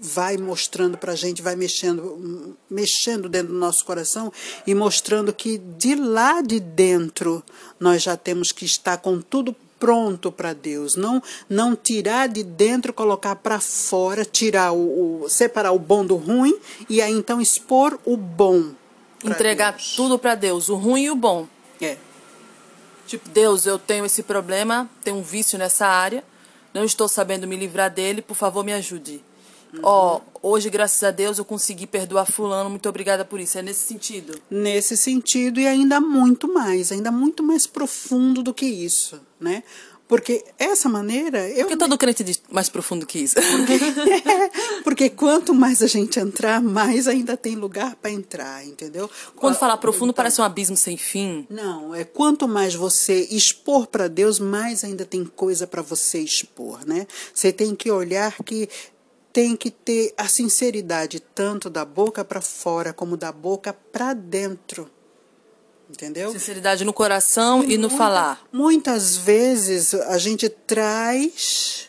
vai 0.00 0.36
mostrando 0.36 0.98
para 0.98 1.12
a 1.12 1.16
gente, 1.16 1.42
vai 1.42 1.56
mexendo, 1.56 2.56
mexendo 2.70 3.28
dentro 3.28 3.52
do 3.52 3.58
nosso 3.58 3.84
coração 3.84 4.32
e 4.66 4.74
mostrando 4.74 5.32
que 5.32 5.58
de 5.58 5.94
lá 5.94 6.42
de 6.42 6.60
dentro 6.60 7.42
nós 7.80 8.02
já 8.02 8.16
temos 8.16 8.52
que 8.52 8.64
estar 8.64 8.98
com 8.98 9.20
tudo 9.20 9.56
pronto 9.80 10.30
para 10.30 10.52
Deus, 10.52 10.94
não 10.94 11.22
não 11.48 11.74
tirar 11.74 12.28
de 12.28 12.42
dentro, 12.42 12.92
colocar 12.92 13.36
para 13.36 13.58
fora, 13.60 14.24
tirar 14.24 14.72
o, 14.72 15.24
o 15.24 15.28
separar 15.28 15.72
o 15.72 15.78
bom 15.78 16.04
do 16.04 16.16
ruim 16.16 16.56
e 16.88 17.00
aí 17.02 17.12
então 17.12 17.40
expor 17.40 17.98
o 18.04 18.16
bom. 18.16 18.72
Pra 19.24 19.34
entregar 19.34 19.72
Deus. 19.72 19.96
tudo 19.96 20.18
para 20.18 20.34
Deus, 20.34 20.68
o 20.68 20.76
ruim 20.76 21.04
e 21.04 21.10
o 21.10 21.16
bom. 21.16 21.46
É. 21.80 21.96
Tipo, 23.06 23.28
Deus, 23.28 23.66
eu 23.66 23.78
tenho 23.78 24.06
esse 24.06 24.22
problema, 24.22 24.88
tenho 25.02 25.16
um 25.16 25.22
vício 25.22 25.58
nessa 25.58 25.86
área, 25.86 26.24
não 26.72 26.84
estou 26.84 27.08
sabendo 27.08 27.46
me 27.46 27.56
livrar 27.56 27.90
dele, 27.90 28.22
por 28.22 28.34
favor, 28.34 28.64
me 28.64 28.72
ajude. 28.72 29.22
Ó, 29.82 30.20
hoje, 30.42 30.70
graças 30.70 31.02
a 31.02 31.10
Deus, 31.10 31.38
eu 31.38 31.44
consegui 31.44 31.86
perdoar 31.86 32.26
fulano, 32.26 32.70
muito 32.70 32.88
obrigada 32.88 33.24
por 33.24 33.40
isso. 33.40 33.58
É 33.58 33.62
nesse 33.62 33.86
sentido. 33.86 34.40
nesse 34.50 34.96
sentido 34.96 35.58
e 35.58 35.66
ainda 35.66 36.00
muito 36.00 36.52
mais, 36.52 36.92
ainda 36.92 37.10
muito 37.10 37.42
mais 37.42 37.66
profundo 37.66 38.42
do 38.42 38.54
que 38.54 38.66
isso, 38.66 39.20
né? 39.40 39.62
Porque 40.06 40.44
essa 40.58 40.88
maneira 40.88 41.48
eu 41.48 41.66
Porque 41.66 41.76
todo 41.76 41.96
crente 41.96 42.22
diz 42.22 42.42
mais 42.50 42.68
profundo 42.68 43.06
que 43.06 43.20
isso. 43.20 43.36
porque 44.84 45.08
quanto 45.08 45.54
mais 45.54 45.82
a 45.82 45.86
gente 45.86 46.20
entrar, 46.20 46.60
mais 46.60 47.08
ainda 47.08 47.36
tem 47.36 47.56
lugar 47.56 47.96
para 47.96 48.10
entrar, 48.10 48.64
entendeu? 48.66 49.10
Quando 49.34 49.56
falar 49.56 49.76
profundo, 49.78 50.12
parece 50.12 50.40
um 50.40 50.44
abismo 50.44 50.76
sem 50.76 50.96
fim. 50.96 51.46
Não, 51.48 51.94
é 51.94 52.04
quanto 52.04 52.46
mais 52.46 52.74
você 52.74 53.26
expor 53.30 53.86
para 53.86 54.08
Deus, 54.08 54.38
mais 54.38 54.84
ainda 54.84 55.04
tem 55.04 55.24
coisa 55.24 55.66
para 55.66 55.80
você 55.80 56.18
expor, 56.18 56.86
né? 56.86 57.06
Você 57.32 57.50
tem 57.52 57.74
que 57.74 57.90
olhar 57.90 58.36
que 58.44 58.68
tem 59.32 59.56
que 59.56 59.68
ter 59.68 60.14
a 60.16 60.28
sinceridade 60.28 61.18
tanto 61.18 61.68
da 61.68 61.84
boca 61.84 62.24
para 62.24 62.40
fora 62.40 62.92
como 62.92 63.16
da 63.16 63.32
boca 63.32 63.72
para 63.72 64.14
dentro. 64.14 64.88
Entendeu? 65.94 66.32
Sinceridade 66.32 66.84
no 66.84 66.92
coração 66.92 67.62
e 67.62 67.76
no 67.78 67.82
Muita- 67.88 67.96
falar. 67.96 68.44
Muitas 68.52 69.16
vezes 69.16 69.94
a 69.94 70.18
gente 70.18 70.48
traz, 70.48 71.88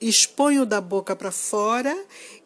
expõe 0.00 0.60
o 0.60 0.64
da 0.66 0.80
boca 0.80 1.14
para 1.14 1.30
fora 1.30 1.94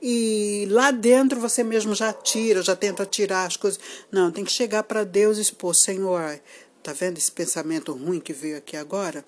e 0.03 0.67
lá 0.69 0.91
dentro 0.91 1.39
você 1.39 1.63
mesmo 1.63 1.95
já 1.95 2.13
tira, 2.13 2.63
já 2.63 2.75
tenta 2.75 3.07
tirar 3.07 3.47
as 3.47 3.57
coisas. 3.57 3.79
Não, 4.11 4.33
tem 4.33 4.45
que 4.45 4.51
chegar 4.51 4.83
para 4.83 5.05
Deus 5.05 5.39
e 5.39 5.43
expor, 5.43 5.73
Senhor, 5.73 6.41
tá 6.83 6.93
vendo 6.93 7.17
esse 7.17 7.31
pensamento 7.31 7.93
ruim 7.93 8.19
que 8.19 8.33
veio 8.33 8.59
aqui 8.59 8.77
agora? 8.77 9.25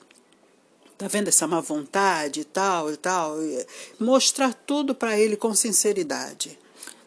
Tá 0.99 1.07
vendo 1.07 1.29
essa 1.29 1.47
má 1.47 1.61
vontade 1.61 2.41
e 2.41 2.45
tal 2.45 2.93
e 2.93 2.97
tal? 2.97 3.41
E 3.41 3.65
mostrar 3.99 4.53
tudo 4.53 4.93
para 4.93 5.17
ele 5.19 5.37
com 5.37 5.55
sinceridade. 5.55 6.59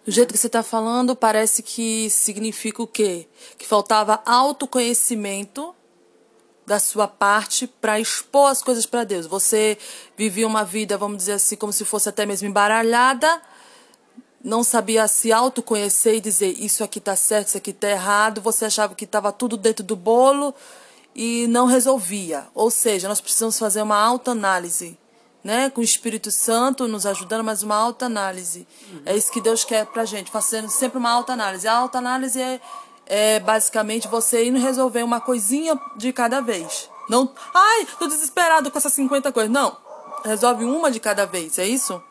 Do 0.05 0.11
jeito 0.11 0.33
que 0.33 0.37
você 0.37 0.47
está 0.47 0.61
falando, 0.61 1.15
parece 1.15 1.63
que 1.63 2.09
significa 2.09 2.83
o 2.83 2.87
quê? 2.87 3.27
Que 3.57 3.65
faltava 3.65 4.21
autoconhecimento 4.25 5.73
da 6.65 6.77
sua 6.77 7.07
parte 7.07 7.67
para 7.67 7.99
expor 7.99 8.49
as 8.49 8.61
coisas 8.61 8.85
para 8.85 9.03
Deus. 9.05 9.25
Você 9.25 9.77
vivia 10.17 10.45
uma 10.45 10.65
vida, 10.65 10.97
vamos 10.97 11.17
dizer 11.17 11.33
assim, 11.33 11.55
como 11.55 11.71
se 11.71 11.85
fosse 11.85 12.09
até 12.09 12.25
mesmo 12.25 12.47
embaralhada, 12.47 13.41
não 14.43 14.61
sabia 14.61 15.07
se 15.07 15.31
autoconhecer 15.31 16.15
e 16.15 16.21
dizer 16.21 16.49
isso 16.59 16.83
aqui 16.83 16.99
tá 16.99 17.15
certo, 17.15 17.47
isso 17.47 17.57
aqui 17.57 17.71
tá 17.71 17.89
errado. 17.89 18.41
Você 18.41 18.65
achava 18.65 18.95
que 18.95 19.05
estava 19.05 19.31
tudo 19.31 19.55
dentro 19.55 19.85
do 19.85 19.95
bolo 19.95 20.53
e 21.15 21.47
não 21.47 21.65
resolvia. 21.65 22.47
Ou 22.53 22.69
seja, 22.69 23.07
nós 23.07 23.21
precisamos 23.21 23.57
fazer 23.57 23.81
uma 23.81 23.97
autoanálise, 23.97 24.97
né? 25.43 25.69
Com 25.69 25.81
o 25.81 25.83
Espírito 25.83 26.31
Santo 26.31 26.87
nos 26.87 27.05
ajudando, 27.05 27.43
mas 27.43 27.63
uma 27.63 27.75
autoanálise. 27.75 28.67
É 29.05 29.15
isso 29.15 29.31
que 29.31 29.41
Deus 29.41 29.63
quer 29.63 29.85
pra 29.85 30.05
gente, 30.05 30.31
fazendo 30.31 30.69
sempre 30.69 30.97
uma 30.97 31.11
autoanálise. 31.11 31.67
A 31.67 31.73
autoanálise 31.73 32.41
é, 32.41 32.61
é 33.05 33.39
basicamente 33.39 34.07
você 34.07 34.45
indo 34.45 34.59
resolver 34.59 35.03
uma 35.03 35.19
coisinha 35.19 35.79
de 35.97 36.13
cada 36.13 36.41
vez. 36.41 36.89
Não, 37.09 37.33
ai, 37.53 37.87
tô 37.99 38.07
desesperado 38.07 38.71
com 38.71 38.77
essas 38.77 38.93
50 38.93 39.31
coisas. 39.31 39.51
Não, 39.51 39.75
resolve 40.23 40.63
uma 40.63 40.89
de 40.89 40.99
cada 40.99 41.25
vez, 41.25 41.59
é 41.59 41.65
isso? 41.65 42.01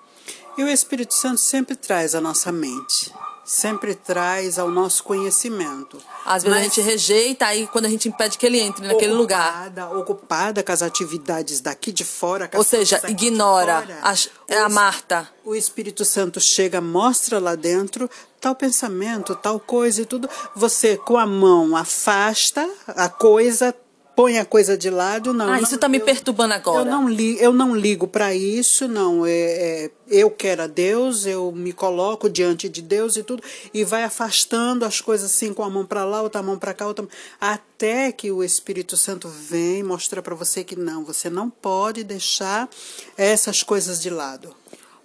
E 0.57 0.63
o 0.63 0.69
Espírito 0.69 1.15
Santo 1.15 1.41
sempre 1.41 1.75
traz 1.75 2.15
à 2.15 2.21
nossa 2.21 2.53
mente, 2.53 3.13
sempre 3.45 3.95
traz 3.95 4.59
ao 4.59 4.71
nosso 4.71 5.03
conhecimento. 5.05 5.99
Às 6.25 6.43
vezes 6.45 6.57
a 6.57 6.61
Mas 6.61 6.65
gente 6.75 6.81
rejeita, 6.81 7.47
aí 7.47 7.67
quando 7.67 7.87
a 7.87 7.89
gente 7.89 8.09
impede 8.09 8.39
que 8.39 8.47
ele 8.47 8.61
entre 8.61 8.87
naquele 8.87 9.13
lugar. 9.13 9.49
ocupada, 9.67 9.89
Ocupada 9.99 10.63
com 10.63 10.73
as 10.73 10.83
atividades 10.83 11.61
daqui 11.61 11.91
de 11.93 12.05
fora. 12.05 12.49
Ou 12.55 12.63
seja, 12.65 13.01
ignora. 13.09 13.81
fora, 13.83 13.99
As- 14.03 14.29
é 14.49 14.59
a 14.59 14.69
Marta. 14.69 15.29
O 15.45 15.55
Espírito 15.55 16.05
Santo 16.05 16.41
chega, 16.41 16.81
mostra 16.81 17.39
lá 17.39 17.55
dentro 17.55 18.09
tal 18.41 18.55
pensamento, 18.55 19.35
tal 19.37 19.59
coisa 19.61 20.03
e 20.03 20.05
tudo. 20.05 20.29
Você, 20.55 20.97
com 20.97 21.17
a 21.17 21.27
mão, 21.27 21.77
afasta 21.77 22.69
a 22.89 23.09
coisa, 23.09 23.75
põe 24.15 24.39
a 24.39 24.45
coisa 24.45 24.77
de 24.77 24.91
lado. 24.91 25.33
Não, 25.33 25.49
Ah, 25.51 25.61
isso 25.61 25.79
tá 25.79 25.89
me 25.89 25.99
eu- 25.99 26.05
perturbando 26.05 26.55
agora. 26.55 26.81
Eu 26.81 26.85
não, 26.85 27.09
li, 27.09 27.41
eu 27.41 27.53
não 27.53 27.75
ligo 27.75 28.07
para 28.07 28.35
isso, 28.35 28.87
não. 28.87 29.25
É, 29.27 29.31
é, 29.33 29.91
eu 30.09 30.31
quero 30.31 30.63
a 30.63 30.67
Deus, 30.67 31.25
eu 31.27 31.51
me 31.53 31.73
coloco 31.73 32.29
diante 32.29 32.69
de 32.69 32.83
Deus 32.83 33.17
e 33.17 33.23
tudo, 33.23 33.43
e 33.73 33.85
vai 33.85 34.05
afastando 34.05 34.85
as 34.85 35.01
coisas 35.01 35.31
assim 35.31 35.55
com 35.55 35.63
a 35.63 35.71
mão 35.71 35.87
para 35.87 36.05
lá, 36.05 36.21
outra 36.23 36.43
mão 36.43 36.59
para 36.59 36.75
cá, 36.75 36.87
outra 36.87 37.07
até 37.41 38.13
que 38.13 38.31
o 38.31 38.45
Espírito 38.45 38.97
Santo 38.97 39.29
vem 39.29 39.83
mostrar 39.83 40.23
para 40.23 40.35
você 40.35 40.63
que 40.63 40.77
não, 40.77 41.05
você 41.05 41.29
não 41.31 41.49
pode 41.49 42.05
deixar 42.05 42.69
essas 43.17 43.63
coisas 43.63 44.01
de 44.01 44.11
lado. 44.11 44.55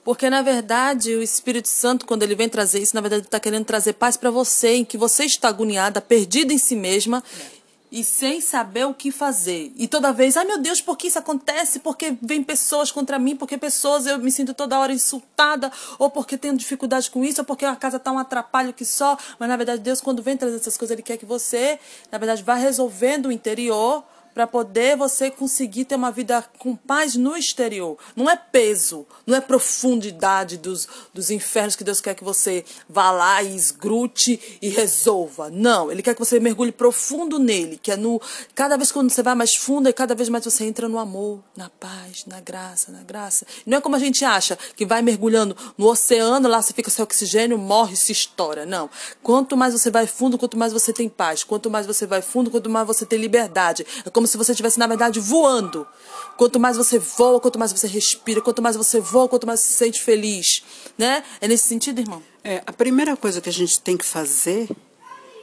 Porque, 0.03 0.29
na 0.29 0.41
verdade, 0.41 1.13
o 1.15 1.21
Espírito 1.21 1.67
Santo, 1.67 2.05
quando 2.05 2.23
ele 2.23 2.33
vem 2.33 2.47
trazer 2.47 2.79
isso, 2.79 2.95
na 2.95 3.01
verdade, 3.01 3.21
ele 3.23 3.27
está 3.27 3.41
querendo 3.41 3.65
trazer 3.65 3.91
paz 3.91 4.15
para 4.15 4.31
você, 4.31 4.69
em 4.75 4.85
que 4.85 4.97
você 4.97 5.25
está 5.25 5.49
agoniada, 5.49 5.99
perdida 5.99 6.53
em 6.53 6.57
si 6.57 6.77
mesma. 6.77 7.21
É 7.56 7.56
e 7.91 8.03
sem 8.03 8.41
saber 8.41 8.85
o 8.85 8.93
que 8.93 9.11
fazer. 9.11 9.71
E 9.75 9.87
toda 9.87 10.11
vez, 10.11 10.35
ai 10.37 10.45
meu 10.45 10.59
Deus, 10.59 10.81
por 10.81 10.97
que 10.97 11.07
isso 11.07 11.19
acontece? 11.19 11.79
Porque 11.79 12.17
vem 12.21 12.43
pessoas 12.43 12.91
contra 12.91 13.17
mim, 13.17 13.35
porque 13.35 13.57
pessoas 13.57 14.05
eu 14.05 14.17
me 14.19 14.31
sinto 14.31 14.53
toda 14.53 14.79
hora 14.79 14.93
insultada, 14.93 15.71
ou 15.97 16.09
porque 16.09 16.37
tenho 16.37 16.57
dificuldade 16.57 17.09
com 17.09 17.23
isso, 17.23 17.41
ou 17.41 17.45
porque 17.45 17.65
a 17.65 17.75
casa 17.75 17.97
está 17.97 18.11
um 18.11 18.19
atrapalho 18.19 18.73
que 18.73 18.85
só. 18.85 19.17
Mas 19.39 19.49
na 19.49 19.55
verdade, 19.55 19.81
Deus, 19.81 20.01
quando 20.01 20.21
vem 20.21 20.35
trazer 20.35 20.57
essas 20.57 20.77
coisas, 20.77 20.93
Ele 20.93 21.03
quer 21.03 21.17
que 21.17 21.25
você, 21.25 21.79
na 22.11 22.17
verdade, 22.17 22.43
vá 22.43 22.55
resolvendo 22.55 23.27
o 23.27 23.31
interior 23.31 24.03
para 24.37 24.45
poder 24.45 24.95
você 24.95 25.31
conseguir 25.31 25.85
ter 25.85 25.95
uma 25.95 26.11
vida 26.11 26.45
com 26.59 26.75
paz 26.75 27.15
no 27.15 27.35
exterior. 27.35 27.97
Não 28.15 28.29
é 28.29 28.35
peso, 28.35 29.03
não 29.25 29.35
é 29.35 29.41
profundidade 29.41 30.57
dos, 30.57 30.87
dos 31.11 31.31
infernos 31.31 31.75
que 31.75 31.83
Deus 31.83 31.99
quer 31.99 32.13
que 32.13 32.23
você 32.23 32.63
vá 32.87 33.09
lá 33.09 33.41
e 33.41 33.55
esgrute 33.55 34.59
e 34.61 34.69
resolva. 34.69 35.49
Não, 35.49 35.91
Ele 35.91 36.03
quer 36.03 36.13
que 36.13 36.19
você 36.19 36.39
mergulhe 36.39 36.71
profundo 36.71 37.39
nele, 37.39 37.79
que 37.81 37.91
é 37.91 37.97
no. 37.97 38.21
Cada 38.53 38.77
vez 38.77 38.91
que 38.91 39.01
você 39.01 39.23
vai 39.23 39.33
mais 39.33 39.55
fundo, 39.55 39.89
e 39.89 39.93
cada 39.93 40.13
vez 40.13 40.29
mais 40.29 40.45
você 40.45 40.65
entra 40.65 40.87
no 40.87 40.99
amor, 40.99 41.43
na 41.55 41.71
paz, 41.71 42.23
na 42.27 42.39
graça, 42.39 42.91
na 42.91 43.01
graça. 43.01 43.43
Não 43.65 43.79
é 43.79 43.81
como 43.81 43.95
a 43.95 43.99
gente 43.99 44.23
acha, 44.23 44.55
que 44.75 44.85
vai 44.85 45.01
mergulhando 45.01 45.57
no 45.75 45.87
oceano, 45.87 46.47
lá 46.47 46.61
você 46.61 46.73
fica 46.73 46.91
sem 46.91 47.01
oxigênio, 47.01 47.57
morre, 47.57 47.95
se 47.95 48.11
estoura. 48.11 48.67
Não. 48.67 48.87
Quanto 49.23 49.57
mais 49.57 49.73
você 49.73 49.89
vai 49.89 50.05
fundo, 50.05 50.37
quanto 50.37 50.55
mais 50.55 50.71
você 50.71 50.93
tem 50.93 51.09
paz. 51.09 51.43
Quanto 51.43 51.71
mais 51.71 51.87
você 51.87 52.05
vai 52.05 52.21
fundo, 52.21 52.51
quanto 52.51 52.69
mais 52.69 52.85
você 52.85 53.03
tem 53.03 53.17
liberdade. 53.17 53.83
É 54.05 54.11
como 54.11 54.26
como 54.27 54.31
se 54.31 54.37
você 54.37 54.51
estivesse, 54.51 54.77
na 54.77 54.87
verdade, 54.87 55.19
voando. 55.19 55.87
Quanto 56.35 56.59
mais 56.59 56.75
você 56.75 56.99
voa, 56.99 57.39
quanto 57.39 57.57
mais 57.57 57.71
você 57.71 57.87
respira, 57.87 58.41
quanto 58.41 58.61
mais 58.61 58.75
você 58.75 58.99
voa, 58.99 59.27
quanto 59.27 59.47
mais 59.47 59.61
você 59.61 59.67
se 59.67 59.73
sente 59.73 60.01
feliz. 60.01 60.63
Né? 60.97 61.23
É 61.39 61.47
nesse 61.47 61.67
sentido, 61.67 61.99
irmão? 61.99 62.21
É, 62.43 62.61
a 62.65 62.73
primeira 62.73 63.15
coisa 63.15 63.39
que 63.39 63.49
a 63.49 63.53
gente 63.53 63.79
tem 63.79 63.95
que 63.95 64.05
fazer 64.05 64.69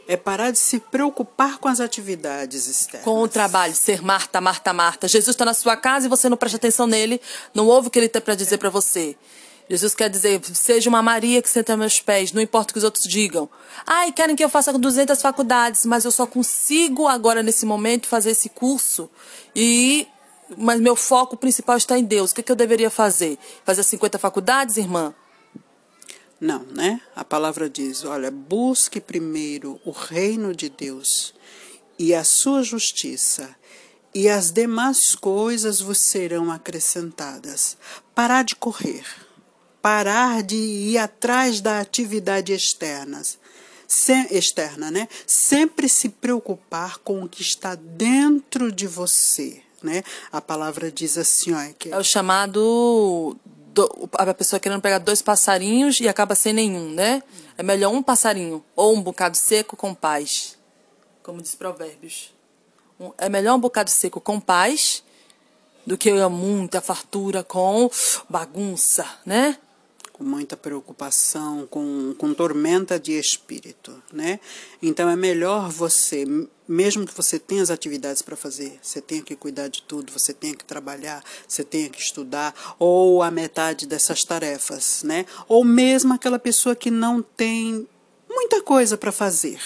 é 0.06 0.16
parar 0.16 0.50
de 0.50 0.58
se 0.58 0.78
preocupar 0.78 1.58
com 1.58 1.66
as 1.66 1.80
atividades 1.80 2.66
externas. 2.68 3.04
Com 3.04 3.22
o 3.22 3.28
trabalho, 3.28 3.74
ser 3.74 4.02
Marta, 4.02 4.40
Marta, 4.40 4.72
Marta. 4.72 5.08
Jesus 5.08 5.34
está 5.34 5.46
na 5.46 5.54
sua 5.54 5.76
casa 5.76 6.06
e 6.06 6.08
você 6.10 6.28
não 6.28 6.36
presta 6.36 6.56
atenção 6.56 6.86
nele, 6.86 7.20
não 7.54 7.66
ouve 7.66 7.88
o 7.88 7.90
que 7.90 7.98
ele 7.98 8.08
tem 8.08 8.20
para 8.20 8.34
dizer 8.34 8.58
para 8.58 8.68
você. 8.68 9.16
Jesus 9.68 9.94
quer 9.94 10.10
dizer, 10.10 10.44
seja 10.44 10.90
uma 10.90 11.02
Maria 11.02 11.40
que 11.40 11.48
senta 11.48 11.72
aos 11.72 11.78
meus 11.78 12.00
pés, 12.00 12.32
não 12.32 12.42
importa 12.42 12.70
o 12.70 12.74
que 12.74 12.78
os 12.78 12.84
outros 12.84 13.04
digam. 13.04 13.48
Ai, 13.86 14.12
querem 14.12 14.36
que 14.36 14.44
eu 14.44 14.48
faça 14.48 14.72
200 14.72 15.20
faculdades, 15.22 15.86
mas 15.86 16.04
eu 16.04 16.10
só 16.10 16.26
consigo 16.26 17.08
agora, 17.08 17.42
nesse 17.42 17.64
momento, 17.64 18.06
fazer 18.06 18.30
esse 18.30 18.50
curso. 18.50 19.08
E 19.56 20.06
Mas 20.58 20.78
meu 20.80 20.94
foco 20.94 21.36
principal 21.36 21.78
está 21.78 21.98
em 21.98 22.04
Deus. 22.04 22.30
O 22.30 22.34
que, 22.34 22.42
que 22.42 22.52
eu 22.52 22.56
deveria 22.56 22.90
fazer? 22.90 23.38
Fazer 23.64 23.82
50 23.82 24.18
faculdades, 24.18 24.76
irmã? 24.76 25.14
Não, 26.38 26.62
né? 26.64 27.00
A 27.16 27.24
palavra 27.24 27.70
diz: 27.70 28.04
olha, 28.04 28.30
busque 28.30 29.00
primeiro 29.00 29.80
o 29.82 29.90
reino 29.90 30.54
de 30.54 30.68
Deus 30.68 31.34
e 31.98 32.14
a 32.14 32.22
sua 32.22 32.62
justiça, 32.62 33.56
e 34.14 34.28
as 34.28 34.50
demais 34.50 35.14
coisas 35.14 35.80
vos 35.80 35.98
serão 35.98 36.52
acrescentadas. 36.52 37.78
Parar 38.14 38.44
de 38.44 38.54
correr 38.54 39.23
parar 39.84 40.42
de 40.42 40.56
ir 40.56 40.96
atrás 40.96 41.60
da 41.60 41.78
atividade 41.78 42.54
externa, 42.54 43.20
sem, 43.86 44.26
externa, 44.34 44.90
né? 44.90 45.06
Sempre 45.26 45.90
se 45.90 46.08
preocupar 46.08 46.96
com 47.00 47.22
o 47.22 47.28
que 47.28 47.42
está 47.42 47.74
dentro 47.74 48.72
de 48.72 48.86
você, 48.86 49.60
né? 49.82 50.02
A 50.32 50.40
palavra 50.40 50.90
diz 50.90 51.18
assim, 51.18 51.52
ó, 51.52 51.58
que 51.78 51.90
é 51.92 51.98
o 51.98 52.02
chamado 52.02 53.36
do, 53.74 54.08
a 54.14 54.32
pessoa 54.32 54.58
querendo 54.58 54.80
pegar 54.80 54.96
dois 54.96 55.20
passarinhos 55.20 56.00
e 56.00 56.08
acaba 56.08 56.34
sem 56.34 56.54
nenhum, 56.54 56.88
né? 56.88 57.22
É 57.58 57.62
melhor 57.62 57.92
um 57.92 58.02
passarinho 58.02 58.64
ou 58.74 58.96
um 58.96 59.02
bocado 59.02 59.36
seco 59.36 59.76
com 59.76 59.94
paz, 59.94 60.56
como 61.22 61.42
diz 61.42 61.54
Provérbios. 61.54 62.32
Um, 62.98 63.12
é 63.18 63.28
melhor 63.28 63.54
um 63.56 63.60
bocado 63.60 63.90
seco 63.90 64.18
com 64.18 64.40
paz 64.40 65.04
do 65.86 65.98
que 65.98 66.10
muita 66.30 66.80
fartura 66.80 67.44
com 67.44 67.90
bagunça, 68.30 69.06
né? 69.26 69.58
Com 70.14 70.22
muita 70.22 70.56
preocupação, 70.56 71.66
com, 71.68 72.14
com 72.16 72.32
tormenta 72.32 73.00
de 73.00 73.18
espírito, 73.18 74.00
né? 74.12 74.38
Então 74.80 75.08
é 75.08 75.16
melhor 75.16 75.68
você, 75.68 76.24
mesmo 76.68 77.04
que 77.04 77.12
você 77.12 77.36
tenha 77.36 77.60
as 77.60 77.68
atividades 77.68 78.22
para 78.22 78.36
fazer, 78.36 78.78
você 78.80 79.00
tenha 79.00 79.22
que 79.22 79.34
cuidar 79.34 79.66
de 79.66 79.82
tudo, 79.82 80.12
você 80.12 80.32
tenha 80.32 80.54
que 80.54 80.64
trabalhar, 80.64 81.20
você 81.48 81.64
tenha 81.64 81.90
que 81.90 82.00
estudar, 82.00 82.54
ou 82.78 83.24
a 83.24 83.30
metade 83.30 83.88
dessas 83.88 84.22
tarefas, 84.22 85.02
né? 85.02 85.26
Ou 85.48 85.64
mesmo 85.64 86.14
aquela 86.14 86.38
pessoa 86.38 86.76
que 86.76 86.92
não 86.92 87.20
tem 87.20 87.84
muita 88.30 88.62
coisa 88.62 88.96
para 88.96 89.10
fazer, 89.10 89.60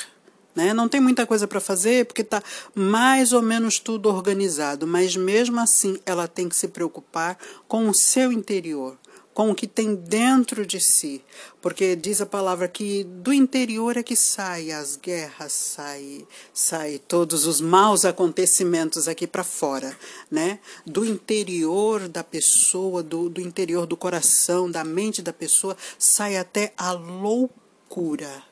né? 0.55 0.72
Não 0.72 0.88
tem 0.88 0.99
muita 0.99 1.26
coisa 1.26 1.46
para 1.46 1.61
fazer 1.61 2.07
porque 2.07 2.22
está 2.22 2.42
mais 2.74 3.34
ou 3.34 3.42
menos 3.42 3.78
tudo 3.78 4.09
organizado, 4.09 4.86
mas 4.86 5.14
mesmo 5.14 5.61
assim 5.61 6.01
ela 6.07 6.26
tem 6.26 6.49
que 6.49 6.57
se 6.57 6.68
preocupar 6.68 7.36
com 7.68 7.86
o 7.86 7.94
seu 7.94 8.32
interior, 8.32 8.96
com 9.39 9.53
o 9.53 9.55
que 9.55 9.68
tem 9.68 9.95
dentro 9.95 10.66
de 10.66 10.80
si, 10.80 11.24
porque 11.62 11.95
diz 11.95 12.20
a 12.20 12.26
palavra 12.26 12.66
que 12.66 13.05
do 13.05 13.32
interior 13.32 13.97
é 13.97 14.03
que 14.03 14.16
sai 14.16 14.72
as 14.72 14.97
guerras, 14.97 15.53
sai, 15.53 16.26
sai 16.53 16.99
todos 16.99 17.47
os 17.47 17.61
maus 17.61 18.05
acontecimentos 18.05 19.07
aqui 19.07 19.28
para 19.28 19.45
fora, 19.45 19.97
né? 20.28 20.59
Do 20.84 21.05
interior 21.05 22.09
da 22.09 22.24
pessoa, 22.24 23.01
do, 23.01 23.30
do 23.30 23.41
interior 23.41 23.86
do 23.86 23.97
coração, 23.97 24.68
da 24.68 24.82
mente 24.82 25.22
da 25.22 25.32
pessoa, 25.32 25.76
sai 25.97 26.36
até 26.36 26.72
a 26.76 26.91
loucura. 26.91 28.43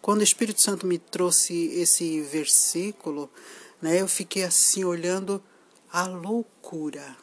Quando 0.00 0.20
o 0.20 0.24
Espírito 0.24 0.62
Santo 0.62 0.86
me 0.86 0.98
trouxe 0.98 1.52
esse 1.80 2.20
versículo, 2.20 3.28
né, 3.82 4.00
eu 4.00 4.06
fiquei 4.06 4.44
assim 4.44 4.84
olhando 4.84 5.42
a 5.92 6.06
loucura 6.06 7.21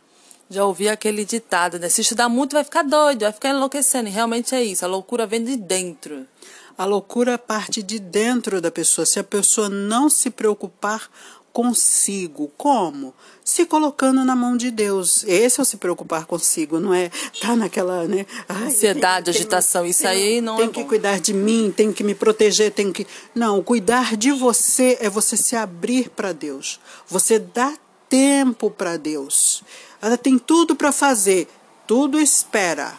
já 0.49 0.65
ouvi 0.65 0.89
aquele 0.89 1.23
ditado, 1.23 1.77
né? 1.77 1.89
Se 1.89 2.01
estudar 2.01 2.27
muito 2.27 2.53
vai 2.53 2.63
ficar 2.63 2.83
doido, 2.83 3.21
vai 3.21 3.31
ficar 3.31 3.49
enlouquecendo. 3.49 4.09
E 4.09 4.11
realmente 4.11 4.55
é 4.55 4.63
isso, 4.63 4.83
a 4.83 4.87
loucura 4.87 5.27
vem 5.27 5.43
de 5.43 5.55
dentro. 5.55 6.25
A 6.77 6.85
loucura 6.85 7.37
parte 7.37 7.83
de 7.83 7.99
dentro 7.99 8.61
da 8.61 8.71
pessoa. 8.71 9.05
Se 9.05 9.19
a 9.19 9.23
pessoa 9.23 9.67
não 9.67 10.09
se 10.09 10.29
preocupar 10.29 11.09
consigo, 11.51 12.51
como? 12.55 13.13
Se 13.43 13.65
colocando 13.65 14.23
na 14.23 14.35
mão 14.35 14.55
de 14.55 14.71
Deus. 14.71 15.23
Esse 15.25 15.59
é 15.59 15.63
o 15.63 15.65
se 15.65 15.77
preocupar 15.77 16.25
consigo, 16.25 16.79
não 16.79 16.93
é 16.93 17.09
tá 17.41 17.55
naquela, 17.55 18.07
né? 18.07 18.25
Ai, 18.47 18.67
Ansiedade, 18.67 19.25
tem, 19.25 19.39
agitação, 19.39 19.85
isso 19.85 20.03
tem, 20.03 20.09
aí 20.09 20.41
não 20.41 20.57
tem 20.57 20.67
é 20.67 20.69
que 20.69 20.83
bom. 20.83 20.87
cuidar 20.87 21.19
de 21.19 21.33
mim, 21.33 21.73
tem 21.75 21.91
que 21.91 22.03
me 22.03 22.15
proteger, 22.15 22.71
tem 22.71 22.91
que 22.93 23.05
Não, 23.33 23.61
cuidar 23.61 24.15
de 24.15 24.31
você 24.31 24.97
é 25.01 25.09
você 25.09 25.35
se 25.35 25.55
abrir 25.55 26.09
para 26.09 26.31
Deus. 26.31 26.79
Você 27.07 27.39
dá 27.39 27.73
tempo 28.07 28.71
para 28.71 28.97
Deus. 28.97 29.63
Ela 30.01 30.17
tem 30.17 30.37
tudo 30.37 30.75
para 30.75 30.91
fazer, 30.91 31.47
tudo 31.85 32.19
espera. 32.19 32.95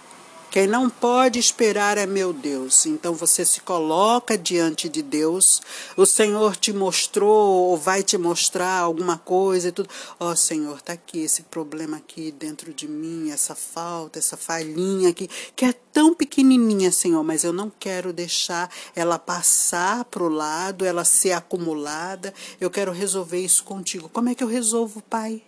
Quem 0.51 0.67
não 0.67 0.91
pode 0.91 1.39
esperar 1.39 1.97
é 1.97 2.07
meu 2.07 2.33
Deus. 2.33 2.85
Então 2.85 3.15
você 3.15 3.45
se 3.45 3.61
coloca 3.61 4.37
diante 4.37 4.89
de 4.89 5.01
Deus. 5.01 5.63
O 5.97 6.05
Senhor 6.05 6.57
te 6.57 6.73
mostrou 6.73 7.69
ou 7.69 7.77
vai 7.77 8.03
te 8.03 8.19
mostrar 8.19 8.81
alguma 8.81 9.17
coisa 9.17 9.69
e 9.69 9.73
tudo. 9.73 9.89
Ó 10.19 10.33
oh, 10.33 10.35
Senhor, 10.35 10.77
está 10.77 10.95
aqui 10.95 11.21
esse 11.21 11.45
problema 11.45 11.99
aqui 11.99 12.33
dentro 12.33 12.75
de 12.75 12.89
mim, 12.89 13.31
essa 13.31 13.55
falta, 13.55 14.19
essa 14.19 14.37
falhinha 14.37 15.11
aqui, 15.11 15.31
que 15.55 15.65
é 15.65 15.73
tão 15.73 16.13
pequenininha, 16.17 16.91
Senhor, 16.91 17.23
mas 17.23 17.45
eu 17.45 17.53
não 17.53 17.71
quero 17.79 18.13
deixar 18.13 18.69
ela 18.97 19.21
passar 19.21 20.05
para 20.07 20.25
o 20.25 20.29
lado, 20.29 20.85
ela 20.85 21.05
ser 21.05 21.31
acumulada. 21.31 22.35
Eu 22.61 22.71
quero 22.71 22.91
resolver 22.91 23.39
isso 23.39 23.63
contigo. 23.63 24.09
Como 24.09 24.29
é 24.29 24.35
que 24.35 24.43
eu 24.43 24.49
resolvo, 24.49 25.01
Pai? 25.03 25.45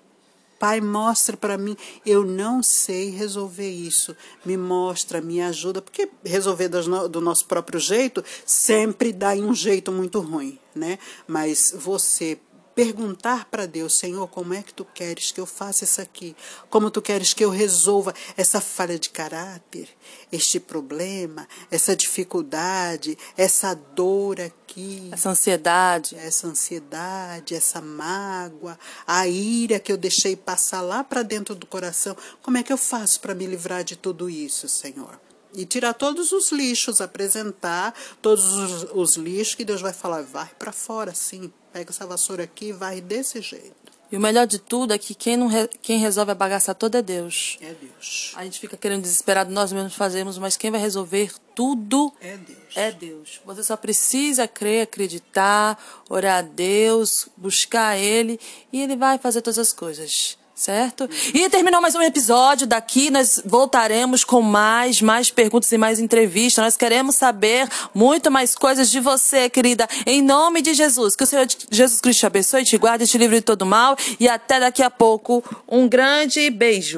Pai, 0.63 0.81
mostra 0.81 1.37
para 1.37 1.59
mim, 1.59 1.77
eu 2.07 2.25
não 2.25 2.63
sei 2.63 3.11
resolver 3.11 3.69
isso. 3.69 4.15
Me 4.45 4.57
mostra, 4.57 5.21
me 5.21 5.43
ajuda, 5.43 5.83
porque 5.83 6.09
resolver 6.25 6.69
do 6.69 7.21
nosso 7.21 7.47
próprio 7.47 7.81
jeito 7.81 8.25
sempre 8.47 9.13
dá 9.13 9.37
em 9.37 9.43
um 9.43 9.53
jeito 9.53 9.91
muito 9.91 10.21
ruim, 10.21 10.57
né? 10.73 11.01
Mas 11.27 11.75
você 11.77 12.39
perguntar 12.75 13.47
para 13.47 13.67
Deus, 13.67 13.99
Senhor, 13.99 14.27
como 14.29 14.55
é 14.55 14.63
que 14.63 14.73
tu 14.73 14.85
queres 14.85 15.31
que 15.31 15.41
eu 15.41 15.47
faça 15.47 15.85
isso 15.85 16.01
aqui? 16.01 16.35
Como 16.71 16.91
tu 16.91 17.03
queres 17.03 17.33
que 17.33 17.45
eu 17.45 17.51
resolva 17.51 18.15
essa 18.37 18.61
falha 18.61 18.99
de 18.99 19.11
caráter, 19.11 19.89
este 20.31 20.59
problema, 20.59 21.47
essa 21.71 21.95
dificuldade, 21.95 23.17
essa 23.37 23.75
dor 23.75 24.41
aqui, 24.41 25.11
essa 25.13 25.31
ansiedade, 25.31 26.17
essa 26.17 26.47
ansiedade, 26.47 27.55
essa 27.55 27.81
mágoa, 27.81 28.79
a 29.07 29.27
ira 29.27 29.79
que 29.79 29.93
eu 29.93 29.97
deixei 29.97 30.35
passar 30.37 30.81
lá 30.81 31.05
para 31.05 31.23
dentro 31.23 31.55
do 31.55 31.67
coração. 31.67 32.17
Como 32.43 32.57
é 32.57 32.63
que 32.63 32.73
eu 32.73 32.79
faço 32.79 33.21
para 33.21 33.35
me 33.35 33.47
livrar 33.47 33.85
de 33.85 33.97
tudo 33.97 34.31
isso, 34.31 34.69
Senhor? 34.69 35.21
E 35.55 35.65
tirar 35.67 35.95
todos 35.95 36.33
os 36.33 36.51
lixos, 36.51 37.01
apresentar 37.01 37.95
todos 38.21 38.53
os, 38.53 38.87
os 38.93 39.17
lixos 39.17 39.55
que 39.55 39.65
Deus 39.65 39.81
vai 39.81 39.93
falar, 39.93 40.23
vai 40.23 40.51
para 40.59 40.73
fora, 40.73 41.15
sim, 41.15 41.53
pega 41.73 41.91
essa 41.91 42.07
vassoura 42.07 42.45
aqui 42.45 42.67
e 42.67 42.73
vai 42.73 43.01
desse 43.01 43.41
jeito. 43.41 43.83
E 44.11 44.17
o 44.17 44.21
melhor 44.21 44.47
de 44.47 44.59
tudo 44.59 44.93
é 44.93 44.99
que 44.99 45.15
quem, 45.15 45.39
não 45.39 45.47
re... 45.47 45.67
quem 45.81 45.99
resolve 45.99 46.33
a 46.33 46.35
bagaça 46.35 46.75
toda 46.75 46.99
é 46.99 47.03
Deus. 47.03 47.57
É 47.63 47.73
Deus. 47.73 48.33
A 48.37 48.45
gente 48.45 48.61
fica 48.61 48.77
querendo 48.77 49.01
desesperado, 49.01 49.51
nós 49.51 49.73
mesmos 49.73 49.95
fazemos, 49.95 50.37
mas 50.37 50.55
quem 50.55 50.71
vai 50.71 50.79
resolver 50.79 51.33
tudo 51.55 52.13
é 52.21 52.37
Deus. 52.37 52.59
É 52.77 52.93
Deus. 52.93 53.41
Você 53.47 53.65
só 53.65 53.75
precisa 53.75 54.47
crer, 54.47 54.83
acreditar, 54.83 55.83
orar 56.11 56.41
a 56.41 56.43
Deus, 56.43 57.27
buscar 57.39 57.97
Ele 57.97 58.39
e 58.71 58.83
Ele 58.83 58.97
vai 58.97 59.17
fazer 59.17 59.41
todas 59.41 59.59
as 59.59 59.73
coisas 59.73 60.37
certo? 60.63 61.11
E 61.35 61.49
terminou 61.49 61.81
mais 61.81 61.97
um 61.97 62.03
episódio. 62.03 62.69
Daqui 62.69 63.11
nós 63.11 63.43
voltaremos 63.45 64.23
com 64.23 64.41
mais, 64.41 65.03
mais 65.03 65.29
perguntas 65.29 65.73
e 65.73 65.77
mais 65.77 65.99
entrevistas. 65.99 66.63
Nós 66.65 66.77
queremos 66.77 67.17
saber 67.17 67.69
muito 67.93 68.31
mais 68.31 68.55
coisas 68.55 68.89
de 68.89 69.01
você, 69.01 69.51
querida. 69.51 69.89
Em 70.07 70.23
nome 70.23 70.63
de 70.63 70.73
Jesus. 70.73 71.17
Que 71.17 71.25
o 71.25 71.27
Senhor 71.27 71.49
Jesus 71.69 72.01
Cristo 72.01 72.21
te 72.21 72.27
abençoe, 72.27 72.65
te 72.65 72.79
guarde, 72.79 73.09
te 73.09 73.19
livre 73.19 73.37
de 73.37 73.43
todo 73.43 73.67
mal. 73.67 73.97
E 74.21 74.29
até 74.29 74.61
daqui 74.61 74.83
a 74.83 74.91
pouco. 74.91 75.43
Um 75.69 75.89
grande 75.89 76.49
beijo. 76.49 76.91